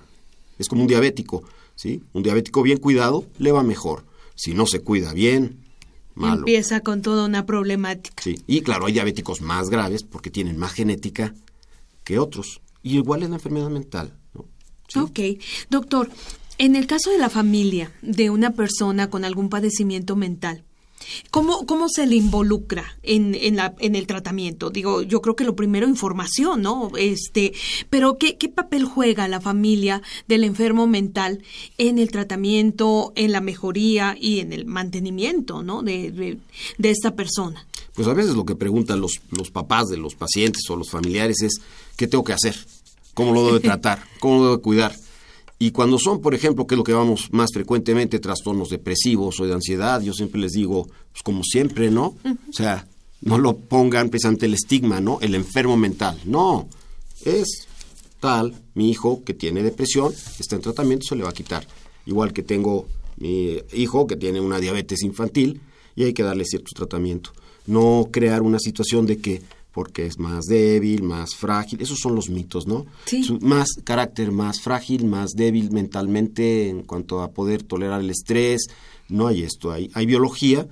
es 0.64 0.70
como 0.70 0.82
un 0.82 0.88
diabético, 0.88 1.44
¿sí? 1.76 2.02
Un 2.14 2.24
diabético 2.24 2.64
bien 2.64 2.80
cuidado 2.80 3.26
le 3.38 3.52
va 3.52 3.64
mejor. 3.64 4.06
Si 4.36 4.54
no 4.54 4.66
se 4.66 4.80
cuida 4.80 5.14
bien, 5.14 5.60
malo. 6.16 6.40
Empieza 6.40 6.80
con 6.80 7.02
toda 7.02 7.26
una 7.26 7.46
problemática. 7.46 8.24
Sí, 8.24 8.42
y 8.48 8.62
claro, 8.62 8.88
hay 8.88 8.94
diabéticos 8.94 9.42
más 9.42 9.70
graves 9.70 10.04
porque 10.04 10.32
tienen 10.32 10.58
más 10.58 10.74
genética 10.74 11.36
que 12.04 12.18
otros. 12.18 12.62
Y 12.82 12.96
igual 12.96 13.24
es 13.24 13.30
la 13.30 13.36
enfermedad 13.36 13.70
mental, 13.70 14.14
¿no? 14.34 14.46
Ok. 15.02 15.20
Doctor, 15.70 16.10
en 16.58 16.76
el 16.76 16.88
caso 16.88 17.12
de 17.12 17.18
la 17.18 17.30
familia 17.30 17.92
de 18.02 18.30
una 18.30 18.52
persona 18.52 19.10
con 19.10 19.26
algún 19.26 19.50
padecimiento 19.50 20.16
mental, 20.16 20.64
¿Cómo, 21.32 21.66
¿Cómo 21.66 21.90
se 21.90 22.06
le 22.06 22.16
involucra 22.16 22.98
en, 23.04 23.36
en, 23.36 23.56
la, 23.56 23.76
en 23.80 23.96
el 23.96 24.08
tratamiento? 24.08 24.70
Digo, 24.70 25.02
yo 25.02 25.22
creo 25.22 25.36
que 25.36 25.44
lo 25.44 25.56
primero, 25.56 25.88
información, 25.88 26.62
¿no? 26.62 26.92
Este, 26.98 27.54
pero 27.90 28.18
¿qué, 28.18 28.38
¿qué 28.38 28.50
papel 28.50 28.86
juega 28.86 29.28
la 29.28 29.42
familia 29.42 30.02
del 30.28 30.44
enfermo 30.44 30.88
mental 30.88 31.44
en 31.78 32.00
el 32.00 32.12
tratamiento, 32.12 33.14
en 33.16 33.32
la 33.32 33.42
mejoría 33.42 34.16
y 34.20 34.40
en 34.40 34.54
el 34.54 34.66
mantenimiento, 34.66 35.64
¿no? 35.64 35.82
De, 35.82 36.12
de, 36.12 36.90
esta 36.90 37.16
persona. 37.16 37.66
Pues 37.94 38.08
a 38.08 38.14
veces 38.14 38.36
lo 38.36 38.46
que 38.46 38.56
preguntan 38.56 39.02
los, 39.02 39.20
los 39.32 39.50
papás 39.50 39.88
de 39.88 39.98
los 39.98 40.16
pacientes 40.16 40.64
o 40.70 40.76
los 40.76 40.90
familiares 40.90 41.42
es, 41.42 41.62
¿qué 41.96 42.08
tengo 42.08 42.24
que 42.24 42.34
hacer? 42.34 42.56
¿Cómo 43.14 43.34
lo 43.34 43.46
debo 43.46 43.60
tratar? 43.62 44.04
¿Cómo 44.20 44.36
lo 44.36 44.44
debo 44.44 44.62
cuidar? 44.62 44.96
Y 45.60 45.72
cuando 45.72 45.98
son, 45.98 46.20
por 46.20 46.34
ejemplo, 46.34 46.68
que 46.68 46.76
es 46.76 46.78
lo 46.78 46.84
que 46.84 46.94
vamos 46.94 47.30
más 47.32 47.50
frecuentemente, 47.54 48.20
trastornos 48.20 48.70
depresivos 48.70 49.40
o 49.40 49.46
de 49.46 49.54
ansiedad, 49.54 50.02
yo 50.02 50.14
siempre 50.14 50.42
les 50.42 50.52
digo, 50.52 50.88
pues 51.12 51.24
como 51.24 51.44
siempre, 51.44 51.90
¿no? 51.90 52.16
O 52.26 52.54
sea, 52.54 52.88
no 53.22 53.38
lo 53.38 53.58
pongan 53.58 54.12
ante 54.24 54.46
el 54.46 54.54
estigma, 54.54 55.00
¿no? 55.00 55.20
El 55.22 55.36
enfermo 55.36 55.78
mental. 55.78 56.20
No, 56.26 56.68
es 57.24 57.68
tal, 58.20 58.56
mi 58.74 58.90
hijo 58.90 59.24
que 59.24 59.34
tiene 59.34 59.64
depresión, 59.64 60.14
está 60.40 60.56
en 60.56 60.62
tratamiento, 60.62 61.06
se 61.08 61.16
le 61.16 61.24
va 61.24 61.30
a 61.30 61.34
quitar. 61.34 61.66
Igual 62.06 62.34
que 62.34 62.44
tengo 62.44 62.88
mi 63.18 63.60
hijo 63.74 64.08
que 64.08 64.16
tiene 64.16 64.42
una 64.42 64.60
diabetes 64.60 65.04
infantil 65.04 65.62
y 65.96 66.04
hay 66.04 66.14
que 66.14 66.24
darle 66.24 66.46
cierto 66.46 66.72
tratamiento. 66.76 67.32
No 67.66 68.10
crear 68.12 68.42
una 68.42 68.60
situación 68.60 69.06
de 69.06 69.20
que 69.20 69.42
porque 69.74 70.06
es 70.06 70.20
más 70.20 70.46
débil, 70.46 71.04
más 71.04 71.36
frágil. 71.36 71.82
Esos 71.82 72.00
son 72.00 72.16
los 72.16 72.30
mitos, 72.30 72.68
¿no? 72.68 72.86
Sí. 73.06 73.26
Más 73.42 73.68
carácter, 73.84 74.32
más 74.32 74.62
frágil, 74.62 75.06
más 75.06 75.32
débil 75.32 75.72
mentalmente 75.72 76.70
en 76.70 76.84
cuanto 76.84 77.22
a 77.22 77.32
poder 77.32 77.64
tolerar 77.64 78.02
el 78.02 78.12
estrés. 78.12 78.68
No 79.10 79.28
hay 79.28 79.44
esto, 79.44 79.72
hay, 79.72 79.90
hay 79.94 80.06
biología 80.06 80.68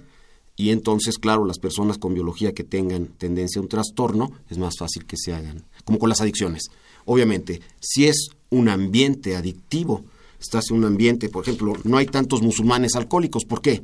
y 0.55 0.69
entonces, 0.69 1.17
claro, 1.17 1.45
las 1.45 1.57
personas 1.57 1.97
con 1.97 2.13
biología 2.13 2.53
que 2.53 2.63
tengan 2.63 3.07
tendencia 3.07 3.59
a 3.59 3.63
un 3.63 3.67
trastorno 3.67 4.31
es 4.49 4.59
más 4.59 4.75
fácil 4.77 5.05
que 5.05 5.17
se 5.17 5.33
hagan, 5.33 5.63
como 5.83 5.97
con 5.97 6.07
las 6.07 6.21
adicciones. 6.21 6.69
Obviamente, 7.05 7.61
si 7.79 8.05
es 8.05 8.29
un 8.51 8.69
ambiente 8.69 9.35
adictivo, 9.35 10.03
estás 10.39 10.69
en 10.69 10.77
un 10.77 10.85
ambiente, 10.85 11.29
por 11.29 11.43
ejemplo, 11.43 11.73
no 11.83 11.97
hay 11.97 12.05
tantos 12.05 12.43
musulmanes 12.43 12.95
alcohólicos, 12.95 13.45
¿por 13.45 13.61
qué? 13.61 13.81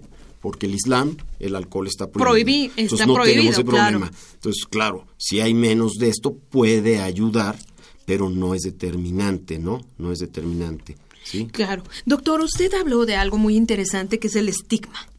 Porque 0.47 0.65
el 0.65 0.75
Islam, 0.75 1.17
el 1.41 1.57
alcohol 1.57 1.87
está 1.87 2.09
prohibido. 2.09 2.71
Entonces 2.77 3.05
no 3.05 3.21
tenemos 3.21 3.53
ese 3.53 3.65
problema. 3.65 4.09
Entonces, 4.35 4.65
claro, 4.65 5.05
si 5.17 5.41
hay 5.41 5.53
menos 5.53 5.95
de 5.95 6.07
esto, 6.07 6.35
puede 6.35 7.01
ayudar, 7.01 7.59
pero 8.05 8.29
no 8.29 8.53
es 8.53 8.61
determinante, 8.61 9.59
¿no? 9.59 9.85
No 9.97 10.13
es 10.13 10.19
determinante. 10.19 10.95
¿sí? 11.21 11.47
Claro. 11.47 11.83
Doctor, 12.05 12.39
usted 12.39 12.73
habló 12.75 13.05
de 13.05 13.17
algo 13.17 13.37
muy 13.37 13.57
interesante 13.57 14.19
que 14.19 14.27
es 14.27 14.37
el 14.37 14.47
estigma. 14.47 15.09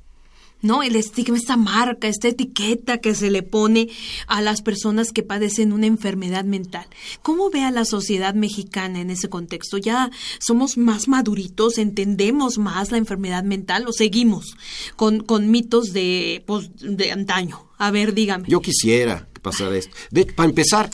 ¿No? 0.62 0.82
El 0.82 0.96
estigma, 0.96 1.36
esta 1.36 1.56
marca, 1.56 2.08
esta 2.08 2.28
etiqueta 2.28 2.98
que 2.98 3.14
se 3.14 3.30
le 3.30 3.42
pone 3.42 3.88
a 4.26 4.40
las 4.40 4.62
personas 4.62 5.12
que 5.12 5.22
padecen 5.22 5.72
una 5.72 5.86
enfermedad 5.86 6.44
mental. 6.44 6.86
¿Cómo 7.22 7.50
ve 7.50 7.62
a 7.62 7.70
la 7.70 7.84
sociedad 7.84 8.34
mexicana 8.34 9.00
en 9.00 9.10
ese 9.10 9.28
contexto? 9.28 9.78
¿Ya 9.78 10.10
somos 10.38 10.76
más 10.76 11.08
maduritos, 11.08 11.78
entendemos 11.78 12.58
más 12.58 12.90
la 12.90 12.98
enfermedad 12.98 13.44
mental 13.44 13.86
o 13.86 13.92
seguimos 13.92 14.56
con, 14.96 15.20
con 15.20 15.50
mitos 15.50 15.92
de, 15.92 16.42
pues, 16.46 16.70
de 16.80 17.12
antaño? 17.12 17.68
A 17.78 17.90
ver, 17.90 18.14
dígame. 18.14 18.48
Yo 18.48 18.60
quisiera 18.60 19.28
que 19.32 19.40
pasara 19.40 19.76
esto. 19.76 19.96
Para 20.34 20.48
empezar, 20.48 20.90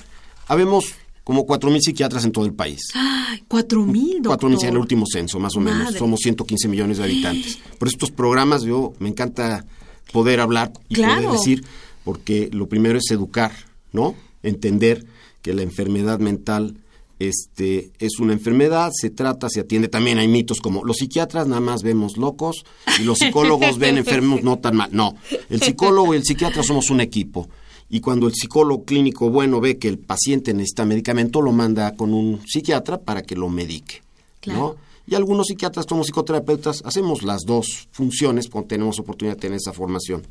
habemos 0.46 0.94
como 1.24 1.46
4.000 1.46 1.80
psiquiatras 1.80 2.24
en 2.24 2.32
todo 2.32 2.44
el 2.44 2.52
país. 2.52 2.82
¡Ay, 2.94 3.42
4.000, 3.48 4.20
doctor! 4.20 4.50
4.000 4.50 4.62
en 4.62 4.68
el 4.68 4.78
último 4.78 5.06
censo, 5.10 5.40
más 5.40 5.56
o 5.56 5.60
menos. 5.60 5.94
Somos 5.94 6.20
115 6.20 6.68
millones 6.68 6.98
de 6.98 7.04
habitantes. 7.04 7.58
Por 7.78 7.88
estos 7.88 8.10
programas 8.10 8.62
yo 8.62 8.92
me 8.98 9.08
encanta 9.08 9.64
poder 10.12 10.40
hablar 10.40 10.72
y 10.88 10.96
poder 10.96 11.30
decir, 11.30 11.64
porque 12.04 12.50
lo 12.52 12.68
primero 12.68 12.98
es 12.98 13.10
educar, 13.10 13.52
¿no? 13.92 14.14
Entender 14.42 15.04
que 15.40 15.54
la 15.54 15.62
enfermedad 15.62 16.18
mental 16.18 16.76
este, 17.18 17.90
es 17.98 18.18
una 18.18 18.32
enfermedad, 18.32 18.90
se 18.94 19.10
trata, 19.10 19.48
se 19.48 19.60
atiende. 19.60 19.88
También 19.88 20.18
hay 20.18 20.28
mitos 20.28 20.60
como 20.60 20.84
los 20.84 20.98
psiquiatras 20.98 21.46
nada 21.46 21.60
más 21.60 21.82
vemos 21.82 22.16
locos 22.16 22.64
y 23.00 23.04
los 23.04 23.18
psicólogos 23.18 23.78
ven 23.78 23.96
enfermos 23.98 24.42
no 24.42 24.58
tan 24.58 24.76
mal. 24.76 24.90
No, 24.92 25.16
el 25.48 25.62
psicólogo 25.62 26.14
y 26.14 26.18
el 26.18 26.24
psiquiatra 26.24 26.62
somos 26.62 26.90
un 26.90 27.00
equipo. 27.00 27.48
Y 27.88 28.00
cuando 28.00 28.26
el 28.26 28.34
psicólogo 28.34 28.84
clínico 28.84 29.30
bueno 29.30 29.60
ve 29.60 29.78
que 29.78 29.88
el 29.88 29.98
paciente 29.98 30.52
necesita 30.54 30.84
medicamento, 30.84 31.42
lo 31.42 31.52
manda 31.52 31.94
con 31.94 32.12
un 32.12 32.40
psiquiatra 32.46 32.98
para 32.98 33.22
que 33.22 33.36
lo 33.36 33.48
medique. 33.48 34.02
¿no? 34.46 34.76
Y 35.06 35.14
algunos 35.14 35.46
psiquiatras 35.46 35.86
como 35.86 36.02
psicoterapeutas 36.02 36.82
hacemos 36.84 37.22
las 37.22 37.42
dos 37.46 37.88
funciones 37.92 38.48
cuando 38.48 38.68
tenemos 38.68 38.98
oportunidad 38.98 39.36
de 39.36 39.40
tener 39.40 39.56
esa 39.56 39.72
formación. 39.72 40.26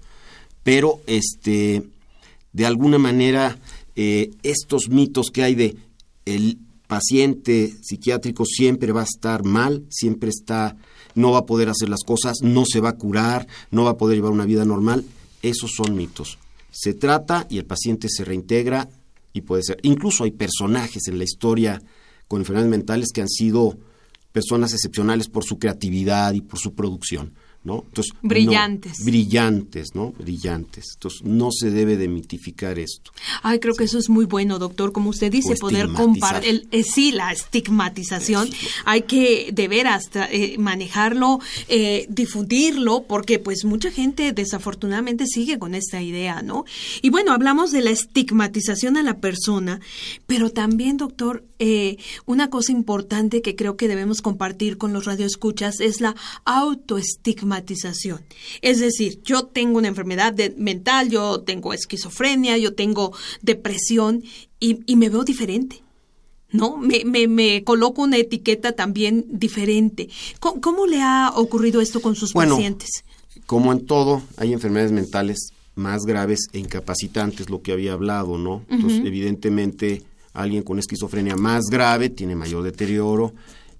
Pero 0.63 1.01
este 1.05 1.83
de 2.53 2.65
alguna 2.65 2.97
manera 2.97 3.57
eh, 3.95 4.31
estos 4.41 4.89
mitos 4.89 5.27
que 5.31 5.43
hay 5.43 5.55
de 5.55 5.77
el 6.25 6.57
paciente 6.87 7.73
psiquiátrico 7.81 8.45
siempre 8.45 8.91
va 8.91 9.01
a 9.01 9.05
estar 9.05 9.43
mal, 9.43 9.83
siempre 9.89 10.29
está, 10.29 10.75
no 11.15 11.31
va 11.31 11.39
a 11.39 11.45
poder 11.45 11.69
hacer 11.69 11.89
las 11.89 12.03
cosas, 12.03 12.37
no 12.41 12.65
se 12.65 12.79
va 12.79 12.89
a 12.89 12.97
curar, 12.97 13.47
no 13.71 13.83
va 13.83 13.91
a 13.91 13.97
poder 13.97 14.17
llevar 14.17 14.31
una 14.31 14.45
vida 14.45 14.65
normal, 14.65 15.05
esos 15.41 15.71
son 15.75 15.95
mitos. 15.95 16.37
Se 16.73 16.95
trata 16.95 17.45
y 17.51 17.59
el 17.59 17.65
paciente 17.65 18.09
se 18.09 18.25
reintegra 18.25 18.89
y 19.31 19.41
puede 19.41 19.61
ser. 19.61 19.77
Incluso 19.83 20.23
hay 20.23 20.31
personajes 20.31 21.07
en 21.07 21.19
la 21.19 21.23
historia 21.23 21.81
con 22.27 22.41
enfermedades 22.41 22.71
mentales 22.71 23.09
que 23.13 23.21
han 23.21 23.29
sido 23.29 23.77
personas 24.31 24.73
excepcionales 24.73 25.29
por 25.29 25.43
su 25.43 25.59
creatividad 25.59 26.33
y 26.33 26.41
por 26.41 26.57
su 26.57 26.73
producción. 26.73 27.33
¿No? 27.63 27.85
Entonces, 27.87 28.13
brillantes. 28.21 29.05
brillantes, 29.05 29.95
¿no? 29.95 30.11
Brillantes. 30.11 30.91
Entonces, 30.95 31.21
no 31.23 31.49
se 31.51 31.71
debe 31.71 31.95
de 31.95 32.09
mitificar 32.09 32.77
esto. 32.77 33.11
Ay, 33.41 33.59
creo 33.59 33.73
que 33.73 33.85
eso 33.85 33.97
es 33.97 34.09
muy 34.09 34.25
bueno, 34.25 34.59
doctor. 34.59 34.91
Como 34.91 35.09
usted 35.09 35.31
dice, 35.31 35.55
poder 35.55 35.89
compartir, 35.89 36.67
eh, 36.71 36.83
sí, 36.83 37.11
la 37.11 37.31
estigmatización. 37.31 38.49
Hay 38.85 39.03
que 39.03 39.51
de 39.53 39.67
veras 39.67 40.09
eh, 40.31 40.57
manejarlo, 40.57 41.39
eh, 41.69 42.05
difundirlo, 42.09 43.03
porque 43.07 43.39
pues 43.39 43.63
mucha 43.63 43.91
gente 43.91 44.33
desafortunadamente 44.33 45.25
sigue 45.25 45.57
con 45.57 45.73
esta 45.73 46.01
idea, 46.01 46.41
¿no? 46.41 46.65
Y 47.01 47.09
bueno, 47.11 47.31
hablamos 47.31 47.71
de 47.71 47.81
la 47.81 47.91
estigmatización 47.91 48.97
a 48.97 49.03
la 49.03 49.19
persona, 49.19 49.79
pero 50.27 50.49
también, 50.49 50.97
doctor, 50.97 51.45
una 52.25 52.49
cosa 52.49 52.73
importante 52.73 53.41
que 53.41 53.55
creo 53.55 53.77
que 53.77 53.87
debemos 53.87 54.21
compartir 54.21 54.77
con 54.77 54.91
los 54.91 55.05
radioescuchas 55.05 55.79
es 55.79 56.01
la 56.01 56.13
autoestigmatización 56.43 57.52
es 58.61 58.79
decir, 58.79 59.21
yo 59.23 59.45
tengo 59.45 59.77
una 59.77 59.87
enfermedad 59.87 60.35
mental, 60.57 61.09
yo 61.09 61.41
tengo 61.41 61.73
esquizofrenia, 61.73 62.57
yo 62.57 62.73
tengo 62.73 63.13
depresión 63.41 64.23
y, 64.59 64.95
me 64.95 65.09
veo 65.09 65.23
diferente. 65.23 65.81
¿no? 66.51 66.77
Me, 66.77 67.03
me, 67.27 67.63
coloco 67.63 68.03
una 68.03 68.17
etiqueta 68.17 68.73
también 68.73 69.25
diferente. 69.27 70.09
¿Cómo, 70.39 70.85
le 70.85 71.01
ha 71.01 71.31
ocurrido 71.35 71.81
esto 71.81 71.99
con 71.99 72.15
sus 72.15 72.31
pacientes? 72.33 73.03
Como 73.47 73.71
en 73.71 73.85
todo, 73.85 74.21
hay 74.37 74.53
enfermedades 74.53 74.91
mentales 74.91 75.51
más 75.75 76.03
graves 76.05 76.47
e 76.53 76.59
incapacitantes, 76.59 77.49
lo 77.49 77.61
que 77.61 77.71
había 77.71 77.93
hablado, 77.93 78.37
¿no? 78.37 78.63
Entonces, 78.69 79.01
evidentemente, 79.03 80.03
alguien 80.33 80.63
con 80.63 80.79
esquizofrenia 80.79 81.35
más 81.35 81.63
grave 81.65 82.09
tiene 82.09 82.35
mayor 82.35 82.63
deterioro, 82.63 83.33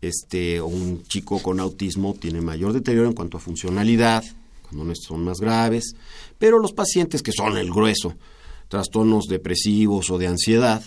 este, 0.03 0.59
o 0.59 0.67
un 0.67 1.03
chico 1.03 1.39
con 1.41 1.61
autismo 1.61 2.13
tiene 2.13 2.41
mayor 2.41 2.73
deterioro 2.73 3.07
en 3.07 3.13
cuanto 3.13 3.37
a 3.37 3.39
funcionalidad, 3.39 4.23
cuando 4.61 4.93
son 4.95 5.23
más 5.23 5.39
graves, 5.39 5.95
pero 6.37 6.59
los 6.59 6.73
pacientes 6.73 7.23
que 7.23 7.31
son 7.31 7.57
el 7.57 7.71
grueso, 7.71 8.13
trastornos 8.67 9.27
depresivos 9.27 10.09
o 10.11 10.17
de 10.17 10.27
ansiedad, 10.27 10.83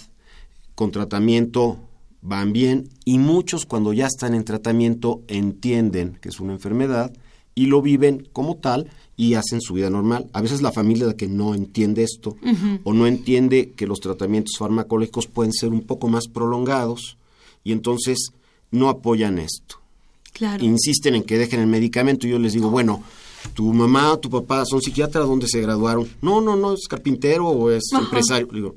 con 0.74 0.90
tratamiento 0.90 1.78
van 2.20 2.52
bien 2.52 2.90
y 3.06 3.18
muchos 3.18 3.64
cuando 3.64 3.94
ya 3.94 4.06
están 4.06 4.34
en 4.34 4.44
tratamiento 4.44 5.22
entienden 5.28 6.18
que 6.20 6.28
es 6.28 6.38
una 6.38 6.52
enfermedad 6.52 7.10
y 7.54 7.66
lo 7.66 7.80
viven 7.80 8.28
como 8.34 8.56
tal 8.56 8.90
y 9.16 9.32
hacen 9.34 9.62
su 9.62 9.72
vida 9.72 9.88
normal. 9.88 10.28
A 10.34 10.42
veces 10.42 10.60
la 10.60 10.72
familia 10.72 11.16
que 11.16 11.26
no 11.26 11.54
entiende 11.54 12.02
esto 12.02 12.36
o 12.84 12.92
no 12.92 13.06
entiende 13.06 13.72
que 13.74 13.86
los 13.86 14.00
tratamientos 14.00 14.58
farmacológicos 14.58 15.26
pueden 15.26 15.54
ser 15.54 15.70
un 15.70 15.82
poco 15.82 16.08
más 16.08 16.26
prolongados 16.28 17.16
y 17.64 17.72
entonces 17.72 18.32
no 18.70 18.88
apoyan 18.88 19.38
esto. 19.38 19.80
Claro. 20.32 20.64
Insisten 20.64 21.14
en 21.14 21.22
que 21.22 21.38
dejen 21.38 21.60
el 21.60 21.66
medicamento 21.66 22.26
y 22.26 22.30
yo 22.30 22.38
les 22.38 22.52
digo, 22.52 22.70
bueno, 22.70 23.02
tu 23.54 23.72
mamá 23.72 24.16
tu 24.18 24.28
papá 24.28 24.64
son 24.66 24.80
psiquiatras, 24.82 25.26
¿dónde 25.26 25.48
se 25.48 25.60
graduaron? 25.60 26.08
No, 26.20 26.40
no, 26.40 26.56
no, 26.56 26.74
es 26.74 26.86
carpintero 26.88 27.46
o 27.46 27.70
es 27.70 27.84
empresario. 27.92 28.48
Digo, 28.52 28.76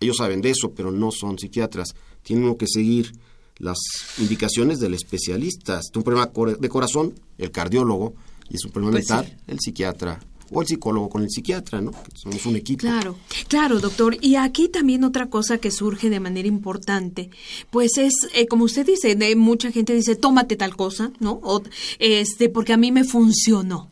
ellos 0.00 0.16
saben 0.16 0.40
de 0.40 0.50
eso, 0.50 0.70
pero 0.70 0.90
no 0.90 1.10
son 1.10 1.38
psiquiatras. 1.38 1.94
Tienen 2.22 2.54
que 2.54 2.66
seguir 2.66 3.12
las 3.58 3.78
indicaciones 4.18 4.78
del 4.78 4.94
especialista. 4.94 5.80
Es 5.80 5.90
un 5.94 6.02
problema 6.02 6.30
de 6.58 6.68
corazón, 6.68 7.14
el 7.36 7.50
cardiólogo, 7.50 8.14
y 8.48 8.56
es 8.56 8.64
un 8.64 8.70
problema 8.70 8.92
pues 8.92 9.10
mental, 9.10 9.38
el 9.46 9.58
psiquiatra 9.60 10.20
o 10.50 10.62
el 10.62 10.66
psicólogo 10.66 11.08
con 11.08 11.22
el 11.22 11.30
psiquiatra, 11.30 11.80
¿no? 11.80 11.92
Somos 12.14 12.44
un 12.46 12.56
equipo. 12.56 12.80
Claro, 12.80 13.16
claro, 13.48 13.80
doctor. 13.80 14.16
Y 14.20 14.36
aquí 14.36 14.68
también 14.68 15.04
otra 15.04 15.28
cosa 15.28 15.58
que 15.58 15.70
surge 15.70 16.10
de 16.10 16.20
manera 16.20 16.48
importante, 16.48 17.30
pues 17.70 17.98
es, 17.98 18.14
eh, 18.34 18.46
como 18.46 18.64
usted 18.64 18.86
dice, 18.86 19.14
de, 19.14 19.36
mucha 19.36 19.70
gente 19.70 19.94
dice, 19.94 20.16
tómate 20.16 20.56
tal 20.56 20.76
cosa, 20.76 21.12
¿no? 21.20 21.40
O, 21.42 21.62
este, 21.98 22.48
porque 22.48 22.72
a 22.72 22.76
mí 22.76 22.92
me 22.92 23.04
funcionó 23.04 23.90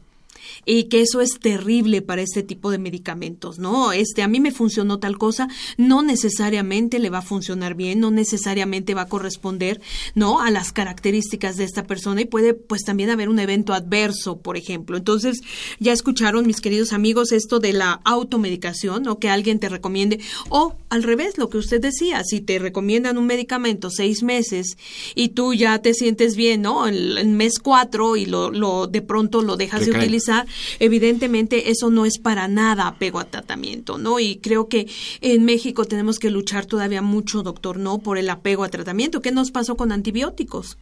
y 0.67 0.85
que 0.85 1.01
eso 1.01 1.21
es 1.21 1.39
terrible 1.41 2.03
para 2.03 2.23
este 2.23 2.43
tipo 2.43 2.71
de 2.71 2.79
medicamentos, 2.79 3.59
¿no? 3.59 3.93
Este, 3.93 4.23
a 4.23 4.29
mí 4.29 4.41
me 4.41 4.51
funcionó 4.51 4.99
tal 4.99 5.17
cosa, 5.17 5.49
no 5.79 6.03
necesariamente 6.03 6.99
le 6.99 7.09
va 7.09 7.19
a 7.19 7.23
funcionar 7.23 7.75
bien, 7.75 8.01
no 8.01 8.11
necesariamente 8.11 8.93
va 8.93 9.03
a 9.03 9.09
corresponder, 9.09 9.81
¿no? 10.15 10.41
A 10.41 10.51
las 10.51 10.73
características 10.73 11.57
de 11.57 11.65
esta 11.65 11.85
persona 11.85 12.21
y 12.21 12.25
puede, 12.25 12.53
pues, 12.53 12.83
también 12.83 13.11
haber 13.11 13.29
un 13.29 13.39
evento 13.39 13.73
adverso, 13.73 14.39
por 14.41 14.57
ejemplo. 14.57 14.97
Entonces, 14.97 15.41
ya 15.79 15.93
escucharon, 15.93 16.47
mis 16.47 16.61
queridos 16.61 16.93
amigos, 16.93 17.31
esto 17.31 17.61
de 17.61 17.73
la 17.73 18.01
automedicación, 18.05 19.07
o 19.07 19.19
que 19.21 19.31
alguien 19.31 19.61
te 19.61 19.69
recomiende, 19.69 20.19
o 20.49 20.75
al 20.89 21.05
revés, 21.05 21.39
lo 21.39 21.49
que 21.49 21.59
usted 21.59 21.81
decía, 21.81 22.25
si 22.25 22.41
te 22.41 22.59
recomiendan 22.59 23.19
un 23.19 23.27
medicamento 23.27 23.89
seis 23.91 24.25
meses 24.25 24.77
y 25.15 25.29
tú 25.29 25.55
ya 25.55 25.81
te 25.81 25.95
sientes 25.95 26.35
bien, 26.35 26.63
¿no? 26.63 26.89
En, 26.89 27.37
mes 27.37 27.59
cuatro 27.59 28.17
y 28.17 28.25
lo, 28.25 28.51
lo 28.51 28.87
de 28.87 29.03
pronto 29.03 29.43
lo 29.43 29.57
dejas 29.57 29.85
de 29.85 29.91
utilizar, 29.91 30.47
evidentemente 30.79 31.71
eso 31.71 31.91
no 31.91 32.07
es 32.07 32.19
para 32.19 32.49
nada 32.49 32.87
apego 32.87 33.19
a 33.19 33.25
tratamiento, 33.25 33.99
¿no? 33.99 34.21
Y 34.21 34.37
creo 34.37 34.69
que 34.69 34.89
en 35.21 35.45
México 35.45 35.85
tenemos 35.85 36.19
que 36.19 36.31
luchar 36.31 36.67
todavía 36.67 37.03
mucho, 37.03 37.43
doctor, 37.43 37.79
¿no? 37.79 37.99
Por 37.99 38.19
el 38.19 38.29
apego 38.31 38.65
a 38.65 38.69
tratamiento. 38.69 39.23
¿Qué 39.23 39.33
nos 39.33 39.51
pasó 39.51 39.77
con 39.77 39.93
antibióticos? 39.93 40.79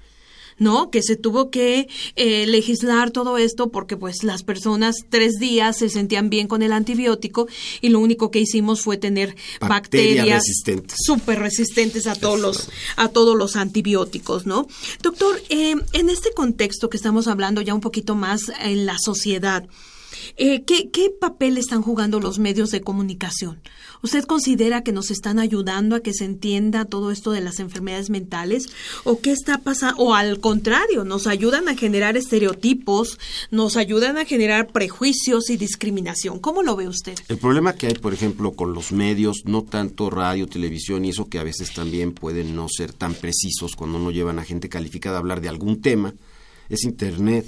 ¿No? 0.58 0.90
Que 0.90 1.02
se 1.02 1.16
tuvo 1.16 1.50
que 1.50 1.88
eh, 2.16 2.46
legislar 2.46 3.10
todo 3.10 3.38
esto 3.38 3.70
porque 3.70 3.96
pues 3.96 4.22
las 4.22 4.42
personas 4.42 4.96
tres 5.08 5.34
días 5.38 5.78
se 5.78 5.88
sentían 5.88 6.30
bien 6.30 6.48
con 6.48 6.62
el 6.62 6.72
antibiótico 6.72 7.48
y 7.80 7.88
lo 7.88 8.00
único 8.00 8.30
que 8.30 8.40
hicimos 8.40 8.80
fue 8.80 8.96
tener 8.96 9.36
bacterias, 9.60 10.44
súper 11.04 11.40
resistentes 11.40 12.06
a 12.06 12.14
todos 12.14 12.40
los 12.40 12.68
a 12.96 13.08
todos 13.08 13.36
los 13.36 13.56
antibióticos, 13.56 14.46
¿no? 14.46 14.66
Doctor, 15.02 15.40
eh, 15.48 15.74
en 15.92 16.10
este 16.10 16.32
contexto 16.32 16.88
que 16.88 16.96
estamos 16.96 17.28
hablando 17.28 17.60
ya 17.60 17.74
un 17.74 17.80
poquito 17.80 18.14
más 18.14 18.42
en 18.60 18.86
la 18.86 18.96
sociedad, 18.98 19.66
eh, 20.36 20.64
¿qué, 20.64 20.90
¿Qué 20.90 21.10
papel 21.10 21.58
están 21.58 21.82
jugando 21.82 22.20
los 22.20 22.38
medios 22.38 22.70
de 22.70 22.80
comunicación? 22.80 23.60
¿Usted 24.02 24.24
considera 24.24 24.82
que 24.82 24.92
nos 24.92 25.10
están 25.10 25.38
ayudando 25.38 25.96
a 25.96 26.00
que 26.00 26.12
se 26.12 26.24
entienda 26.24 26.84
todo 26.84 27.10
esto 27.10 27.32
de 27.32 27.40
las 27.40 27.58
enfermedades 27.58 28.10
mentales? 28.10 28.68
¿O 29.04 29.20
qué 29.20 29.32
está 29.32 29.58
pasando? 29.58 30.02
O 30.02 30.14
al 30.14 30.40
contrario, 30.40 31.04
nos 31.04 31.26
ayudan 31.26 31.68
a 31.68 31.76
generar 31.76 32.16
estereotipos, 32.16 33.18
nos 33.50 33.76
ayudan 33.76 34.18
a 34.18 34.26
generar 34.26 34.68
prejuicios 34.68 35.48
y 35.48 35.56
discriminación. 35.56 36.38
¿Cómo 36.38 36.62
lo 36.62 36.76
ve 36.76 36.86
usted? 36.88 37.14
El 37.28 37.38
problema 37.38 37.74
que 37.74 37.86
hay, 37.86 37.94
por 37.94 38.12
ejemplo, 38.12 38.52
con 38.52 38.74
los 38.74 38.92
medios, 38.92 39.44
no 39.46 39.62
tanto 39.62 40.10
radio, 40.10 40.46
televisión 40.46 41.04
y 41.04 41.10
eso 41.10 41.28
que 41.28 41.38
a 41.38 41.44
veces 41.44 41.72
también 41.72 42.12
pueden 42.12 42.54
no 42.54 42.68
ser 42.68 42.92
tan 42.92 43.14
precisos 43.14 43.74
cuando 43.74 43.98
no 43.98 44.10
llevan 44.10 44.38
a 44.38 44.44
gente 44.44 44.68
calificada 44.68 45.16
a 45.16 45.20
hablar 45.20 45.40
de 45.40 45.48
algún 45.48 45.80
tema, 45.80 46.14
es 46.68 46.84
Internet. 46.84 47.46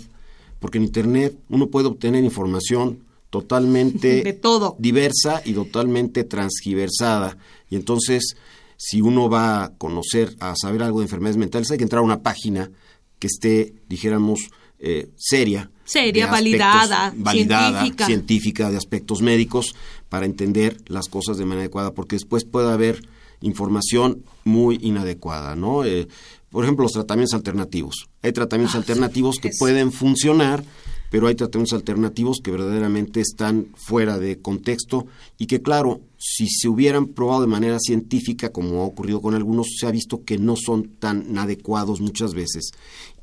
Porque 0.58 0.78
en 0.78 0.84
Internet 0.84 1.36
uno 1.48 1.68
puede 1.68 1.88
obtener 1.88 2.24
información 2.24 3.04
totalmente 3.30 4.38
diversa 4.78 5.42
y 5.44 5.52
totalmente 5.52 6.24
transgiversada. 6.24 7.36
Y 7.68 7.76
entonces, 7.76 8.36
si 8.76 9.00
uno 9.00 9.28
va 9.28 9.64
a 9.64 9.72
conocer, 9.74 10.34
a 10.40 10.54
saber 10.56 10.82
algo 10.82 11.00
de 11.00 11.04
enfermedades 11.04 11.36
mentales, 11.36 11.70
hay 11.70 11.78
que 11.78 11.84
entrar 11.84 12.00
a 12.00 12.04
una 12.04 12.22
página 12.22 12.70
que 13.18 13.26
esté, 13.26 13.74
dijéramos, 13.88 14.50
eh, 14.78 15.08
seria. 15.16 15.70
Seria, 15.84 16.26
validada, 16.26 17.12
validada 17.16 17.84
científica. 18.06 18.70
de 18.70 18.76
aspectos 18.76 19.22
médicos, 19.22 19.74
para 20.08 20.26
entender 20.26 20.78
las 20.86 21.08
cosas 21.08 21.38
de 21.38 21.44
manera 21.44 21.62
adecuada, 21.62 21.92
porque 21.92 22.16
después 22.16 22.44
puede 22.44 22.70
haber 22.70 23.02
información 23.40 24.22
muy 24.44 24.78
inadecuada, 24.82 25.56
¿no? 25.56 25.84
Eh, 25.84 26.08
por 26.50 26.64
ejemplo, 26.64 26.84
los 26.84 26.92
tratamientos 26.92 27.34
alternativos. 27.34 28.08
Hay 28.22 28.32
tratamientos 28.32 28.76
ah, 28.76 28.78
alternativos 28.78 29.38
que 29.38 29.50
pueden 29.58 29.92
funcionar 29.92 30.64
pero 31.10 31.28
hay 31.28 31.34
tratamientos 31.34 31.74
alternativos 31.74 32.38
que 32.42 32.50
verdaderamente 32.50 33.20
están 33.20 33.68
fuera 33.74 34.18
de 34.18 34.40
contexto 34.40 35.06
y 35.38 35.46
que, 35.46 35.62
claro, 35.62 36.00
si 36.18 36.48
se 36.48 36.68
hubieran 36.68 37.06
probado 37.06 37.42
de 37.42 37.46
manera 37.46 37.78
científica, 37.78 38.50
como 38.50 38.82
ha 38.82 38.86
ocurrido 38.86 39.20
con 39.20 39.34
algunos, 39.34 39.76
se 39.78 39.86
ha 39.86 39.90
visto 39.90 40.24
que 40.24 40.38
no 40.38 40.56
son 40.56 40.96
tan 40.98 41.38
adecuados 41.38 42.00
muchas 42.00 42.34
veces. 42.34 42.72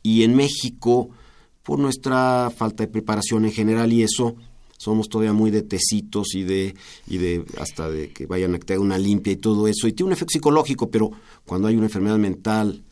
Y 0.02 0.24
en 0.24 0.36
México, 0.36 1.10
por 1.62 1.80
nuestra 1.80 2.52
falta 2.56 2.84
de 2.84 2.92
preparación 2.92 3.46
en 3.46 3.52
general 3.52 3.92
y 3.92 4.04
eso, 4.04 4.36
somos 4.84 5.08
todavía 5.10 5.34
muy 5.34 5.52
de 5.52 5.62
tecitos 5.62 6.36
y 6.36 6.44
de, 6.44 6.76
y 7.08 7.18
de 7.18 7.46
hasta 7.58 7.90
de 7.90 8.10
que 8.10 8.26
vayan 8.26 8.56
a 8.56 8.60
tener 8.60 8.80
una 8.80 8.98
limpia 8.98 9.34
y 9.34 9.38
todo 9.38 9.68
eso. 9.68 9.88
Y 9.88 9.94
tiene 9.94 10.08
un 10.08 10.14
efecto 10.14 10.34
psicológico, 10.34 10.90
pero 10.90 11.12
cuando 11.46 11.68
hay 11.68 11.76
una 11.76 11.86
enfermedad 11.86 12.18
mental 12.18 12.84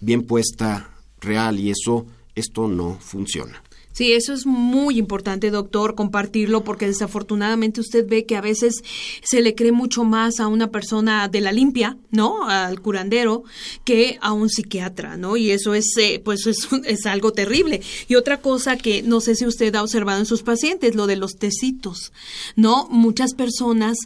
bien 0.00 0.22
puesta, 0.22 0.90
real 1.20 1.58
y 1.58 1.70
eso, 1.70 2.06
esto 2.34 2.68
no 2.68 2.96
funciona. 3.00 3.62
Sí, 3.92 4.12
eso 4.12 4.32
es 4.32 4.46
muy 4.46 4.96
importante, 4.96 5.50
doctor, 5.50 5.96
compartirlo, 5.96 6.62
porque 6.62 6.86
desafortunadamente 6.86 7.80
usted 7.80 8.06
ve 8.08 8.26
que 8.26 8.36
a 8.36 8.40
veces 8.40 8.82
se 9.22 9.42
le 9.42 9.56
cree 9.56 9.72
mucho 9.72 10.04
más 10.04 10.38
a 10.38 10.46
una 10.46 10.70
persona 10.70 11.26
de 11.26 11.40
la 11.40 11.50
limpia, 11.50 11.96
¿no? 12.12 12.48
Al 12.48 12.80
curandero, 12.80 13.42
que 13.84 14.18
a 14.20 14.32
un 14.32 14.50
psiquiatra, 14.50 15.16
¿no? 15.16 15.36
Y 15.36 15.50
eso 15.50 15.74
es, 15.74 15.86
eh, 15.96 16.20
pues, 16.24 16.46
es, 16.46 16.68
es 16.84 17.06
algo 17.06 17.32
terrible. 17.32 17.80
Y 18.06 18.14
otra 18.14 18.40
cosa 18.40 18.76
que 18.76 19.02
no 19.02 19.20
sé 19.20 19.34
si 19.34 19.46
usted 19.46 19.74
ha 19.74 19.82
observado 19.82 20.20
en 20.20 20.26
sus 20.26 20.42
pacientes, 20.42 20.94
lo 20.94 21.08
de 21.08 21.16
los 21.16 21.36
tecitos, 21.36 22.12
¿no? 22.54 22.86
Muchas 22.90 23.34
personas 23.34 23.96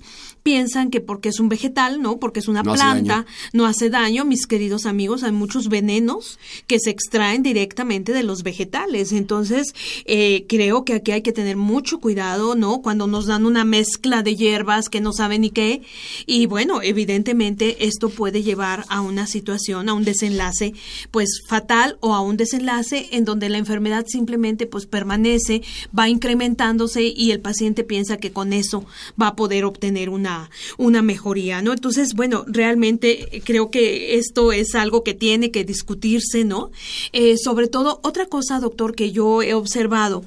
piensan 0.43 0.91
que 0.91 1.01
porque 1.01 1.29
es 1.29 1.41
un 1.41 1.49
vegetal, 1.49 2.03
¿no? 2.03 2.19
Porque 2.19 2.41
es 2.41 2.49
una 2.49 2.63
planta, 2.63 3.27
no 3.53 3.67
hace 3.67 3.91
daño. 3.91 4.25
Mis 4.25 4.47
queridos 4.47 4.87
amigos, 4.87 5.23
hay 5.23 5.33
muchos 5.33 5.69
venenos 5.69 6.39
que 6.67 6.79
se 6.81 6.91
extraen 6.91 7.43
directamente 7.43 8.13
de 8.13 8.23
los 8.23 8.43
vegetales. 8.43 9.13
Entonces, 9.13 9.75
eh, 10.05 10.47
creo 10.49 10.85
que 10.85 10.95
aquí 10.95 11.13
hay 11.13 11.23
que 11.23 11.33
tener 11.33 11.57
mucho 11.57 12.01
cuidado, 12.01 12.55
¿no? 12.55 12.83
Cuando 12.83 13.07
nos 13.07 13.27
dan 13.27 13.47
una 13.47 13.65
mezcla 13.65 14.23
de 14.23 14.37
hierbas 14.37 14.89
que 14.89 15.01
no 15.01 15.13
saben 15.13 15.43
ni 15.43 15.51
qué. 15.51 15.83
Y 16.27 16.47
bueno, 16.47 16.83
evidentemente 16.83 17.87
esto 17.87 18.09
puede 18.09 18.43
llevar 18.43 18.85
a 18.89 19.01
una 19.01 19.27
situación, 19.27 19.89
a 19.89 19.95
un 19.95 20.05
desenlace, 20.05 20.75
pues 21.11 21.43
fatal 21.47 21.99
o 22.01 22.15
a 22.15 22.21
un 22.21 22.37
desenlace 22.37 23.09
en 23.13 23.25
donde 23.25 23.49
la 23.49 23.59
enfermedad 23.59 24.07
simplemente 24.09 24.67
pues 24.67 24.87
permanece, 24.87 25.63
va 25.97 26.09
incrementándose 26.09 27.03
y 27.03 27.31
el 27.31 27.41
paciente 27.41 27.85
piensa 27.85 28.17
que 28.17 28.33
con 28.33 28.53
eso 28.53 28.85
va 29.21 29.29
a 29.29 29.37
poder 29.37 29.65
obtener 29.65 30.09
una 30.09 30.32
una, 30.79 31.03
mejoría, 31.03 31.63
¿no? 31.63 31.73
Entonces, 31.73 32.15
bueno, 32.15 32.45
realmente 32.47 33.43
creo 33.45 33.71
que 33.71 34.17
esto 34.17 34.53
es 34.53 34.75
algo 34.75 35.03
que 35.03 35.15
tiene 35.15 35.51
que 35.51 35.65
discutirse, 35.65 36.45
¿no? 36.45 36.71
Eh, 37.13 37.37
sobre 37.37 37.69
todo, 37.69 38.01
otra 38.03 38.27
cosa, 38.27 38.61
doctor, 38.61 38.95
que 38.95 39.11
yo 39.13 39.43
he 39.43 39.55
observado, 39.55 40.25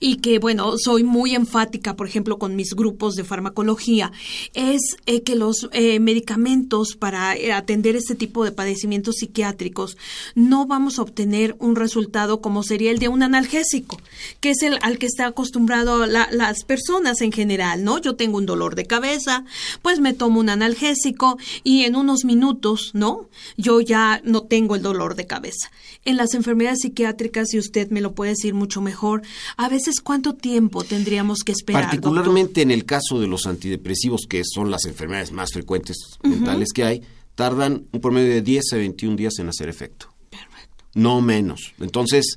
y 0.00 0.16
que, 0.16 0.38
bueno, 0.38 0.74
soy 0.76 1.04
muy 1.04 1.34
enfática, 1.34 1.96
por 1.96 2.06
ejemplo, 2.06 2.38
con 2.38 2.56
mis 2.56 2.74
grupos 2.74 3.14
de 3.14 3.24
farmacología, 3.24 4.12
es 4.54 4.96
eh, 5.06 5.22
que 5.22 5.36
los 5.36 5.68
eh, 5.72 6.00
medicamentos 6.00 6.96
para 6.96 7.36
eh, 7.36 7.52
atender 7.52 7.96
este 7.96 8.14
tipo 8.14 8.44
de 8.44 8.52
padecimientos 8.52 9.16
psiquiátricos 9.16 9.96
no 10.34 10.66
vamos 10.66 10.98
a 10.98 11.02
obtener 11.02 11.56
un 11.58 11.76
resultado 11.76 12.40
como 12.40 12.62
sería 12.62 12.90
el 12.90 12.98
de 12.98 13.08
un 13.08 13.22
analgésico, 13.22 14.00
que 14.40 14.50
es 14.50 14.62
el 14.62 14.78
al 14.82 14.98
que 14.98 15.06
está 15.06 15.26
acostumbrado 15.26 16.06
las 16.06 16.64
personas 16.64 17.20
en 17.20 17.32
general, 17.32 17.84
¿no? 17.84 17.98
Yo 17.98 18.16
tengo 18.16 18.38
un 18.38 18.46
dolor 18.46 18.74
de 18.74 18.86
cabeza, 18.86 19.44
pues 19.82 20.00
me 20.00 20.12
tomo 20.12 20.40
un 20.40 20.48
analgésico 20.48 21.38
y 21.62 21.84
en 21.84 21.96
unos 21.96 22.24
minutos, 22.24 22.90
¿no? 22.94 23.28
Yo 23.56 23.80
ya 23.80 24.20
no 24.24 24.42
tengo 24.42 24.76
el 24.76 24.82
dolor 24.82 25.14
de 25.14 25.26
cabeza. 25.26 25.70
En 26.04 26.16
las 26.16 26.34
enfermedades 26.34 26.80
psiquiátricas, 26.80 27.54
y 27.54 27.58
usted 27.58 27.90
me 27.90 28.00
lo 28.00 28.14
puede 28.14 28.32
decir 28.32 28.54
mucho 28.54 28.80
mejor, 28.80 29.22
a 29.56 29.68
veces 29.68 29.83
¿cuánto 30.02 30.34
tiempo 30.34 30.84
tendríamos 30.84 31.40
que 31.44 31.52
esperar? 31.52 31.84
Particularmente 31.84 32.62
en 32.62 32.70
el 32.70 32.84
caso 32.84 33.20
de 33.20 33.26
los 33.26 33.46
antidepresivos, 33.46 34.26
que 34.28 34.42
son 34.44 34.70
las 34.70 34.84
enfermedades 34.84 35.32
más 35.32 35.52
frecuentes 35.52 35.96
mentales 36.22 36.68
que 36.74 36.84
hay, 36.84 37.02
tardan 37.34 37.86
un 37.92 38.00
promedio 38.00 38.30
de 38.30 38.42
10 38.42 38.72
a 38.72 38.76
21 38.76 39.16
días 39.16 39.38
en 39.38 39.48
hacer 39.48 39.68
efecto. 39.68 40.12
Perfecto. 40.30 40.84
No 40.94 41.20
menos. 41.20 41.72
Entonces, 41.80 42.36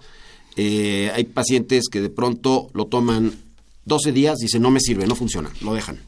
eh, 0.56 1.12
hay 1.14 1.26
pacientes 1.26 1.86
que 1.92 2.02
de 2.02 2.10
pronto 2.10 2.70
lo 2.74 2.88
toman 2.88 3.34
12 3.86 4.12
días, 4.12 4.38
dicen 4.38 4.62
no 4.62 4.72
me 4.72 4.80
sirve, 4.80 5.08
no 5.08 5.16
funciona, 5.16 5.52
lo 5.62 5.74
dejan. 5.74 6.02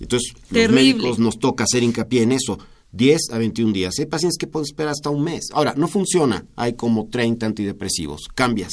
Entonces, 0.00 0.34
los 0.50 0.70
médicos 0.70 1.18
nos 1.18 1.38
toca 1.38 1.64
hacer 1.64 1.82
hincapié 1.82 2.22
en 2.22 2.32
eso. 2.32 2.58
10 2.92 3.30
a 3.32 3.38
21 3.38 3.72
días. 3.72 3.94
Hay 3.98 4.06
pacientes 4.06 4.36
que 4.38 4.46
pueden 4.46 4.66
esperar 4.66 4.92
hasta 4.92 5.10
un 5.10 5.24
mes. 5.24 5.48
Ahora, 5.52 5.74
no 5.76 5.88
funciona. 5.88 6.44
Hay 6.54 6.74
como 6.74 7.08
30 7.08 7.44
antidepresivos. 7.44 8.28
Cambias 8.34 8.72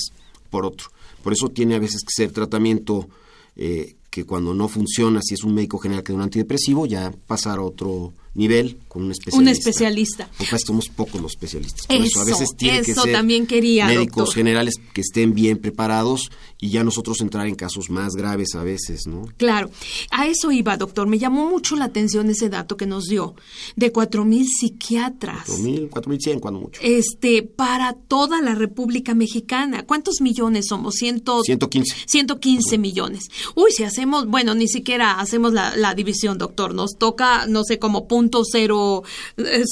por 0.49 0.65
otro. 0.65 0.89
Por 1.21 1.33
eso 1.33 1.49
tiene 1.49 1.75
a 1.75 1.79
veces 1.79 2.03
que 2.03 2.11
ser 2.13 2.31
tratamiento 2.31 3.07
eh, 3.55 3.95
que 4.09 4.25
cuando 4.25 4.53
no 4.53 4.67
funciona, 4.67 5.21
si 5.21 5.35
es 5.35 5.43
un 5.43 5.53
médico 5.53 5.77
general 5.77 6.03
que 6.03 6.11
da 6.11 6.17
un 6.17 6.23
antidepresivo, 6.23 6.85
ya 6.85 7.11
pasar 7.27 7.59
a 7.59 7.63
otro 7.63 8.13
nivel 8.33 8.77
con 8.87 9.03
un 9.03 9.11
especialista. 9.11 9.41
Un 9.41 9.47
especialista. 9.49 10.29
Porque 10.37 10.57
somos 10.59 10.89
pocos 10.89 11.21
los 11.21 11.31
especialistas. 11.31 11.85
Por 11.85 11.97
eso, 11.97 12.21
a 12.21 12.23
veces 12.23 12.49
tiene 12.57 12.81
que 12.81 12.93
ser 12.93 13.11
también 13.11 13.45
quería, 13.45 13.87
médicos 13.87 14.33
generales 14.33 14.75
que 14.93 15.01
estén 15.01 15.33
bien 15.33 15.57
preparados 15.57 16.31
y 16.59 16.69
ya 16.69 16.83
nosotros 16.83 17.19
entrar 17.21 17.47
en 17.47 17.55
casos 17.55 17.89
más 17.89 18.13
graves 18.13 18.55
a 18.55 18.63
veces, 18.63 19.07
¿no? 19.07 19.27
Claro. 19.37 19.69
A 20.11 20.27
eso 20.27 20.51
iba, 20.51 20.77
doctor. 20.77 21.07
Me 21.07 21.19
llamó 21.19 21.49
mucho 21.49 21.75
la 21.75 21.85
atención 21.85 22.29
ese 22.29 22.49
dato 22.49 22.77
que 22.77 22.85
nos 22.85 23.05
dio 23.05 23.35
de 23.75 23.91
cuatro 23.91 24.23
mil 24.23 24.47
psiquiatras. 24.47 25.45
Cuatro 25.47 25.63
mil, 25.63 25.89
cuatro 25.89 26.09
mil 26.09 26.21
cien, 26.21 26.39
cuando 26.39 26.61
mucho. 26.61 26.79
Este, 26.83 27.43
para 27.43 27.93
toda 27.93 28.41
la 28.41 28.55
República 28.55 29.13
Mexicana. 29.13 29.85
¿Cuántos 29.85 30.21
millones 30.21 30.67
somos? 30.69 30.95
Ciento, 30.95 31.41
115. 31.43 31.95
115 32.07 32.77
millones. 32.77 33.23
Uy, 33.55 33.71
si 33.71 33.83
hacemos, 33.83 34.27
bueno, 34.27 34.55
ni 34.55 34.67
siquiera 34.67 35.19
hacemos 35.19 35.53
la, 35.53 35.75
la 35.75 35.95
división, 35.95 36.37
doctor. 36.37 36.73
Nos 36.73 36.97
toca, 36.97 37.47
no 37.47 37.63
sé, 37.63 37.79
como 37.79 38.07
punto 38.07 38.20
cero, 38.51 39.03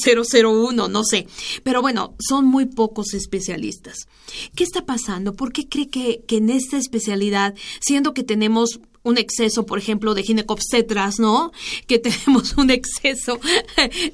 cero, 0.04 0.24
cero 0.26 0.52
uno, 0.52 0.88
no 0.88 1.04
sé. 1.04 1.28
Pero 1.64 1.82
bueno, 1.82 2.16
son 2.20 2.45
muy 2.45 2.66
pocos 2.66 3.14
especialistas. 3.14 4.08
¿Qué 4.56 4.64
está 4.64 4.86
pasando? 4.86 5.36
¿Por 5.36 5.52
qué 5.52 5.68
cree 5.68 5.89
que, 5.89 6.24
que 6.28 6.38
en 6.38 6.50
esta 6.50 6.78
especialidad, 6.78 7.56
siendo 7.82 8.14
que 8.14 8.24
tenemos 8.24 8.80
un 9.04 9.18
exceso, 9.18 9.66
por 9.66 9.80
ejemplo, 9.80 10.14
de 10.14 10.24
ginecobstetras, 10.24 11.20
¿no? 11.20 11.52
Que 11.88 12.00
tenemos 12.00 12.56
un 12.58 12.70
exceso 12.70 13.39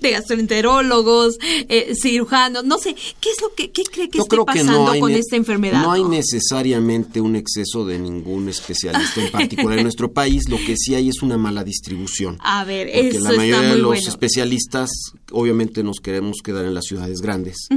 de 0.02 0.12
gastroenterólogos, 0.12 1.38
eh, 1.42 1.94
cirujanos, 1.96 2.66
no 2.66 2.78
sé, 2.78 2.96
¿qué 3.20 3.30
es 3.30 3.42
lo 3.42 3.54
que 3.54 3.72
qué 3.72 3.84
cree 3.84 4.10
que 4.10 4.20
está 4.20 4.44
pasando 4.44 5.00
con 5.00 5.12
esta 5.12 5.36
enfermedad? 5.36 5.82
No 5.82 5.92
hay 5.92 6.04
necesariamente 6.04 7.22
un 7.22 7.36
exceso 7.36 7.86
de 7.86 8.00
ningún 8.00 8.50
especialista 8.50 9.24
en 9.24 9.32
particular 9.32 9.78
en 9.78 9.84
nuestro 9.86 10.12
país, 10.12 10.50
lo 10.50 10.58
que 10.58 10.76
sí 10.78 10.96
hay 10.96 11.10
es 11.10 11.22
una 11.22 11.38
mala 11.38 11.64
distribución. 11.64 12.38
A 12.42 12.64
ver, 12.64 12.90
porque 12.92 13.20
la 13.20 13.32
mayoría 13.32 13.74
de 13.74 13.78
los 13.78 14.08
especialistas 14.08 14.90
obviamente 15.32 15.84
nos 15.84 16.00
queremos 16.00 16.38
quedar 16.44 16.66
en 16.66 16.74
las 16.74 16.86
ciudades 16.86 17.22
grandes. 17.22 17.68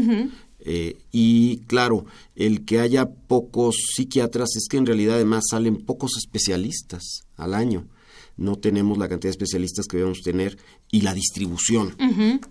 Eh, 0.70 0.98
y 1.12 1.60
claro, 1.66 2.04
el 2.36 2.66
que 2.66 2.78
haya 2.78 3.08
pocos 3.08 3.74
psiquiatras 3.94 4.50
es 4.54 4.68
que 4.68 4.76
en 4.76 4.84
realidad 4.84 5.14
además 5.14 5.44
salen 5.50 5.76
pocos 5.76 6.18
especialistas 6.18 7.22
al 7.38 7.54
año. 7.54 7.86
No 8.36 8.56
tenemos 8.56 8.98
la 8.98 9.08
cantidad 9.08 9.30
de 9.30 9.36
especialistas 9.36 9.86
que 9.86 9.96
debemos 9.96 10.20
tener 10.20 10.58
y 10.90 11.00
la 11.00 11.14
distribución. 11.14 11.96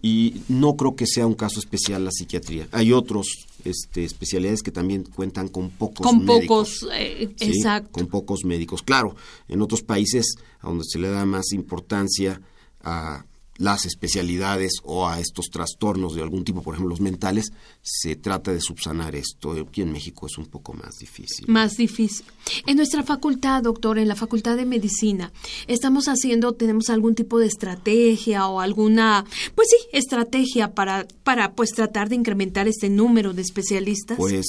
Y 0.02 0.42
no 0.48 0.76
creo 0.76 0.96
que 0.96 1.06
sea 1.06 1.28
un 1.28 1.36
caso 1.36 1.60
especial 1.60 2.06
la 2.06 2.12
psiquiatría. 2.12 2.68
Hay 2.72 2.92
otros 2.92 3.28
este, 3.64 4.04
especialidades 4.04 4.64
que 4.64 4.72
también 4.72 5.04
cuentan 5.04 5.48
con 5.48 5.70
pocos 5.70 6.06
con 6.06 6.26
médicos. 6.26 6.80
Pocos, 6.82 6.96
eh, 6.98 7.36
exacto. 7.40 7.92
Con 7.92 8.08
pocos 8.08 8.46
médicos. 8.46 8.82
Claro, 8.82 9.16
en 9.48 9.62
otros 9.62 9.84
países 9.84 10.26
a 10.60 10.70
donde 10.70 10.86
se 10.86 10.98
le 10.98 11.10
da 11.10 11.24
más 11.28 11.52
importancia 11.54 12.42
a 12.82 13.26
las 13.58 13.86
especialidades 13.86 14.74
o 14.84 15.08
a 15.08 15.20
estos 15.20 15.50
trastornos 15.50 16.16
de 16.16 16.22
algún 16.22 16.44
tipo, 16.44 16.62
por 16.62 16.76
ejemplo 16.76 16.90
los 16.90 17.02
mentales, 17.02 17.52
se 17.82 18.16
trata 18.16 18.52
de 18.52 18.62
subsanar 18.62 19.16
esto. 19.16 19.52
Aquí 19.52 19.82
en 19.82 19.92
México 19.92 20.28
es 20.28 20.38
un 20.38 20.46
poco 20.46 20.74
más 20.74 20.98
difícil. 21.00 21.48
Más 21.48 21.78
difícil. 21.78 22.26
En 22.66 22.78
nuestra 22.78 23.04
facultad, 23.04 23.64
doctor, 23.64 23.98
en 24.00 24.08
la 24.08 24.16
Facultad 24.16 24.56
de 24.56 24.66
Medicina, 24.66 25.32
estamos 25.68 26.08
haciendo, 26.08 26.54
tenemos 26.54 26.90
algún 26.90 27.16
tipo 27.16 27.40
de 27.40 27.48
estrategia 27.48 28.48
o 28.48 28.60
alguna, 28.60 29.26
pues 29.56 29.68
sí, 29.70 29.78
estrategia 29.92 30.74
para, 30.74 31.08
para 31.24 31.54
pues 31.54 31.72
tratar 31.72 32.10
de 32.10 32.16
incrementar 32.16 32.68
este 32.68 32.90
número 32.90 33.34
de 33.34 33.42
especialistas. 33.42 34.18
Pues 34.18 34.46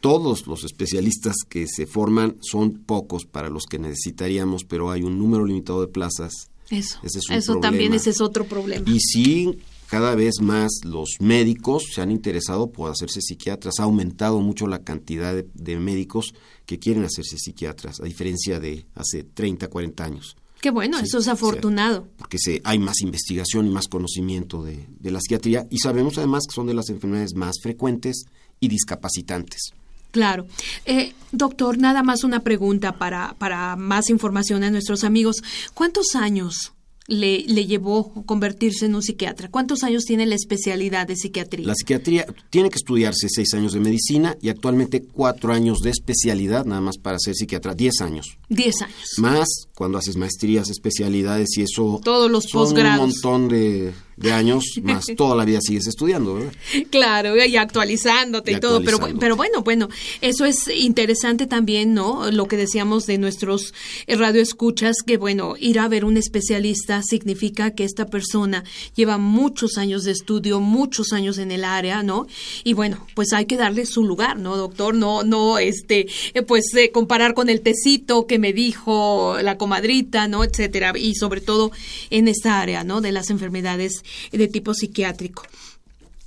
todos 0.00 0.46
los 0.46 0.64
especialistas 0.64 1.36
que 1.48 1.66
se 1.66 1.86
forman 1.86 2.36
son 2.40 2.72
pocos 2.72 3.26
para 3.26 3.50
los 3.50 3.66
que 3.66 3.78
necesitaríamos, 3.78 4.64
pero 4.64 4.90
hay 4.90 5.02
un 5.02 5.18
número 5.18 5.44
limitado 5.44 5.82
de 5.82 5.88
plazas 5.88 6.50
eso, 6.70 6.98
eso 7.02 7.56
también 7.60 7.94
ese 7.94 8.10
es 8.10 8.20
otro 8.20 8.44
problema. 8.44 8.88
Y 8.88 9.00
sí, 9.00 9.58
cada 9.90 10.14
vez 10.14 10.40
más 10.40 10.70
los 10.84 11.16
médicos 11.18 11.84
se 11.92 12.00
han 12.00 12.12
interesado 12.12 12.70
por 12.70 12.90
hacerse 12.90 13.20
psiquiatras. 13.20 13.74
Ha 13.80 13.84
aumentado 13.84 14.40
mucho 14.40 14.68
la 14.68 14.84
cantidad 14.84 15.34
de, 15.34 15.78
médicos 15.78 16.32
que 16.64 16.78
quieren 16.78 17.04
hacerse 17.04 17.38
psiquiatras, 17.38 18.00
a 18.00 18.04
diferencia 18.04 18.60
de 18.60 18.86
hace 18.94 19.24
30, 19.24 19.68
40 19.68 20.04
años. 20.04 20.36
Qué 20.60 20.70
bueno, 20.70 20.98
eso 20.98 21.18
es 21.18 21.26
afortunado. 21.26 22.06
porque 22.18 22.38
se, 22.38 22.60
hay 22.64 22.78
más 22.78 23.00
investigación 23.00 23.66
y 23.66 23.70
más 23.70 23.88
conocimiento 23.88 24.62
de, 24.62 24.86
de 25.00 25.10
la 25.10 25.18
psiquiatría 25.20 25.66
y 25.70 25.78
sabemos 25.78 26.18
además 26.18 26.44
que 26.48 26.54
son 26.54 26.66
de 26.66 26.74
las 26.74 26.90
enfermedades 26.90 27.34
más 27.34 27.56
frecuentes 27.60 28.26
y 28.60 28.68
discapacitantes. 28.68 29.72
Claro. 30.10 30.46
Eh, 30.86 31.14
doctor, 31.32 31.78
nada 31.78 32.02
más 32.02 32.24
una 32.24 32.40
pregunta 32.40 32.92
para, 32.98 33.34
para 33.38 33.76
más 33.76 34.10
información 34.10 34.64
a 34.64 34.70
nuestros 34.70 35.04
amigos. 35.04 35.42
¿Cuántos 35.74 36.14
años 36.14 36.72
le, 37.06 37.44
le, 37.46 37.66
llevó 37.66 38.12
convertirse 38.24 38.86
en 38.86 38.94
un 38.94 39.02
psiquiatra? 39.02 39.50
¿Cuántos 39.50 39.82
años 39.82 40.04
tiene 40.04 40.26
la 40.26 40.36
especialidad 40.36 41.06
de 41.06 41.16
psiquiatría? 41.16 41.66
La 41.66 41.74
psiquiatría 41.74 42.26
tiene 42.50 42.70
que 42.70 42.76
estudiarse 42.76 43.28
seis 43.28 43.52
años 43.54 43.72
de 43.72 43.80
medicina 43.80 44.36
y 44.40 44.48
actualmente 44.48 45.02
cuatro 45.02 45.52
años 45.52 45.78
de 45.80 45.90
especialidad, 45.90 46.64
nada 46.64 46.80
más 46.80 46.98
para 46.98 47.18
ser 47.18 47.34
psiquiatra, 47.34 47.74
diez 47.74 48.00
años. 48.00 48.38
Diez 48.48 48.80
años. 48.82 49.14
Más 49.18 49.48
cuando 49.74 49.98
haces 49.98 50.16
maestrías, 50.16 50.70
especialidades 50.70 51.56
y 51.56 51.62
eso. 51.62 52.00
Todos 52.04 52.30
los 52.30 52.46
posgrados. 52.46 53.00
Un 53.00 53.10
montón 53.10 53.48
de, 53.48 53.92
de 54.20 54.32
años, 54.32 54.64
más 54.82 55.06
toda 55.16 55.34
la 55.34 55.44
vida 55.44 55.60
sigues 55.60 55.86
estudiando, 55.86 56.34
¿verdad? 56.34 56.52
Claro, 56.90 57.44
y 57.44 57.56
actualizándote 57.56 58.52
y, 58.52 58.54
y 58.56 58.60
todo. 58.60 58.82
Pero, 58.82 58.98
pero 59.18 59.36
bueno, 59.36 59.62
bueno, 59.62 59.88
eso 60.20 60.44
es 60.44 60.68
interesante 60.68 61.46
también, 61.46 61.94
¿no? 61.94 62.30
Lo 62.30 62.46
que 62.46 62.56
decíamos 62.56 63.06
de 63.06 63.18
nuestros 63.18 63.74
radioescuchas, 64.06 64.96
que 65.04 65.16
bueno, 65.16 65.54
ir 65.58 65.78
a 65.78 65.88
ver 65.88 66.04
un 66.04 66.16
especialista 66.16 67.02
significa 67.02 67.72
que 67.72 67.84
esta 67.84 68.06
persona 68.06 68.64
lleva 68.94 69.18
muchos 69.18 69.78
años 69.78 70.04
de 70.04 70.12
estudio, 70.12 70.60
muchos 70.60 71.12
años 71.12 71.38
en 71.38 71.50
el 71.50 71.64
área, 71.64 72.02
¿no? 72.02 72.26
Y 72.62 72.74
bueno, 72.74 73.06
pues 73.14 73.32
hay 73.32 73.46
que 73.46 73.56
darle 73.56 73.86
su 73.86 74.04
lugar, 74.04 74.38
¿no, 74.38 74.56
doctor? 74.56 74.94
No, 74.94 75.22
no, 75.22 75.58
este, 75.58 76.06
pues 76.46 76.74
eh, 76.74 76.90
comparar 76.90 77.34
con 77.34 77.48
el 77.48 77.62
tecito 77.62 78.26
que 78.26 78.38
me 78.38 78.52
dijo 78.52 79.36
la 79.42 79.56
comadrita, 79.56 80.28
¿no? 80.28 80.44
Etcétera. 80.44 80.92
Y 80.96 81.14
sobre 81.14 81.40
todo 81.40 81.72
en 82.10 82.28
esta 82.28 82.60
área, 82.60 82.84
¿no? 82.84 83.00
De 83.00 83.12
las 83.12 83.30
enfermedades 83.30 84.02
de 84.32 84.48
tipo 84.48 84.72
psiquiátrico. 84.72 85.46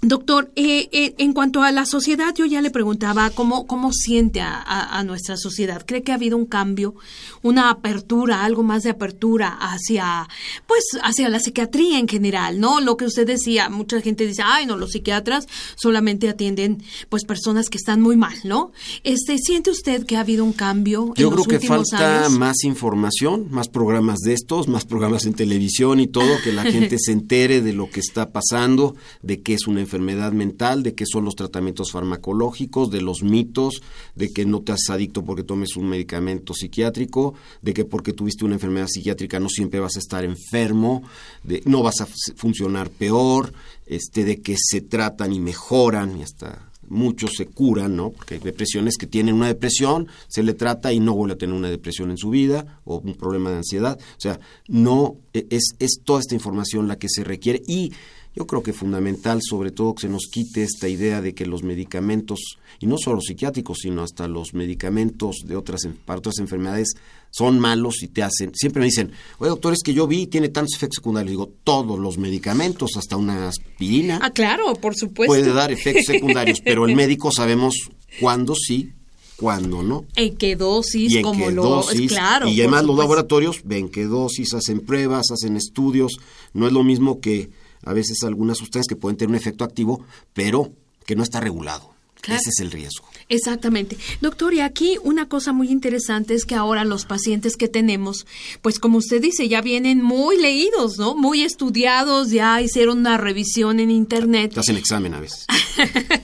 Doctor, 0.05 0.51
eh, 0.57 0.89
eh, 0.91 1.15
en 1.17 1.31
cuanto 1.31 1.63
a 1.63 1.71
la 1.71 1.85
sociedad, 1.85 2.35
yo 2.35 2.45
ya 2.45 2.61
le 2.61 2.71
preguntaba 2.71 3.29
cómo, 3.29 3.65
cómo 3.67 3.93
siente 3.93 4.41
a, 4.41 4.55
a, 4.55 4.99
a, 4.99 5.03
nuestra 5.05 5.37
sociedad. 5.37 5.85
¿Cree 5.85 6.03
que 6.03 6.11
ha 6.11 6.15
habido 6.15 6.35
un 6.35 6.45
cambio, 6.45 6.95
una 7.41 7.69
apertura, 7.69 8.43
algo 8.43 8.63
más 8.63 8.83
de 8.83 8.89
apertura 8.89 9.57
hacia, 9.61 10.27
pues, 10.67 10.83
hacia 11.01 11.29
la 11.29 11.39
psiquiatría 11.39 11.99
en 11.99 12.09
general, 12.09 12.59
¿no? 12.59 12.81
Lo 12.81 12.97
que 12.97 13.05
usted 13.05 13.25
decía, 13.25 13.69
mucha 13.69 14.01
gente 14.01 14.27
dice, 14.27 14.41
ay, 14.45 14.65
no, 14.65 14.75
los 14.75 14.91
psiquiatras 14.91 15.47
solamente 15.75 16.27
atienden, 16.27 16.83
pues, 17.07 17.23
personas 17.23 17.69
que 17.69 17.77
están 17.77 18.01
muy 18.01 18.17
mal, 18.17 18.35
¿no? 18.43 18.73
Este, 19.05 19.37
¿siente 19.37 19.71
usted 19.71 20.05
que 20.05 20.17
ha 20.17 20.19
habido 20.19 20.43
un 20.43 20.51
cambio? 20.51 21.13
Yo 21.15 21.29
en 21.29 21.33
creo 21.33 21.37
los 21.37 21.47
que 21.47 21.65
falta 21.65 22.25
años? 22.25 22.37
más 22.37 22.65
información, 22.65 23.47
más 23.51 23.69
programas 23.69 24.19
de 24.19 24.33
estos, 24.33 24.67
más 24.67 24.83
programas 24.83 25.25
en 25.25 25.33
televisión 25.33 26.01
y 26.01 26.07
todo, 26.07 26.41
que 26.43 26.51
la 26.51 26.63
gente 26.69 26.97
se 26.99 27.13
entere 27.13 27.61
de 27.61 27.71
lo 27.71 27.89
que 27.89 28.01
está 28.01 28.33
pasando, 28.33 28.97
de 29.21 29.41
qué 29.41 29.53
es 29.53 29.65
una 29.65 29.79
enfermedad 29.79 29.92
enfermedad 29.93 30.31
mental, 30.31 30.81
de 30.81 30.95
qué 30.95 31.05
son 31.05 31.25
los 31.25 31.35
tratamientos 31.35 31.91
farmacológicos, 31.91 32.89
de 32.89 33.01
los 33.01 33.21
mitos, 33.21 33.81
de 34.15 34.33
que 34.33 34.45
no 34.45 34.61
te 34.61 34.71
haces 34.71 34.89
adicto 34.89 35.23
porque 35.23 35.43
tomes 35.43 35.75
un 35.75 35.87
medicamento 35.87 36.53
psiquiátrico, 36.53 37.35
de 37.61 37.73
que 37.73 37.85
porque 37.85 38.13
tuviste 38.13 38.43
una 38.43 38.55
enfermedad 38.55 38.87
psiquiátrica 38.87 39.39
no 39.39 39.49
siempre 39.49 39.79
vas 39.79 39.95
a 39.95 39.99
estar 39.99 40.23
enfermo, 40.23 41.03
de 41.43 41.61
no 41.65 41.83
vas 41.83 42.01
a 42.01 42.07
funcionar 42.35 42.89
peor, 42.89 43.53
este, 43.85 44.25
de 44.25 44.41
que 44.41 44.55
se 44.57 44.81
tratan 44.81 45.31
y 45.31 45.39
mejoran 45.39 46.17
y 46.17 46.23
hasta 46.23 46.69
muchos 46.89 47.31
se 47.37 47.45
curan, 47.45 47.95
¿no? 47.95 48.09
Porque 48.09 48.35
hay 48.35 48.39
depresiones 48.39 48.97
que 48.97 49.07
tienen 49.07 49.35
una 49.35 49.47
depresión, 49.47 50.07
se 50.27 50.43
le 50.43 50.53
trata 50.53 50.91
y 50.91 50.99
no 50.99 51.13
vuelve 51.13 51.35
a 51.35 51.37
tener 51.37 51.55
una 51.55 51.69
depresión 51.69 52.11
en 52.11 52.17
su 52.17 52.29
vida 52.29 52.79
o 52.85 52.97
un 52.97 53.15
problema 53.15 53.51
de 53.51 53.57
ansiedad. 53.57 53.97
O 53.99 54.21
sea, 54.21 54.39
no 54.67 55.17
es, 55.33 55.75
es 55.79 56.01
toda 56.03 56.19
esta 56.19 56.35
información 56.35 56.87
la 56.87 56.97
que 56.97 57.09
se 57.09 57.23
requiere 57.23 57.61
y 57.67 57.93
yo 58.35 58.47
creo 58.47 58.63
que 58.63 58.73
fundamental, 58.73 59.39
sobre 59.41 59.71
todo, 59.71 59.93
que 59.93 60.01
se 60.01 60.09
nos 60.09 60.27
quite 60.31 60.63
esta 60.63 60.89
idea 60.89 61.21
de 61.21 61.35
que 61.35 61.45
los 61.45 61.63
medicamentos, 61.63 62.57
y 62.79 62.87
no 62.87 62.97
solo 62.97 63.21
psiquiátricos, 63.21 63.79
sino 63.81 64.01
hasta 64.01 64.27
los 64.27 64.53
medicamentos 64.53 65.43
de 65.45 65.55
otras, 65.55 65.87
para 66.05 66.19
otras 66.19 66.39
enfermedades, 66.39 66.95
son 67.29 67.59
malos 67.59 68.01
y 68.01 68.07
te 68.07 68.23
hacen. 68.23 68.51
Siempre 68.55 68.79
me 68.79 68.87
dicen, 68.87 69.11
oye, 69.37 69.49
doctor, 69.49 69.73
es 69.73 69.83
que 69.83 69.93
yo 69.93 70.07
vi, 70.07 70.27
tiene 70.27 70.49
tantos 70.49 70.75
efectos 70.75 70.97
secundarios. 70.97 71.31
Digo, 71.31 71.51
todos 71.63 71.99
los 71.99 72.17
medicamentos, 72.17 72.91
hasta 72.97 73.17
una 73.17 73.47
aspirina. 73.47 74.19
Ah, 74.21 74.31
claro, 74.31 74.73
por 74.75 74.95
supuesto. 74.95 75.33
Puede 75.33 75.53
dar 75.53 75.71
efectos 75.71 76.05
secundarios, 76.07 76.59
pero 76.63 76.87
el 76.87 76.95
médico 76.95 77.31
sabemos 77.31 77.75
cuándo 78.19 78.55
sí, 78.55 78.93
cuándo 79.35 79.83
no. 79.83 80.05
En 80.15 80.37
qué 80.37 80.55
dosis, 80.55 81.11
y 81.11 81.17
en 81.17 81.23
como 81.23 81.45
qué 81.45 81.51
lo. 81.51 81.63
dosis, 81.63 82.09
claro. 82.09 82.47
Y 82.47 82.59
además 82.61 82.85
los 82.85 82.97
laboratorios 82.97 83.61
ven 83.63 83.89
qué 83.89 84.05
dosis, 84.05 84.53
hacen 84.53 84.79
pruebas, 84.79 85.31
hacen 85.31 85.55
estudios. 85.55 86.13
No 86.53 86.65
es 86.65 86.73
lo 86.73 86.83
mismo 86.83 87.19
que 87.19 87.49
a 87.85 87.93
veces 87.93 88.23
algunas 88.23 88.57
sustancias 88.57 88.87
que 88.87 88.95
pueden 88.95 89.17
tener 89.17 89.29
un 89.29 89.35
efecto 89.35 89.63
activo, 89.63 90.03
pero 90.33 90.71
que 91.05 91.15
no 91.15 91.23
está 91.23 91.39
regulado. 91.39 91.92
Claro. 92.23 92.39
Ese 92.39 92.51
es 92.51 92.59
el 92.61 92.71
riesgo. 92.71 93.05
Exactamente. 93.29 93.97
Doctor, 94.21 94.53
y 94.53 94.61
aquí 94.61 94.97
una 95.03 95.27
cosa 95.27 95.51
muy 95.51 95.69
interesante 95.69 96.33
es 96.33 96.45
que 96.45 96.55
ahora 96.55 96.85
los 96.85 97.05
pacientes 97.05 97.57
que 97.57 97.67
tenemos, 97.67 98.25
pues 98.61 98.79
como 98.79 98.97
usted 98.97 99.21
dice, 99.21 99.49
ya 99.49 99.61
vienen 99.61 100.01
muy 100.01 100.37
leídos, 100.39 100.97
¿no? 100.97 101.15
Muy 101.15 101.41
estudiados, 101.41 102.31
ya 102.31 102.61
hicieron 102.61 102.99
una 102.99 103.17
revisión 103.17 103.79
en 103.79 103.91
Internet. 103.91 104.53
Te 104.53 104.59
hacen 104.61 104.77
examen 104.77 105.13
a 105.15 105.19
veces. 105.19 105.45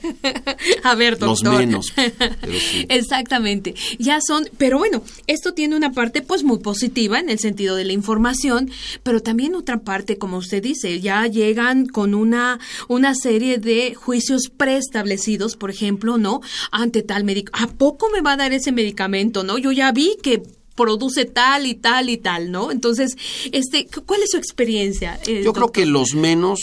a 0.84 0.94
ver, 0.94 1.18
doctor. 1.18 1.44
Los 1.44 1.58
menos. 1.58 1.92
Pero 1.94 2.58
sí. 2.58 2.86
Exactamente. 2.88 3.74
Ya 3.98 4.20
son, 4.20 4.48
pero 4.56 4.78
bueno, 4.78 5.02
esto 5.26 5.52
tiene 5.52 5.76
una 5.76 5.92
parte 5.92 6.22
pues 6.22 6.44
muy 6.44 6.60
positiva 6.60 7.18
en 7.18 7.28
el 7.28 7.38
sentido 7.38 7.76
de 7.76 7.84
la 7.84 7.92
información, 7.92 8.70
pero 9.02 9.20
también 9.20 9.54
otra 9.54 9.80
parte, 9.80 10.16
como 10.16 10.38
usted 10.38 10.62
dice, 10.62 11.00
ya 11.00 11.26
llegan 11.26 11.86
con 11.86 12.14
una, 12.14 12.58
una 12.88 13.14
serie 13.14 13.58
de 13.58 13.94
juicios 13.94 14.48
preestablecidos, 14.56 15.56
por 15.56 15.70
ejemplo, 15.70 15.89
¿no? 15.98 16.40
Ante 16.70 17.02
tal 17.02 17.24
médico. 17.24 17.52
¿A 17.54 17.66
poco 17.68 18.08
me 18.10 18.20
va 18.20 18.32
a 18.32 18.36
dar 18.36 18.52
ese 18.52 18.72
medicamento, 18.72 19.42
no? 19.44 19.58
Yo 19.58 19.72
ya 19.72 19.92
vi 19.92 20.16
que 20.22 20.42
produce 20.76 21.24
tal 21.26 21.66
y 21.66 21.74
tal 21.74 22.08
y 22.08 22.16
tal, 22.16 22.50
¿no? 22.50 22.70
Entonces, 22.70 23.16
este, 23.52 23.86
¿cuál 24.06 24.22
es 24.22 24.30
su 24.30 24.36
experiencia? 24.38 25.20
Eh, 25.26 25.42
Yo 25.44 25.52
creo 25.52 25.72
que 25.72 25.84
los 25.86 26.14
menos, 26.14 26.60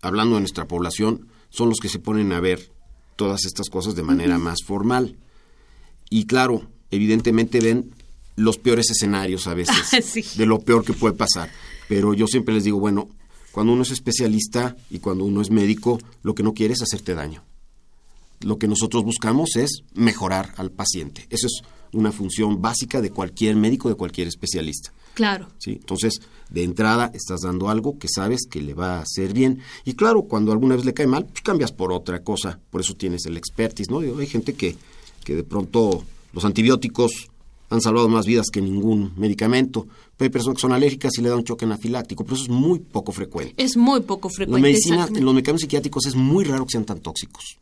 hablando 0.00 0.36
de 0.36 0.40
nuestra 0.42 0.66
población, 0.66 1.26
son 1.50 1.68
los 1.68 1.80
que 1.80 1.88
se 1.88 1.98
ponen 1.98 2.32
a 2.32 2.40
ver 2.40 2.70
todas 3.16 3.44
estas 3.44 3.68
cosas 3.68 3.94
de 3.96 4.02
manera 4.02 4.38
más 4.38 4.58
formal. 4.64 5.16
Y 6.08 6.26
claro, 6.26 6.68
evidentemente 6.90 7.60
ven 7.60 7.90
los 8.36 8.58
peores 8.58 8.90
escenarios 8.90 9.46
a 9.46 9.54
veces, 9.54 9.76
Sí. 10.04 10.24
de 10.36 10.46
lo 10.46 10.60
peor 10.60 10.84
que 10.84 10.92
puede 10.92 11.14
pasar. 11.14 11.50
Pero 11.88 12.14
yo 12.14 12.26
siempre 12.28 12.54
les 12.54 12.64
digo, 12.64 12.78
bueno, 12.78 13.08
cuando 13.50 13.72
uno 13.72 13.82
es 13.82 13.90
especialista 13.90 14.76
y 14.90 15.00
cuando 15.00 15.24
uno 15.24 15.42
es 15.42 15.50
médico, 15.50 15.98
lo 16.22 16.34
que 16.36 16.44
no 16.44 16.54
quiere 16.54 16.74
es 16.74 16.82
hacerte 16.82 17.14
daño. 17.14 17.42
Lo 18.40 18.58
que 18.58 18.68
nosotros 18.68 19.04
buscamos 19.04 19.56
es 19.56 19.82
mejorar 19.94 20.54
al 20.56 20.70
paciente. 20.70 21.26
Eso 21.30 21.46
es 21.46 21.60
una 21.92 22.12
función 22.12 22.62
básica 22.62 23.00
de 23.00 23.10
cualquier 23.10 23.56
médico, 23.56 23.88
de 23.88 23.96
cualquier 23.96 24.28
especialista. 24.28 24.92
Claro. 25.14 25.48
¿sí? 25.58 25.72
Entonces, 25.72 26.20
de 26.48 26.62
entrada 26.62 27.10
estás 27.12 27.40
dando 27.42 27.68
algo 27.68 27.98
que 27.98 28.08
sabes 28.08 28.42
que 28.48 28.62
le 28.62 28.74
va 28.74 28.98
a 28.98 29.02
hacer 29.02 29.32
bien. 29.34 29.58
Y 29.84 29.94
claro, 29.94 30.22
cuando 30.22 30.52
alguna 30.52 30.76
vez 30.76 30.84
le 30.84 30.94
cae 30.94 31.06
mal, 31.06 31.26
pues 31.26 31.42
cambias 31.42 31.72
por 31.72 31.92
otra 31.92 32.22
cosa. 32.22 32.58
Por 32.70 32.80
eso 32.80 32.94
tienes 32.94 33.26
el 33.26 33.36
expertise, 33.36 33.90
¿no? 33.90 33.98
Hay 33.98 34.26
gente 34.26 34.54
que, 34.54 34.76
que 35.24 35.34
de 35.34 35.44
pronto 35.44 36.04
los 36.32 36.44
antibióticos 36.44 37.28
han 37.70 37.80
salvado 37.80 38.08
más 38.08 38.24
vidas 38.26 38.46
que 38.52 38.60
ningún 38.62 39.12
medicamento. 39.16 39.86
Pero 40.16 40.26
hay 40.26 40.30
personas 40.32 40.56
que 40.56 40.62
son 40.62 40.72
alérgicas 40.72 41.12
y 41.18 41.22
le 41.22 41.28
da 41.28 41.36
un 41.36 41.44
choque 41.44 41.64
anafiláctico, 41.64 42.24
pero 42.24 42.36
eso 42.36 42.44
es 42.44 42.50
muy 42.50 42.78
poco 42.78 43.12
frecuente. 43.12 43.54
Es 43.62 43.76
muy 43.76 44.00
poco 44.00 44.28
La 44.28 44.34
frecuente. 44.34 44.62
medicina, 44.62 44.94
exactamente. 44.96 45.24
los 45.24 45.34
medicamentos 45.34 45.60
psiquiátricos 45.62 46.06
es 46.06 46.14
muy 46.14 46.44
raro 46.44 46.64
que 46.66 46.72
sean 46.72 46.84
tan 46.84 47.00
tóxicos. 47.00 47.58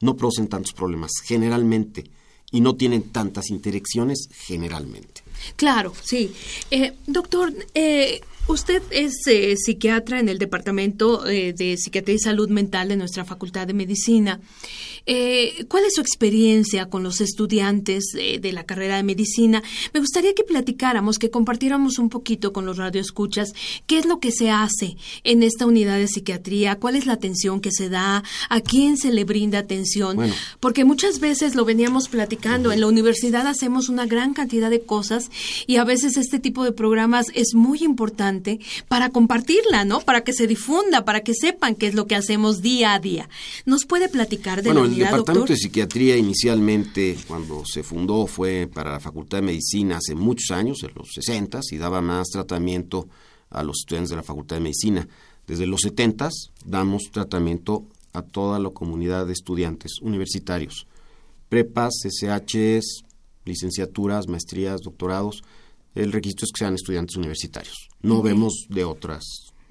No 0.00 0.16
producen 0.16 0.48
tantos 0.48 0.72
problemas, 0.72 1.12
generalmente. 1.24 2.04
Y 2.52 2.60
no 2.60 2.76
tienen 2.76 3.10
tantas 3.10 3.50
interacciones, 3.50 4.28
generalmente. 4.32 5.22
Claro, 5.56 5.92
sí. 6.02 6.32
Eh, 6.70 6.94
doctor, 7.06 7.52
eh, 7.74 8.20
usted 8.48 8.82
es 8.90 9.14
eh, 9.26 9.56
psiquiatra 9.56 10.20
en 10.20 10.28
el 10.28 10.38
Departamento 10.38 11.26
eh, 11.26 11.52
de 11.52 11.76
Psiquiatría 11.76 12.16
y 12.16 12.18
Salud 12.18 12.48
Mental 12.48 12.88
de 12.88 12.96
nuestra 12.96 13.24
Facultad 13.24 13.66
de 13.66 13.74
Medicina. 13.74 14.40
Eh, 15.08 15.64
¿Cuál 15.68 15.84
es 15.84 15.94
su 15.94 16.00
experiencia 16.00 16.86
con 16.86 17.04
los 17.04 17.20
estudiantes 17.20 18.04
eh, 18.18 18.40
de 18.40 18.52
la 18.52 18.64
carrera 18.64 18.96
de 18.96 19.04
medicina? 19.04 19.62
Me 19.94 20.00
gustaría 20.00 20.34
que 20.34 20.42
platicáramos, 20.42 21.18
que 21.18 21.30
compartiéramos 21.30 22.00
un 22.00 22.08
poquito 22.08 22.52
con 22.52 22.66
los 22.66 22.76
radioescuchas 22.76 23.52
qué 23.86 23.98
es 23.98 24.06
lo 24.06 24.18
que 24.18 24.32
se 24.32 24.50
hace 24.50 24.96
en 25.22 25.44
esta 25.44 25.64
unidad 25.64 25.96
de 25.96 26.08
psiquiatría, 26.08 26.76
cuál 26.76 26.96
es 26.96 27.06
la 27.06 27.12
atención 27.12 27.60
que 27.60 27.70
se 27.70 27.88
da, 27.88 28.24
a 28.48 28.60
quién 28.60 28.96
se 28.96 29.12
le 29.12 29.22
brinda 29.22 29.60
atención, 29.60 30.16
Bueno. 30.16 30.34
porque 30.58 30.84
muchas 30.84 31.20
veces 31.20 31.54
lo 31.54 31.64
veníamos 31.64 32.08
platicando, 32.08 32.72
en 32.72 32.80
la 32.80 32.88
universidad 32.88 33.46
hacemos 33.46 33.88
una 33.88 34.06
gran 34.06 34.34
cantidad 34.34 34.70
de 34.70 34.80
cosas 34.82 35.30
y 35.68 35.76
a 35.76 35.84
veces 35.84 36.16
este 36.16 36.40
tipo 36.40 36.64
de 36.64 36.72
programas 36.72 37.26
es 37.34 37.54
muy 37.54 37.78
importante 37.84 38.35
para 38.88 39.10
compartirla, 39.10 39.84
¿no? 39.84 40.00
Para 40.00 40.22
que 40.22 40.32
se 40.32 40.46
difunda, 40.46 41.04
para 41.04 41.20
que 41.22 41.34
sepan 41.34 41.74
qué 41.74 41.86
es 41.86 41.94
lo 41.94 42.06
que 42.06 42.14
hacemos 42.16 42.62
día 42.62 42.94
a 42.94 42.98
día. 43.00 43.28
¿Nos 43.64 43.84
puede 43.84 44.08
platicar 44.08 44.62
de 44.62 44.68
Bueno, 44.70 44.80
la 44.80 44.86
el 44.86 44.92
unidad, 44.92 45.06
Departamento 45.10 45.40
doctor? 45.40 45.56
de 45.56 45.62
Psiquiatría 45.62 46.16
inicialmente, 46.16 47.16
cuando 47.26 47.64
se 47.64 47.82
fundó, 47.82 48.26
fue 48.26 48.68
para 48.72 48.92
la 48.92 49.00
Facultad 49.00 49.38
de 49.38 49.42
Medicina 49.42 49.96
hace 49.98 50.14
muchos 50.14 50.50
años, 50.50 50.82
en 50.82 50.92
los 50.94 51.08
60, 51.12 51.60
y 51.70 51.76
daba 51.76 52.00
más 52.00 52.28
tratamiento 52.28 53.08
a 53.50 53.62
los 53.62 53.78
estudiantes 53.80 54.10
de 54.10 54.16
la 54.16 54.22
Facultad 54.22 54.56
de 54.56 54.60
Medicina. 54.62 55.06
Desde 55.46 55.66
los 55.66 55.80
70 55.82 56.28
damos 56.64 57.04
tratamiento 57.12 57.84
a 58.12 58.22
toda 58.22 58.58
la 58.58 58.70
comunidad 58.70 59.26
de 59.26 59.32
estudiantes 59.32 60.00
universitarios. 60.00 60.86
prepas, 61.48 61.94
SHs, 62.02 63.04
licenciaturas, 63.44 64.26
maestrías, 64.28 64.80
doctorados. 64.82 65.44
El 65.96 66.12
requisito 66.12 66.44
es 66.44 66.52
que 66.52 66.58
sean 66.60 66.74
estudiantes 66.74 67.16
universitarios. 67.16 67.88
No 68.02 68.22
vemos 68.22 68.66
de 68.68 68.84
otras 68.84 69.24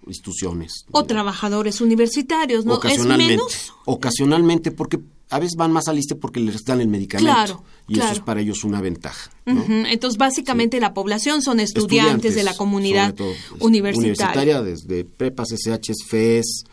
instituciones. 0.08 0.86
O 0.92 1.04
trabajadores 1.06 1.82
universitarios, 1.82 2.66
¿no? 2.66 2.76
Ocasionalmente. 2.76 3.34
¿Es 3.36 3.40
menos? 3.40 3.74
Ocasionalmente, 3.86 4.72
porque 4.72 5.00
a 5.30 5.40
veces 5.40 5.56
van 5.58 5.72
más 5.72 5.88
al 5.88 5.98
ISTE 5.98 6.16
porque 6.16 6.40
les 6.40 6.64
dan 6.64 6.82
el 6.82 6.88
medicamento. 6.88 7.34
Claro, 7.34 7.64
y 7.88 8.00
eso 8.00 8.12
es 8.12 8.20
para 8.20 8.42
ellos 8.42 8.64
una 8.64 8.82
ventaja. 8.82 9.32
Entonces, 9.46 10.18
básicamente 10.18 10.80
la 10.80 10.94
población 10.94 11.42
son 11.42 11.60
estudiantes, 11.60 12.36
de 12.36 12.44
la 12.44 12.56
comunidad 12.56 13.14
todo, 13.16 13.32
es- 13.32 13.62
universitaria. 13.62 14.62
desde 14.62 15.04
prepas, 15.06 15.50
SHs, 15.52 16.04
FES, 16.08 16.64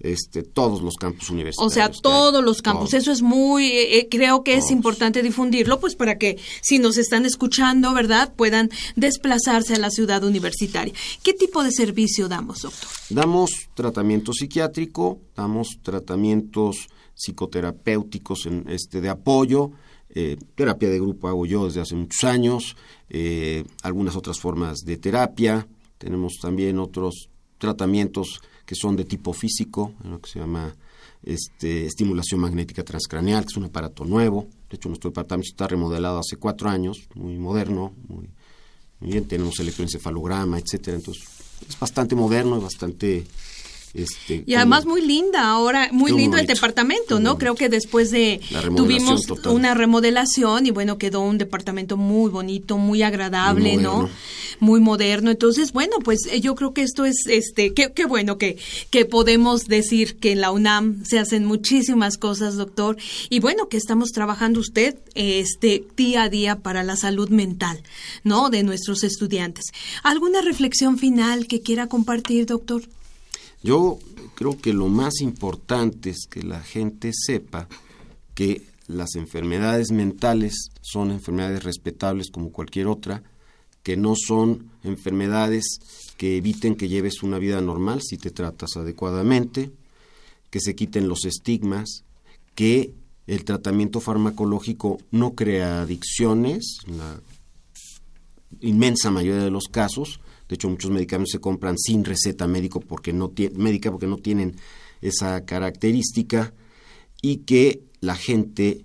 este, 0.00 0.42
todos 0.42 0.82
los 0.82 0.94
campus 0.96 1.30
O 1.30 1.32
universitarios. 1.32 1.72
sea, 1.72 1.88
que 1.88 1.94
hay. 1.96 2.00
todos 2.02 2.44
los 2.44 2.62
campus. 2.62 2.90
Todos. 2.90 3.02
Eso 3.02 3.12
es 3.12 3.22
muy, 3.22 3.66
eh, 3.66 3.98
eh, 3.98 4.08
creo 4.10 4.42
que 4.44 4.54
es 4.56 4.70
importante 4.70 5.22
difundirlo, 5.22 5.80
pues 5.80 5.94
para 5.94 6.18
que 6.18 6.38
si 6.62 6.78
nos 6.78 6.96
están 6.98 7.26
escuchando, 7.26 7.92
¿verdad?, 7.94 8.32
puedan 8.34 8.70
desplazarse 8.96 9.74
a 9.74 9.78
la 9.78 9.90
ciudad 9.90 10.24
universitaria. 10.24 10.94
¿Qué 11.22 11.32
tipo 11.32 11.62
de 11.64 11.72
servicio 11.72 12.28
damos, 12.28 12.62
doctor? 12.62 12.88
Damos 13.10 13.50
tratamiento 13.74 14.32
psiquiátrico, 14.32 15.18
damos 15.34 15.78
tratamientos 15.82 16.88
psicoterapéuticos 17.14 18.46
en, 18.46 18.64
este, 18.68 19.00
de 19.00 19.08
apoyo, 19.08 19.70
eh, 20.10 20.36
terapia 20.54 20.88
de 20.88 21.00
grupo 21.00 21.28
hago 21.28 21.46
yo 21.46 21.66
desde 21.66 21.80
hace 21.80 21.94
muchos 21.94 22.24
años, 22.24 22.76
eh, 23.08 23.64
algunas 23.82 24.16
otras 24.16 24.38
formas 24.38 24.78
de 24.84 24.96
terapia, 24.98 25.66
tenemos 25.98 26.34
también 26.40 26.78
otros 26.78 27.28
tratamientos 27.58 28.40
que 28.66 28.74
son 28.74 28.96
de 28.96 29.04
tipo 29.04 29.32
físico, 29.32 29.94
lo 30.04 30.20
que 30.20 30.28
se 30.28 30.40
llama 30.40 30.74
este, 31.22 31.86
estimulación 31.86 32.40
magnética 32.40 32.82
transcraneal, 32.84 33.44
que 33.44 33.52
es 33.52 33.56
un 33.56 33.64
aparato 33.64 34.04
nuevo, 34.04 34.48
de 34.68 34.76
hecho 34.76 34.88
nuestro 34.88 35.10
departamento 35.10 35.48
está 35.48 35.66
remodelado 35.68 36.18
hace 36.18 36.36
cuatro 36.36 36.68
años, 36.68 37.08
muy 37.14 37.38
moderno, 37.38 37.94
muy, 38.08 38.28
muy 39.00 39.10
bien, 39.10 39.26
tenemos 39.26 39.58
electroencefalograma, 39.60 40.58
etcétera, 40.58 40.96
entonces 40.96 41.24
es 41.68 41.78
bastante 41.78 42.14
moderno, 42.14 42.56
es 42.56 42.62
bastante 42.62 43.24
este 43.98 44.42
Y 44.46 44.54
además 44.54 44.80
como- 44.84 44.94
muy 44.96 45.02
linda 45.06 45.48
ahora, 45.50 45.88
muy 45.92 46.12
lindo 46.12 46.36
el 46.36 46.46
departamento, 46.46 47.20
¿no? 47.20 47.38
Creo 47.38 47.54
que 47.54 47.68
después 47.68 48.10
de 48.10 48.40
tuvimos 48.76 49.22
total. 49.26 49.52
una 49.52 49.74
remodelación 49.74 50.66
y 50.66 50.70
bueno, 50.70 50.98
quedó 50.98 51.20
un 51.20 51.38
departamento 51.38 51.96
muy 51.96 52.30
bonito, 52.30 52.78
muy 52.78 53.02
agradable, 53.02 53.74
Muy 53.74 53.82
¿no? 53.82 54.10
Muy 54.60 54.80
moderno. 54.80 55.30
Entonces, 55.30 55.72
bueno, 55.72 55.96
pues 56.02 56.26
eh, 56.30 56.40
yo 56.40 56.54
creo 56.54 56.72
que 56.72 56.82
esto 56.82 57.04
es 57.04 57.26
este 57.26 57.74
qué 57.74 57.92
qué 57.94 58.06
bueno 58.06 58.38
que 58.38 58.56
que 58.90 59.04
podemos 59.04 59.66
decir 59.66 60.16
que 60.16 60.32
en 60.32 60.40
la 60.40 60.50
UNAM 60.50 61.04
se 61.04 61.18
hacen 61.18 61.44
muchísimas 61.44 62.16
cosas, 62.16 62.56
doctor, 62.56 62.96
y 63.28 63.40
bueno, 63.40 63.68
que 63.68 63.76
estamos 63.76 64.12
trabajando 64.12 64.60
usted 64.60 64.96
este 65.14 65.84
día 65.96 66.22
a 66.24 66.28
día 66.28 66.56
para 66.56 66.82
la 66.84 66.96
salud 66.96 67.28
mental, 67.28 67.82
¿no? 68.24 68.48
de 68.50 68.62
nuestros 68.62 69.04
estudiantes. 69.04 69.66
¿Alguna 70.02 70.40
reflexión 70.40 70.98
final 70.98 71.46
que 71.46 71.60
quiera 71.60 71.86
compartir, 71.88 72.46
doctor? 72.46 72.82
Yo 73.66 73.98
creo 74.36 74.56
que 74.56 74.72
lo 74.72 74.86
más 74.86 75.20
importante 75.20 76.10
es 76.10 76.28
que 76.30 76.44
la 76.44 76.62
gente 76.62 77.10
sepa 77.12 77.66
que 78.32 78.62
las 78.86 79.16
enfermedades 79.16 79.90
mentales 79.90 80.68
son 80.82 81.10
enfermedades 81.10 81.64
respetables 81.64 82.30
como 82.30 82.52
cualquier 82.52 82.86
otra, 82.86 83.24
que 83.82 83.96
no 83.96 84.14
son 84.14 84.70
enfermedades 84.84 85.64
que 86.16 86.36
eviten 86.36 86.76
que 86.76 86.88
lleves 86.88 87.24
una 87.24 87.40
vida 87.40 87.60
normal 87.60 88.02
si 88.02 88.18
te 88.18 88.30
tratas 88.30 88.76
adecuadamente, 88.76 89.72
que 90.50 90.60
se 90.60 90.76
quiten 90.76 91.08
los 91.08 91.24
estigmas, 91.24 92.04
que 92.54 92.94
el 93.26 93.44
tratamiento 93.44 93.98
farmacológico 93.98 94.98
no 95.10 95.34
crea 95.34 95.82
adicciones, 95.82 96.78
en 96.86 96.98
la 96.98 97.20
inmensa 98.60 99.10
mayoría 99.10 99.42
de 99.42 99.50
los 99.50 99.64
casos. 99.64 100.20
De 100.48 100.54
hecho, 100.54 100.68
muchos 100.68 100.90
medicamentos 100.90 101.32
se 101.32 101.40
compran 101.40 101.76
sin 101.78 102.04
receta 102.04 102.46
médico 102.46 102.80
porque 102.80 103.12
no 103.12 103.32
médica 103.54 103.90
porque 103.90 104.06
no 104.06 104.18
tienen 104.18 104.56
esa 105.00 105.44
característica 105.44 106.54
y 107.20 107.38
que 107.38 107.82
la 108.00 108.14
gente 108.14 108.84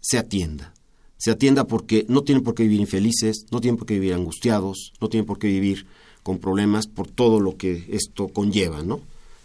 se 0.00 0.18
atienda. 0.18 0.74
Se 1.16 1.30
atienda 1.30 1.66
porque 1.66 2.04
no 2.08 2.22
tienen 2.22 2.42
por 2.42 2.54
qué 2.54 2.64
vivir 2.64 2.80
infelices, 2.80 3.46
no 3.50 3.60
tienen 3.60 3.78
por 3.78 3.86
qué 3.86 3.94
vivir 3.94 4.14
angustiados, 4.14 4.92
no 5.00 5.08
tienen 5.08 5.26
por 5.26 5.38
qué 5.38 5.46
vivir 5.46 5.86
con 6.22 6.38
problemas 6.38 6.86
por 6.86 7.08
todo 7.08 7.40
lo 7.40 7.56
que 7.56 7.86
esto 7.90 8.28
conlleva, 8.28 8.82
¿no? 8.82 9.00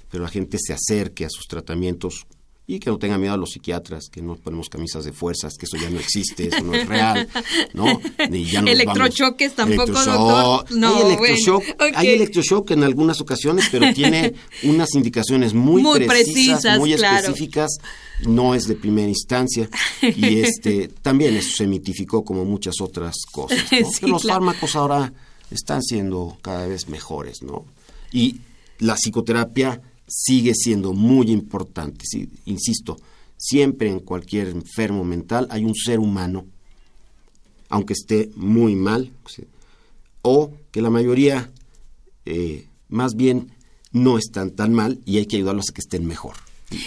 Pero 0.09 0.23
la 0.23 0.29
gente 0.29 0.57
se 0.59 0.73
acerque 0.73 1.25
a 1.25 1.29
sus 1.29 1.47
tratamientos 1.47 2.25
y 2.71 2.79
que 2.79 2.91
no 2.91 2.99
tenga 2.99 3.17
miedo 3.17 3.33
a 3.33 3.37
los 3.37 3.49
psiquiatras, 3.49 4.09
que 4.11 4.21
no 4.21 4.35
ponemos 4.35 4.69
camisas 4.69 5.03
de 5.03 5.11
fuerzas, 5.11 5.55
que 5.57 5.65
eso 5.65 5.75
ya 5.75 5.89
no 5.89 5.99
existe, 5.99 6.49
eso 6.49 6.61
no 6.63 6.75
es 6.75 6.87
real, 6.87 7.27
¿no? 7.73 7.99
Ni 8.29 8.45
ya 8.45 8.61
nos 8.61 8.69
Electrochoques 8.69 9.55
vamos- 9.55 9.75
tampoco, 9.75 9.99
Electroshock. 9.99 10.29
doctor. 10.69 10.77
No, 10.77 10.95
hay 10.95 11.01
electroshock, 11.01 11.77
bueno, 11.79 11.97
hay 11.97 12.07
electroshock 12.09 12.71
en 12.71 12.83
algunas 12.83 13.21
ocasiones, 13.21 13.69
pero 13.71 13.91
tiene 13.95 14.35
unas 14.61 14.93
indicaciones 14.93 15.55
muy, 15.55 15.81
Muy 15.81 16.05
precisas, 16.05 16.25
precisas, 16.61 16.77
muy 16.79 16.93
claro. 16.93 17.17
específicas, 17.25 17.71
no 18.27 18.53
es 18.53 18.67
de 18.67 18.75
primera 18.75 19.07
instancia 19.09 19.67
y 20.03 20.39
este 20.41 20.89
también 21.01 21.35
eso 21.37 21.49
se 21.57 21.65
mitificó 21.65 22.23
como 22.23 22.45
muchas 22.45 22.75
otras 22.81 23.15
cosas. 23.31 23.57
¿no? 23.71 23.79
Sí, 23.89 23.97
Pero 24.01 24.11
los 24.13 24.21
claro. 24.21 24.41
fármacos 24.41 24.75
ahora 24.75 25.11
están 25.49 25.81
siendo 25.81 26.37
cada 26.43 26.67
vez 26.67 26.87
mejores, 26.87 27.41
¿no? 27.41 27.65
Y 28.11 28.41
la 28.77 28.93
psicoterapia 28.95 29.81
sigue 30.09 30.53
siendo 30.55 30.93
muy 30.93 31.31
importante. 31.31 32.05
sí, 32.05 32.27
insisto, 32.45 32.97
siempre 33.37 33.89
en 33.89 33.99
cualquier 33.99 34.49
enfermo 34.49 35.03
mental 35.03 35.47
hay 35.49 35.63
un 35.63 35.75
ser 35.75 35.99
humano, 35.99 36.45
aunque 37.69 37.93
esté 37.93 38.31
muy 38.35 38.75
mal, 38.75 39.11
sí, 39.27 39.43
o 40.23 40.51
que 40.71 40.81
la 40.81 40.89
mayoría 40.89 41.49
eh, 42.25 42.65
más 42.89 43.15
bien 43.15 43.51
no 43.91 44.17
están 44.17 44.51
tan 44.51 44.73
mal 44.73 44.99
y 45.05 45.17
hay 45.17 45.25
que 45.25 45.37
ayudarlos 45.37 45.69
a 45.69 45.73
que 45.73 45.81
estén 45.81 46.05
mejor. 46.05 46.35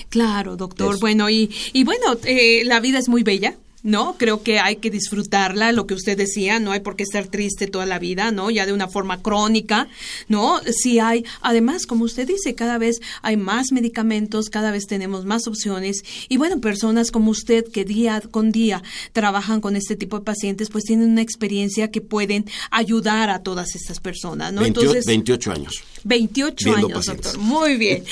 Claro, 0.08 0.56
doctor. 0.56 0.92
Eso. 0.94 1.00
Bueno, 1.00 1.28
y, 1.28 1.50
y 1.72 1.84
bueno, 1.84 2.16
eh, 2.24 2.62
la 2.64 2.80
vida 2.80 2.98
es 2.98 3.08
muy 3.08 3.22
bella. 3.22 3.56
¿No? 3.82 4.16
Creo 4.16 4.42
que 4.42 4.60
hay 4.60 4.76
que 4.76 4.90
disfrutarla, 4.90 5.72
lo 5.72 5.86
que 5.86 5.94
usted 5.94 6.16
decía, 6.16 6.60
no 6.60 6.72
hay 6.72 6.80
por 6.80 6.96
qué 6.96 7.02
estar 7.02 7.26
triste 7.26 7.66
toda 7.66 7.86
la 7.86 7.98
vida, 7.98 8.30
¿no? 8.30 8.50
Ya 8.50 8.66
de 8.66 8.72
una 8.72 8.88
forma 8.88 9.22
crónica, 9.22 9.88
¿no? 10.28 10.60
Sí 10.72 10.98
hay, 10.98 11.24
además, 11.40 11.86
como 11.86 12.04
usted 12.04 12.26
dice, 12.26 12.54
cada 12.54 12.78
vez 12.78 13.00
hay 13.22 13.36
más 13.36 13.72
medicamentos, 13.72 14.50
cada 14.50 14.70
vez 14.70 14.86
tenemos 14.86 15.24
más 15.24 15.46
opciones 15.46 16.02
y 16.28 16.36
bueno, 16.36 16.60
personas 16.60 17.10
como 17.10 17.30
usted 17.30 17.64
que 17.70 17.84
día 17.84 18.20
con 18.30 18.52
día 18.52 18.82
trabajan 19.12 19.60
con 19.60 19.76
este 19.76 19.96
tipo 19.96 20.18
de 20.18 20.24
pacientes, 20.24 20.68
pues 20.70 20.84
tienen 20.84 21.10
una 21.10 21.22
experiencia 21.22 21.90
que 21.90 22.00
pueden 22.00 22.46
ayudar 22.70 23.30
a 23.30 23.42
todas 23.42 23.74
estas 23.74 24.00
personas, 24.00 24.52
¿no? 24.52 24.62
28 24.62 24.80
Entonces, 24.80 25.06
28 25.06 25.52
años, 25.52 25.84
28 26.04 26.64
viendo 26.64 26.86
años, 26.86 26.98
pacientes. 26.98 27.32
doctor. 27.32 27.42
Muy 27.42 27.76
bien. 27.76 28.04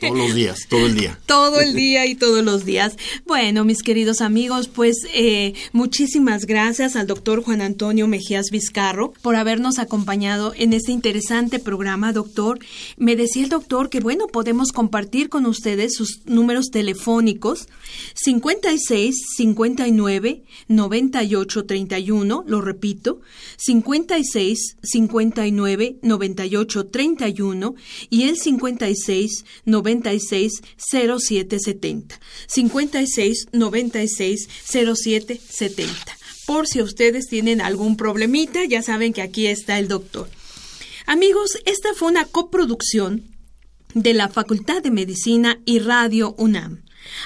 todos 0.00 0.16
los 0.16 0.34
días, 0.34 0.60
todo 0.68 0.86
el 0.86 0.94
día. 0.94 1.18
todo 1.26 1.60
el 1.60 1.74
día 1.74 2.06
y 2.06 2.14
todos 2.14 2.44
los 2.44 2.64
días. 2.64 2.96
Bueno, 3.26 3.64
mis 3.64 3.82
queridos 3.82 4.20
amigos, 4.20 4.68
pues 4.68 4.96
eh, 5.12 5.54
muchísimas 5.72 6.46
gracias 6.46 6.96
al 6.96 7.06
doctor 7.06 7.42
Juan 7.42 7.60
Antonio 7.60 8.06
Mejías 8.06 8.50
Vizcarro 8.50 9.12
por 9.22 9.36
habernos 9.36 9.78
acompañado 9.78 10.52
en 10.56 10.72
este 10.72 10.92
interesante 10.92 11.58
programa, 11.58 12.12
doctor. 12.12 12.58
Me 12.96 13.16
decía 13.16 13.42
el 13.44 13.48
doctor 13.48 13.88
que, 13.88 14.00
bueno, 14.00 14.26
podemos 14.26 14.72
compartir 14.72 15.28
con 15.28 15.46
ustedes 15.46 15.94
sus 15.94 16.20
números 16.26 16.70
telefónicos 16.70 17.68
56 18.14 19.16
59 19.36 20.42
98 20.68 21.66
31, 21.66 22.44
lo 22.46 22.60
repito, 22.60 23.20
56 23.56 24.76
59 24.82 25.96
98 26.02 26.86
31 26.86 27.74
y 28.10 28.22
el 28.24 28.36
56 28.36 29.44
96 29.64 30.62
07 30.78 31.58
70. 31.58 32.20
56 32.46 33.46
96 33.52 34.48
07 34.70 34.99
70. 35.02 35.94
Por 36.46 36.66
si 36.66 36.82
ustedes 36.82 37.26
tienen 37.26 37.60
algún 37.60 37.96
problemita, 37.96 38.64
ya 38.64 38.82
saben 38.82 39.12
que 39.12 39.22
aquí 39.22 39.46
está 39.46 39.78
el 39.78 39.88
doctor. 39.88 40.28
Amigos, 41.06 41.58
esta 41.64 41.94
fue 41.94 42.08
una 42.08 42.24
coproducción 42.24 43.24
de 43.94 44.14
la 44.14 44.28
Facultad 44.28 44.82
de 44.82 44.90
Medicina 44.90 45.60
y 45.64 45.78
Radio 45.78 46.34
UNAM. 46.38 46.82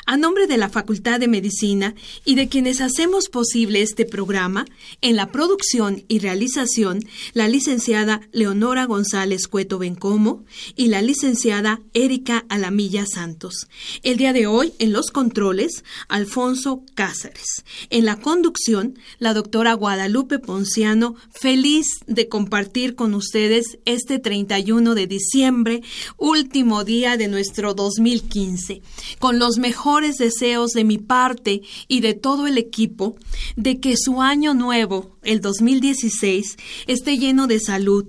A 0.07 0.16
nombre 0.16 0.47
de 0.47 0.57
la 0.57 0.68
Facultad 0.68 1.20
de 1.20 1.28
Medicina 1.28 1.95
y 2.24 2.35
de 2.35 2.49
quienes 2.49 2.80
hacemos 2.80 3.28
posible 3.28 3.82
este 3.82 4.05
programa, 4.05 4.64
en 5.01 5.16
la 5.16 5.30
producción 5.30 6.05
y 6.09 6.18
realización, 6.18 7.01
la 7.32 7.49
licenciada 7.49 8.22
Leonora 8.32 8.87
González 8.87 9.47
Cueto 9.47 9.78
Bencomo 9.78 10.45
y 10.74 10.89
la 10.89 11.03
licenciada 11.03 11.80
Erika 11.93 12.45
Alamilla 12.49 13.05
Santos. 13.07 13.68
El 14.03 14.16
día 14.16 14.32
de 14.32 14.47
hoy, 14.47 14.72
en 14.78 14.93
los 14.93 15.11
controles, 15.11 15.85
Alfonso 16.09 16.82
Cáceres. 16.95 17.64
En 17.91 18.05
la 18.05 18.16
conducción, 18.16 18.99
la 19.18 19.35
doctora 19.35 19.74
Guadalupe 19.74 20.39
Ponciano, 20.39 21.14
feliz 21.30 21.87
de 22.07 22.28
compartir 22.28 22.95
con 22.95 23.14
ustedes 23.14 23.78
este 23.85 24.18
31 24.18 24.95
de 24.95 25.07
diciembre, 25.07 25.82
último 26.16 26.85
día 26.85 27.16
de 27.16 27.28
nuestro 27.28 27.74
2015, 27.74 28.82
con 29.18 29.39
los 29.39 29.59
mejores 29.59 29.74
mejores 29.75 30.18
deseos 30.18 30.70
de 30.70 30.85
mi 30.85 30.99
parte 30.99 31.62
y 31.89 32.01
de 32.01 32.14
todo 32.14 32.47
el 32.47 32.59
equipo 32.59 33.16
de 33.57 33.81
que 33.81 33.97
su 33.97 34.22
año 34.22 34.55
nuevo, 34.55 35.16
el 35.22 35.41
2016, 35.41 36.57
esté 36.87 37.18
lleno 37.18 37.49
de 37.49 37.59
salud, 37.59 38.07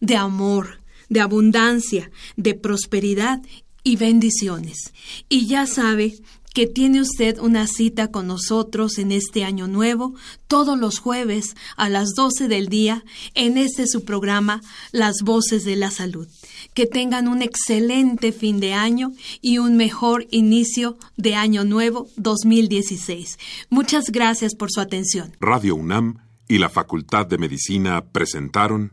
de 0.00 0.16
amor, 0.16 0.82
de 1.08 1.20
abundancia, 1.20 2.10
de 2.36 2.52
prosperidad 2.52 3.40
y 3.82 3.96
bendiciones. 3.96 4.92
Y 5.30 5.46
ya 5.46 5.66
sabe 5.66 6.12
que 6.52 6.66
tiene 6.66 7.00
usted 7.00 7.38
una 7.38 7.66
cita 7.66 8.10
con 8.10 8.26
nosotros 8.26 8.98
en 8.98 9.10
este 9.10 9.44
año 9.44 9.68
nuevo, 9.68 10.14
todos 10.48 10.78
los 10.78 10.98
jueves 10.98 11.54
a 11.76 11.88
las 11.88 12.14
12 12.14 12.48
del 12.48 12.68
día, 12.68 13.04
en 13.34 13.56
este 13.56 13.86
su 13.86 14.04
programa 14.04 14.60
Las 14.92 15.16
Voces 15.24 15.64
de 15.64 15.76
la 15.76 15.90
Salud. 15.90 16.28
Que 16.76 16.86
tengan 16.86 17.26
un 17.26 17.40
excelente 17.40 18.32
fin 18.32 18.60
de 18.60 18.74
año 18.74 19.12
y 19.40 19.56
un 19.56 19.78
mejor 19.78 20.26
inicio 20.30 20.98
de 21.16 21.34
año 21.34 21.64
nuevo 21.64 22.06
2016. 22.18 23.38
Muchas 23.70 24.10
gracias 24.10 24.54
por 24.54 24.70
su 24.70 24.82
atención. 24.82 25.34
Radio 25.40 25.74
UNAM 25.74 26.18
y 26.46 26.58
la 26.58 26.68
Facultad 26.68 27.24
de 27.26 27.38
Medicina 27.38 28.04
presentaron 28.04 28.92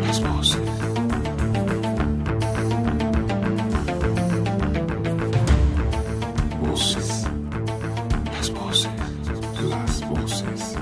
Las 0.00 0.20
voces. 0.24 0.60
Voces. 6.60 7.24
Las 8.32 8.50
voces. 8.50 8.90
Las 9.70 10.08
voces. 10.08 10.74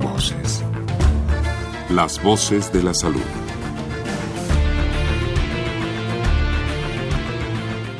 Voces. 0.00 0.62
Las 1.90 2.22
Voces 2.22 2.72
de 2.72 2.82
la 2.82 2.94
Salud. 2.94 3.45